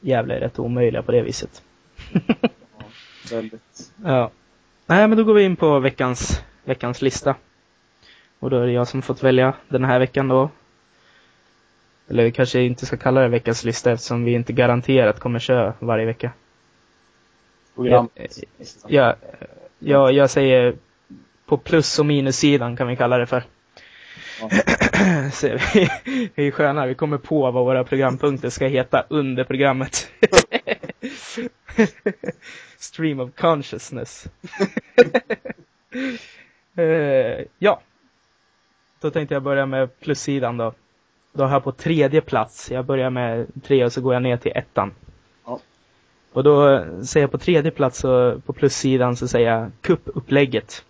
Gävle 0.00 0.34
är 0.34 0.40
rätt 0.40 0.58
omöjliga 0.58 1.02
på 1.02 1.12
det 1.12 1.22
viset. 1.22 1.62
Väldigt. 3.30 3.92
Ja. 4.04 4.30
Nej, 4.86 5.08
men 5.08 5.18
då 5.18 5.24
går 5.24 5.34
vi 5.34 5.42
in 5.42 5.56
på 5.56 5.78
veckans, 5.78 6.42
veckans 6.64 7.02
lista. 7.02 7.34
Och 8.38 8.50
då 8.50 8.56
är 8.56 8.66
det 8.66 8.72
jag 8.72 8.88
som 8.88 9.02
fått 9.02 9.22
välja 9.22 9.54
den 9.68 9.84
här 9.84 9.98
veckan 9.98 10.28
då. 10.28 10.50
Eller 12.08 12.24
vi 12.24 12.32
kanske 12.32 12.62
inte 12.62 12.86
ska 12.86 12.96
kalla 12.96 13.20
det 13.20 13.28
veckans 13.28 13.64
lista 13.64 13.92
eftersom 13.92 14.24
vi 14.24 14.32
inte 14.32 14.52
garanterat 14.52 15.20
kommer 15.20 15.38
köra 15.38 15.74
varje 15.78 16.06
vecka. 16.06 16.30
Program. 17.74 18.08
Ja, 18.86 19.16
ja, 19.78 20.10
jag 20.10 20.30
säger 20.30 20.74
på 21.46 21.56
plus 21.56 21.98
och 21.98 22.06
minussidan 22.06 22.76
kan 22.76 22.88
vi 22.88 22.96
kalla 22.96 23.18
det 23.18 23.26
för. 23.26 23.42
Ja. 24.40 24.50
Så 25.32 25.48
vi, 25.48 25.88
vi 26.34 26.46
är 26.46 26.50
sköna, 26.50 26.86
vi 26.86 26.94
kommer 26.94 27.18
på 27.18 27.50
vad 27.50 27.64
våra 27.64 27.84
programpunkter 27.84 28.50
ska 28.50 28.66
heta 28.66 29.04
under 29.08 29.44
programmet. 29.44 30.10
Stream 32.78 33.20
of 33.20 33.30
consciousness. 33.36 34.26
Eh, 36.76 37.44
ja. 37.58 37.80
Då 39.00 39.10
tänkte 39.10 39.34
jag 39.34 39.42
börja 39.42 39.66
med 39.66 40.00
plussidan 40.00 40.56
då. 40.56 40.72
Då 41.32 41.44
har 41.44 41.50
jag 41.50 41.64
på 41.64 41.72
tredje 41.72 42.20
plats, 42.20 42.70
jag 42.70 42.84
börjar 42.84 43.10
med 43.10 43.46
tre 43.62 43.84
och 43.84 43.92
så 43.92 44.00
går 44.00 44.14
jag 44.14 44.22
ner 44.22 44.36
till 44.36 44.52
ettan. 44.54 44.92
Ja. 45.46 45.60
Och 46.32 46.44
då 46.44 46.84
säger 47.04 47.24
jag 47.24 47.30
på 47.30 47.38
tredje 47.38 47.70
plats 47.70 47.98
så 47.98 48.40
på 48.46 48.52
plussidan 48.52 49.16
så 49.16 49.28
säger 49.28 49.50
jag 49.50 49.70
kuppupplägget. 49.80 50.84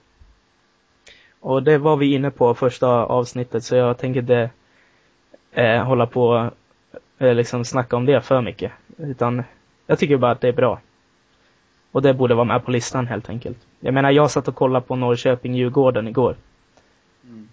Och 1.44 1.62
det 1.62 1.78
var 1.78 1.96
vi 1.96 2.14
inne 2.14 2.30
på 2.30 2.54
första 2.54 2.88
avsnittet 2.88 3.64
så 3.64 3.76
jag 3.76 3.98
tänker 3.98 4.20
inte 4.20 4.50
eh, 5.52 5.84
hålla 5.84 6.06
på 6.06 6.50
eh, 7.18 7.34
liksom 7.34 7.64
snacka 7.64 7.96
om 7.96 8.06
det 8.06 8.20
för 8.20 8.40
mycket. 8.40 8.72
Utan 8.96 9.42
jag 9.86 9.98
tycker 9.98 10.16
bara 10.16 10.30
att 10.30 10.40
det 10.40 10.48
är 10.48 10.52
bra. 10.52 10.80
Och 11.92 12.02
det 12.02 12.14
borde 12.14 12.34
vara 12.34 12.44
med 12.44 12.64
på 12.64 12.70
listan 12.70 13.06
helt 13.06 13.28
enkelt. 13.28 13.58
Jag 13.80 13.94
menar 13.94 14.10
jag 14.10 14.30
satt 14.30 14.48
och 14.48 14.54
kollade 14.54 14.86
på 14.86 14.96
Norrköping-Djurgården 14.96 16.08
igår. 16.08 16.36
Mm. 17.24 17.48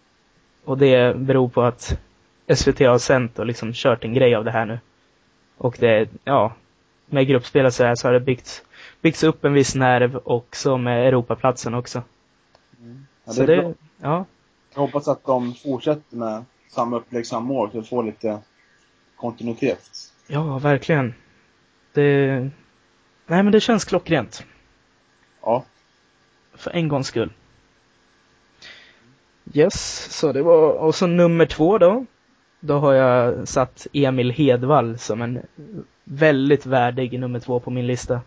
Och 0.65 0.77
det 0.77 1.17
beror 1.17 1.49
på 1.49 1.61
att 1.61 1.99
SVT 2.55 2.79
har 2.79 2.97
sänt 2.97 3.39
och 3.39 3.45
liksom 3.45 3.73
kört 3.73 4.03
en 4.03 4.13
grej 4.13 4.35
av 4.35 4.45
det 4.45 4.51
här 4.51 4.65
nu. 4.65 4.79
Och 5.57 5.75
det, 5.79 6.09
ja, 6.23 6.53
med 7.05 7.27
gruppspel 7.27 7.65
och 7.65 7.73
så 7.73 7.83
här 7.83 7.95
så 7.95 8.07
har 8.07 8.13
det 8.13 8.19
byggts, 8.19 8.63
byggts 9.01 9.23
upp 9.23 9.45
en 9.45 9.53
viss 9.53 9.75
nerv 9.75 10.15
och 10.15 10.47
så 10.51 10.77
med 10.77 11.07
Europaplatsen 11.07 11.73
också. 11.73 12.03
Mm. 12.81 13.05
Ja, 13.31 13.35
så 13.35 13.45
det 13.45 13.73
ja, 14.01 14.25
Jag 14.73 14.81
hoppas 14.81 15.07
att 15.07 15.25
de 15.25 15.53
fortsätter 15.53 16.17
med 16.17 16.43
samma 16.69 16.97
upplägg, 16.97 17.27
samma 17.27 17.53
år, 17.53 17.69
så 17.71 17.79
vi 17.79 17.87
får 17.87 18.03
lite 18.03 18.39
kontinuitet. 19.15 19.89
ja, 20.27 20.59
verkligen. 20.59 21.13
Det, 21.93 22.29
nej 23.27 23.43
men 23.43 23.51
det 23.51 23.59
känns 23.59 23.85
klockrent. 23.85 24.45
Ja. 25.41 25.63
För 26.53 26.71
en 26.71 26.87
gångs 26.87 27.07
skull. 27.07 27.33
Yes, 29.53 30.07
så 30.17 30.31
det 30.31 30.41
var, 30.41 30.73
och 30.73 30.95
så 30.95 31.07
nummer 31.07 31.45
två 31.45 31.77
då. 31.77 32.05
Då 32.59 32.77
har 32.79 32.93
jag 32.93 33.47
satt 33.47 33.87
Emil 33.93 34.31
Hedvall 34.31 34.97
som 34.97 35.21
en 35.21 35.39
väldigt 36.03 36.65
värdig 36.65 37.19
nummer 37.19 37.39
två 37.39 37.59
på 37.59 37.69
min 37.71 37.87
lista. 37.87 38.21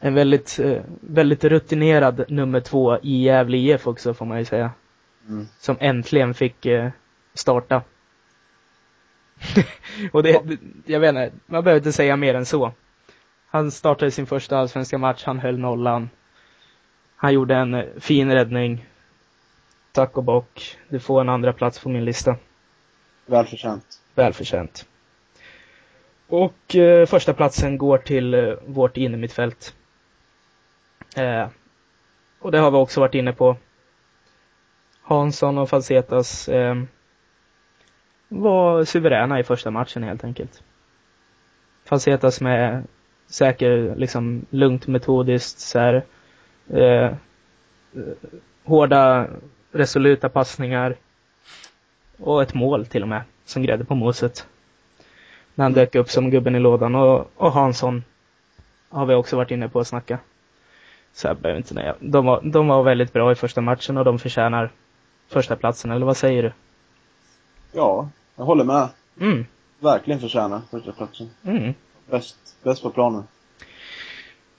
En 0.00 0.14
väldigt, 0.14 0.58
eh, 0.58 0.82
väldigt 1.00 1.44
rutinerad 1.44 2.24
nummer 2.28 2.60
två 2.60 2.98
i 3.02 3.22
Gävle 3.22 3.56
IF 3.56 3.86
också 3.86 4.14
får 4.14 4.26
man 4.26 4.38
ju 4.38 4.44
säga. 4.44 4.70
Mm. 5.28 5.46
Som 5.58 5.76
äntligen 5.80 6.34
fick 6.34 6.66
eh, 6.66 6.90
starta. 7.34 7.82
och 10.12 10.22
det, 10.22 10.42
jag 10.86 11.00
vet 11.00 11.08
inte, 11.08 11.32
man 11.46 11.64
behöver 11.64 11.80
inte 11.80 11.92
säga 11.92 12.16
mer 12.16 12.34
än 12.34 12.46
så. 12.46 12.72
Han 13.46 13.70
startade 13.70 14.10
sin 14.10 14.26
första 14.26 14.58
allsvenska 14.58 14.98
match, 14.98 15.24
han 15.24 15.38
höll 15.38 15.58
nollan. 15.58 16.10
Han 17.16 17.32
gjorde 17.32 17.54
en 17.54 17.74
eh, 17.74 17.84
fin 17.98 18.32
räddning. 18.32 18.86
Tack 19.92 20.16
och 20.16 20.24
bock. 20.24 20.78
Du 20.88 21.00
får 21.00 21.20
en 21.20 21.28
andra 21.28 21.52
plats 21.52 21.78
på 21.78 21.88
min 21.88 22.04
lista. 22.04 22.36
Välförtjänt. 23.26 24.00
Välförtjänt. 24.14 24.86
Och 26.26 26.76
eh, 26.76 27.06
första 27.06 27.34
platsen 27.34 27.78
går 27.78 27.98
till 27.98 28.34
eh, 28.34 28.54
vårt 28.66 28.96
innermittfält. 28.96 29.74
Eh, 31.14 31.48
och 32.38 32.52
det 32.52 32.58
har 32.58 32.70
vi 32.70 32.76
också 32.76 33.00
varit 33.00 33.14
inne 33.14 33.32
på. 33.32 33.56
Hansson 35.02 35.58
och 35.58 35.68
Falsetas 35.68 36.48
eh, 36.48 36.82
var 38.28 38.84
suveräna 38.84 39.40
i 39.40 39.44
första 39.44 39.70
matchen 39.70 40.02
helt 40.02 40.24
enkelt. 40.24 40.62
Falsetas 41.84 42.40
med 42.40 42.84
säker, 43.26 43.94
liksom 43.96 44.46
lugnt 44.50 44.86
metodiskt 44.86 45.58
så 45.58 45.78
här, 45.78 46.04
eh, 46.68 47.14
hårda 48.64 49.28
resoluta 49.72 50.28
passningar. 50.28 50.96
Och 52.18 52.42
ett 52.42 52.54
mål 52.54 52.86
till 52.86 53.02
och 53.02 53.08
med, 53.08 53.22
som 53.44 53.62
grädde 53.62 53.84
på 53.84 53.94
moset. 53.94 54.46
När 55.54 55.64
han 55.64 55.72
dök 55.72 55.94
upp 55.94 56.10
som 56.10 56.30
gubben 56.30 56.54
i 56.54 56.58
lådan 56.58 56.94
och, 56.94 57.30
och 57.36 57.52
Hansson 57.52 58.04
har 58.88 59.06
vi 59.06 59.14
också 59.14 59.36
varit 59.36 59.50
inne 59.50 59.68
på 59.68 59.80
att 59.80 59.86
snacka. 59.86 60.18
Så 61.16 61.26
jag 61.26 61.36
behöver 61.36 61.58
inte 61.58 61.74
säga. 61.74 61.94
De 62.00 62.26
var, 62.26 62.40
de 62.42 62.68
var 62.68 62.82
väldigt 62.82 63.12
bra 63.12 63.32
i 63.32 63.34
första 63.34 63.60
matchen 63.60 63.96
och 63.96 64.04
de 64.04 64.18
förtjänar 64.18 64.70
första 65.28 65.56
platsen 65.56 65.90
eller 65.90 66.06
vad 66.06 66.16
säger 66.16 66.42
du? 66.42 66.52
Ja, 67.72 68.08
jag 68.36 68.44
håller 68.44 68.64
med. 68.64 68.88
Mm, 69.20 69.46
Verkligen 69.80 70.20
förtjänar 70.20 70.60
första 70.70 70.92
platsen. 70.92 71.30
mm. 71.44 71.74
Bäst, 72.10 72.36
bäst 72.62 72.82
på 72.82 72.90
planen. 72.90 73.24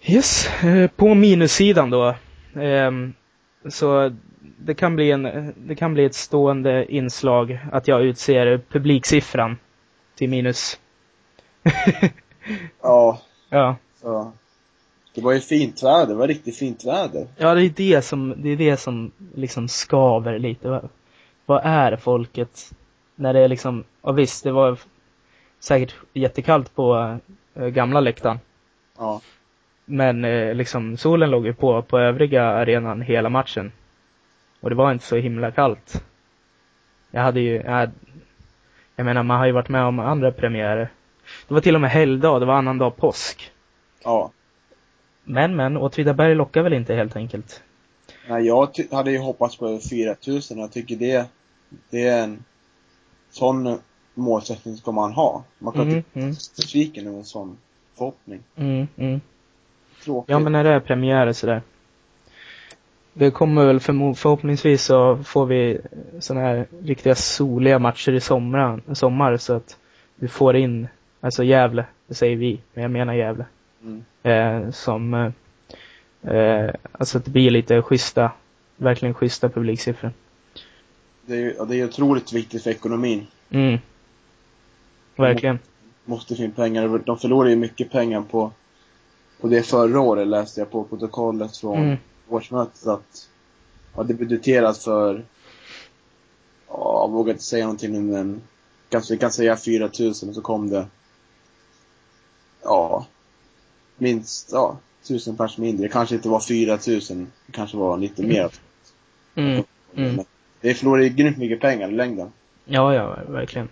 Yes, 0.02 0.64
eh, 0.64 0.90
på 0.90 1.14
minussidan 1.14 1.90
då. 1.90 2.16
ehm, 2.56 3.14
Så 3.70 4.12
det 4.58 4.74
kan 4.74 4.96
bli 4.96 5.12
en, 5.12 5.54
det 5.58 5.76
kan 5.76 5.94
bli 5.94 6.06
ett 6.06 6.16
stående 6.16 6.94
inslag 6.94 7.60
att 7.72 7.88
jag 7.88 8.04
utser 8.04 8.58
publiksiffran 8.70 9.58
till 10.16 10.30
minus. 10.30 10.80
Ja, 12.82 13.22
Ja. 13.50 13.76
så. 14.02 14.32
Det 15.16 15.22
var 15.22 15.34
ju 15.34 15.40
fint 15.40 15.84
väder, 15.84 16.08
det 16.08 16.14
var 16.14 16.28
riktigt 16.28 16.58
fint 16.58 16.86
väder. 16.86 17.28
Ja, 17.38 17.54
det 17.54 17.64
är 17.64 17.70
det 17.70 18.02
som, 18.02 18.34
det 18.38 18.50
är 18.50 18.58
det 18.58 18.78
som 18.78 19.12
liksom 19.36 19.68
skaver 19.68 20.40
lite. 20.40 20.70
Vad, 20.70 20.90
vad 21.46 21.62
är 21.64 21.96
folket 21.96 22.72
när 23.16 23.34
det 23.34 23.40
är 23.40 23.48
liksom, 23.48 23.84
ja 24.02 24.12
visst, 24.12 24.44
det 24.44 24.52
var 24.52 24.80
säkert 25.60 25.96
jättekallt 26.14 26.76
på 26.76 27.18
eh, 27.54 27.68
gamla 27.68 28.00
läktaren. 28.00 28.40
Ja. 28.98 29.22
Men 29.86 30.26
eh, 30.26 30.54
liksom 30.54 30.98
solen 30.98 31.32
låg 31.32 31.46
ju 31.46 31.54
på 31.54 31.82
på 31.82 32.00
övriga 32.00 32.44
arenan 32.44 33.02
hela 33.02 33.30
matchen. 33.30 33.72
Och 34.62 34.70
det 34.70 34.76
var 34.76 34.92
inte 34.92 35.06
så 35.06 35.16
himla 35.16 35.52
kallt. 35.52 36.04
Jag 37.12 37.22
hade 37.22 37.40
ju, 37.40 37.56
jag, 37.56 37.90
jag 38.96 39.06
menar 39.06 39.24
man 39.24 39.38
har 39.38 39.46
ju 39.46 39.52
varit 39.52 39.70
med 39.70 39.84
om 39.84 40.00
andra 40.00 40.32
premiärer. 40.32 40.90
Det 41.48 41.54
var 41.54 41.62
till 41.62 41.76
och 41.76 41.82
med 41.82 41.90
helgdag, 41.92 42.40
det 42.40 42.46
var 42.46 42.56
annandag 42.56 42.90
påsk. 42.90 43.52
Ja. 44.04 44.32
Men 45.26 45.56
men, 45.56 45.78
Åtvidaberg 45.78 46.36
lockar 46.36 46.62
väl 46.62 46.74
inte 46.74 46.94
helt 46.96 47.16
enkelt. 47.16 47.62
Nej, 48.30 48.46
jag 48.48 48.70
hade 48.92 49.12
ju 49.12 49.18
hoppats 49.18 49.58
på 49.58 49.68
över 49.68 49.80
4000 49.80 50.58
jag 50.60 50.72
tycker 50.72 50.96
det, 50.96 51.26
det 51.90 52.08
är 52.08 52.24
en 52.24 52.44
sån 53.32 53.80
målsättning 54.14 54.78
ska 54.78 54.92
man 54.92 55.14
ha. 55.14 55.44
Man 55.60 55.74
kan 55.74 55.82
Mm, 55.82 55.96
inte 55.98 56.20
mm. 56.20 56.30
besviken 56.30 57.08
över 57.08 57.18
en 57.18 57.26
sån 57.26 57.58
förhoppning. 57.98 58.40
Mm, 58.56 58.88
mm. 58.98 59.22
Tråkigt. 60.04 60.30
Ja 60.30 60.40
men 60.40 60.52
när 60.52 60.64
det 60.64 60.70
är 60.70 60.80
premiär 60.80 61.28
och 61.28 61.36
sådär. 61.36 61.62
Det 63.14 63.32
kommer 63.32 63.66
väl 63.66 63.80
förmo- 63.80 64.14
förhoppningsvis 64.14 64.84
så 64.84 65.18
får 65.24 65.46
vi 65.46 65.82
såna 66.20 66.40
här 66.40 66.68
riktiga 66.84 67.16
soliga 67.16 67.80
matcher 67.80 68.12
i 68.12 68.20
sommar, 68.20 68.82
sommar 68.94 69.38
så 69.38 69.54
att 69.54 69.78
vi 70.16 70.28
får 70.28 70.56
in, 70.56 70.88
alltså 71.22 71.44
Gävle, 71.44 71.86
det 72.08 72.14
säger 72.14 72.36
vi, 72.36 72.62
men 72.74 72.82
jag 72.82 72.92
menar 72.92 73.14
Gävle. 73.14 73.46
Mm. 73.86 74.04
Eh, 74.24 74.72
som, 74.72 75.14
eh, 76.22 76.70
alltså 76.92 77.18
att 77.18 77.26
det 77.26 77.32
blir 77.32 77.52
lite 77.52 77.82
schyssta, 77.82 78.32
verkligen 78.78 79.14
schyssta 79.14 79.50
publiksiffror. 79.50 80.12
Det 81.26 81.34
är 81.34 81.40
ju 81.40 81.56
ja, 81.58 81.66
det 81.66 81.76
är 81.76 81.86
otroligt 81.86 82.34
viktigt 82.34 82.64
för 82.64 82.70
ekonomin. 82.72 83.28
Mm. 83.50 83.80
Verkligen. 85.16 85.60
Måste 86.06 86.36
få 86.36 86.44
in 86.44 86.52
pengar. 86.52 87.02
De 87.06 87.18
förlorade 87.18 87.50
ju 87.50 87.56
mycket 87.56 87.92
pengar 87.92 88.22
på, 88.22 88.52
på 89.42 89.48
det 89.48 89.64
förra 89.64 90.00
året 90.00 90.28
läste 90.28 90.62
jag 90.62 90.72
på 90.72 90.84
protokollet 90.84 91.58
från 91.58 91.78
Mm. 91.78 91.98
årsmötet 92.30 92.88
att 92.88 93.30
ja, 93.96 94.04
det 94.04 94.14
budgeteras 94.14 94.84
för, 94.84 95.26
ja, 96.68 97.02
jag 97.04 97.12
vågar 97.12 97.32
inte 97.32 97.44
säga 97.44 97.66
någonting 97.66 98.12
men 98.12 98.42
kanske 98.90 99.14
vi 99.14 99.20
kan 99.20 99.32
säga 99.32 99.58
4000 99.58 100.30
och 100.30 100.36
så 100.36 100.42
kom 100.42 100.70
det, 100.70 100.86
ja, 102.64 103.06
minst, 103.98 104.52
ja, 104.52 104.78
tusen 105.08 105.38
pers 105.38 105.58
mindre. 105.58 105.86
Det 105.86 105.94
kanske 105.94 106.16
inte 106.16 106.30
var 106.30 106.40
4000, 106.40 107.32
det 107.46 107.52
kanske 107.52 107.78
var 107.78 107.98
lite 107.98 108.24
mer. 108.24 108.52
Mm. 109.36 109.64
Mm. 109.96 110.26
Det 110.62 110.74
förlorar 110.74 111.02
ju 111.02 111.10
grymt 111.10 111.38
mycket 111.38 111.60
pengar 111.60 111.90
i 111.90 111.92
längden. 111.92 112.32
Ja, 112.66 112.94
ja, 112.94 113.18
verkligen. 113.28 113.70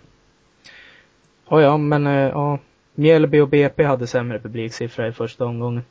Ja, 1.48 1.60
ja, 1.60 1.76
men 1.76 2.06
eh, 2.06 2.12
ja. 2.12 2.58
Mjällby 2.94 3.40
och 3.40 3.48
BP 3.48 3.84
hade 3.84 4.06
sämre 4.06 4.38
publiksiffra 4.38 5.08
i 5.08 5.12
första 5.12 5.44
omgången. 5.44 5.84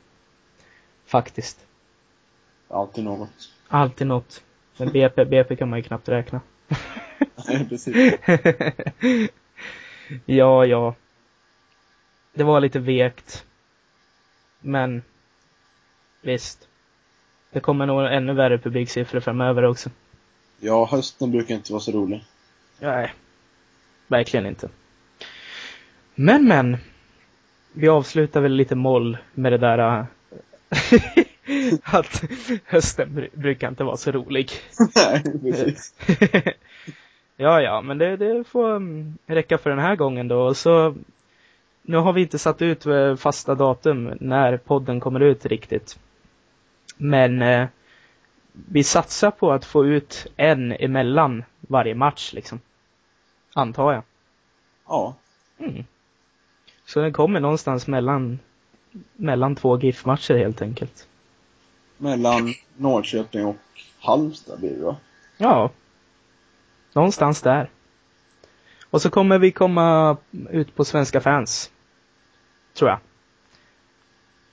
Faktiskt. 1.06 1.66
Alltid 2.68 3.04
något. 3.04 3.52
Alltid 3.68 4.06
något. 4.06 4.42
Men 4.76 4.92
BP, 4.92 5.24
BP 5.24 5.56
kan 5.56 5.70
man 5.70 5.78
ju 5.78 5.82
knappt 5.82 6.08
räkna. 6.08 6.40
Precis. 7.68 8.14
ja, 10.26 10.66
ja. 10.66 10.94
Det 12.34 12.44
var 12.44 12.60
lite 12.60 12.78
vekt. 12.78 13.44
Men 14.66 15.02
visst. 16.20 16.68
Det 17.52 17.60
kommer 17.60 17.86
nog 17.86 18.04
ännu 18.04 18.32
värre 18.34 18.58
publiksiffror 18.58 19.20
framöver 19.20 19.62
också. 19.62 19.90
Ja, 20.60 20.88
hösten 20.90 21.30
brukar 21.30 21.54
inte 21.54 21.72
vara 21.72 21.80
så 21.80 21.92
rolig. 21.92 22.24
Nej. 22.80 23.14
Verkligen 24.06 24.46
inte. 24.46 24.68
Men 26.14 26.48
men. 26.48 26.76
Vi 27.72 27.88
avslutar 27.88 28.40
väl 28.40 28.52
lite 28.52 28.74
moll 28.74 29.18
med 29.34 29.52
det 29.52 29.58
där 29.58 29.78
äh, 29.78 30.04
att 31.82 32.24
hösten 32.64 33.08
br- 33.08 33.38
brukar 33.38 33.68
inte 33.68 33.84
vara 33.84 33.96
så 33.96 34.12
rolig. 34.12 34.50
Nej, 34.96 35.22
precis. 35.42 35.94
ja, 37.36 37.60
ja, 37.60 37.80
men 37.80 37.98
det, 37.98 38.16
det 38.16 38.44
får 38.44 38.76
mm, 38.76 39.18
räcka 39.26 39.58
för 39.58 39.70
den 39.70 39.78
här 39.78 39.96
gången 39.96 40.28
då. 40.28 40.40
Och 40.40 40.56
så, 40.56 40.94
nu 41.86 41.96
har 41.96 42.12
vi 42.12 42.20
inte 42.20 42.38
satt 42.38 42.62
ut 42.62 42.86
eh, 42.86 43.16
fasta 43.16 43.54
datum 43.54 44.16
när 44.20 44.56
podden 44.56 45.00
kommer 45.00 45.20
ut 45.20 45.46
riktigt. 45.46 45.98
Men 46.96 47.42
eh, 47.42 47.66
vi 48.52 48.84
satsar 48.84 49.30
på 49.30 49.52
att 49.52 49.64
få 49.64 49.86
ut 49.86 50.26
en 50.36 50.72
emellan 50.72 51.44
varje 51.60 51.94
match 51.94 52.32
liksom. 52.32 52.60
Antar 53.54 53.92
jag. 53.92 54.02
Ja. 54.86 55.14
Mm. 55.58 55.84
Så 56.86 57.00
den 57.00 57.12
kommer 57.12 57.40
någonstans 57.40 57.86
mellan, 57.86 58.38
mellan 59.16 59.56
två 59.56 59.78
GIF-matcher 59.78 60.34
helt 60.34 60.62
enkelt. 60.62 61.08
Mellan 61.96 62.54
Norrköping 62.76 63.46
och 63.46 63.56
Halmstad 64.00 64.58
blir 64.58 64.76
det 64.76 64.84
va? 64.84 64.96
Ja. 65.36 65.70
Någonstans 66.92 67.42
där. 67.42 67.70
Och 68.90 69.02
så 69.02 69.10
kommer 69.10 69.38
vi 69.38 69.50
komma 69.50 70.16
ut 70.50 70.74
på 70.74 70.84
svenska 70.84 71.20
fans. 71.20 71.70
Tror 72.74 72.90
jag. 72.90 72.98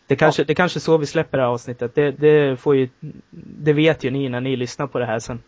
Det 0.07 0.15
kanske, 0.15 0.43
det 0.43 0.55
kanske 0.55 0.77
är 0.77 0.81
så 0.81 0.97
vi 0.97 1.05
släpper 1.05 1.37
det 1.37 1.43
här 1.43 1.49
avsnittet. 1.51 1.95
Det, 1.95 2.11
det 2.11 2.59
får 2.59 2.75
ju, 2.75 2.89
det 3.29 3.73
vet 3.73 4.03
ju 4.03 4.11
ni 4.11 4.29
när 4.29 4.41
ni 4.41 4.55
lyssnar 4.55 4.87
på 4.87 4.99
det 4.99 5.05
här 5.05 5.19
sen. 5.19 5.43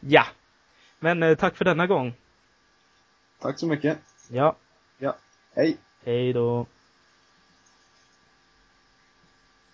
ja. 0.00 0.26
Men 0.98 1.22
eh, 1.22 1.34
tack 1.34 1.56
för 1.56 1.64
denna 1.64 1.86
gång. 1.86 2.14
Tack 3.40 3.58
så 3.58 3.66
mycket. 3.66 3.98
Ja. 4.28 4.56
Hej. 5.56 5.76
Hej 6.04 6.32
då. 6.32 6.66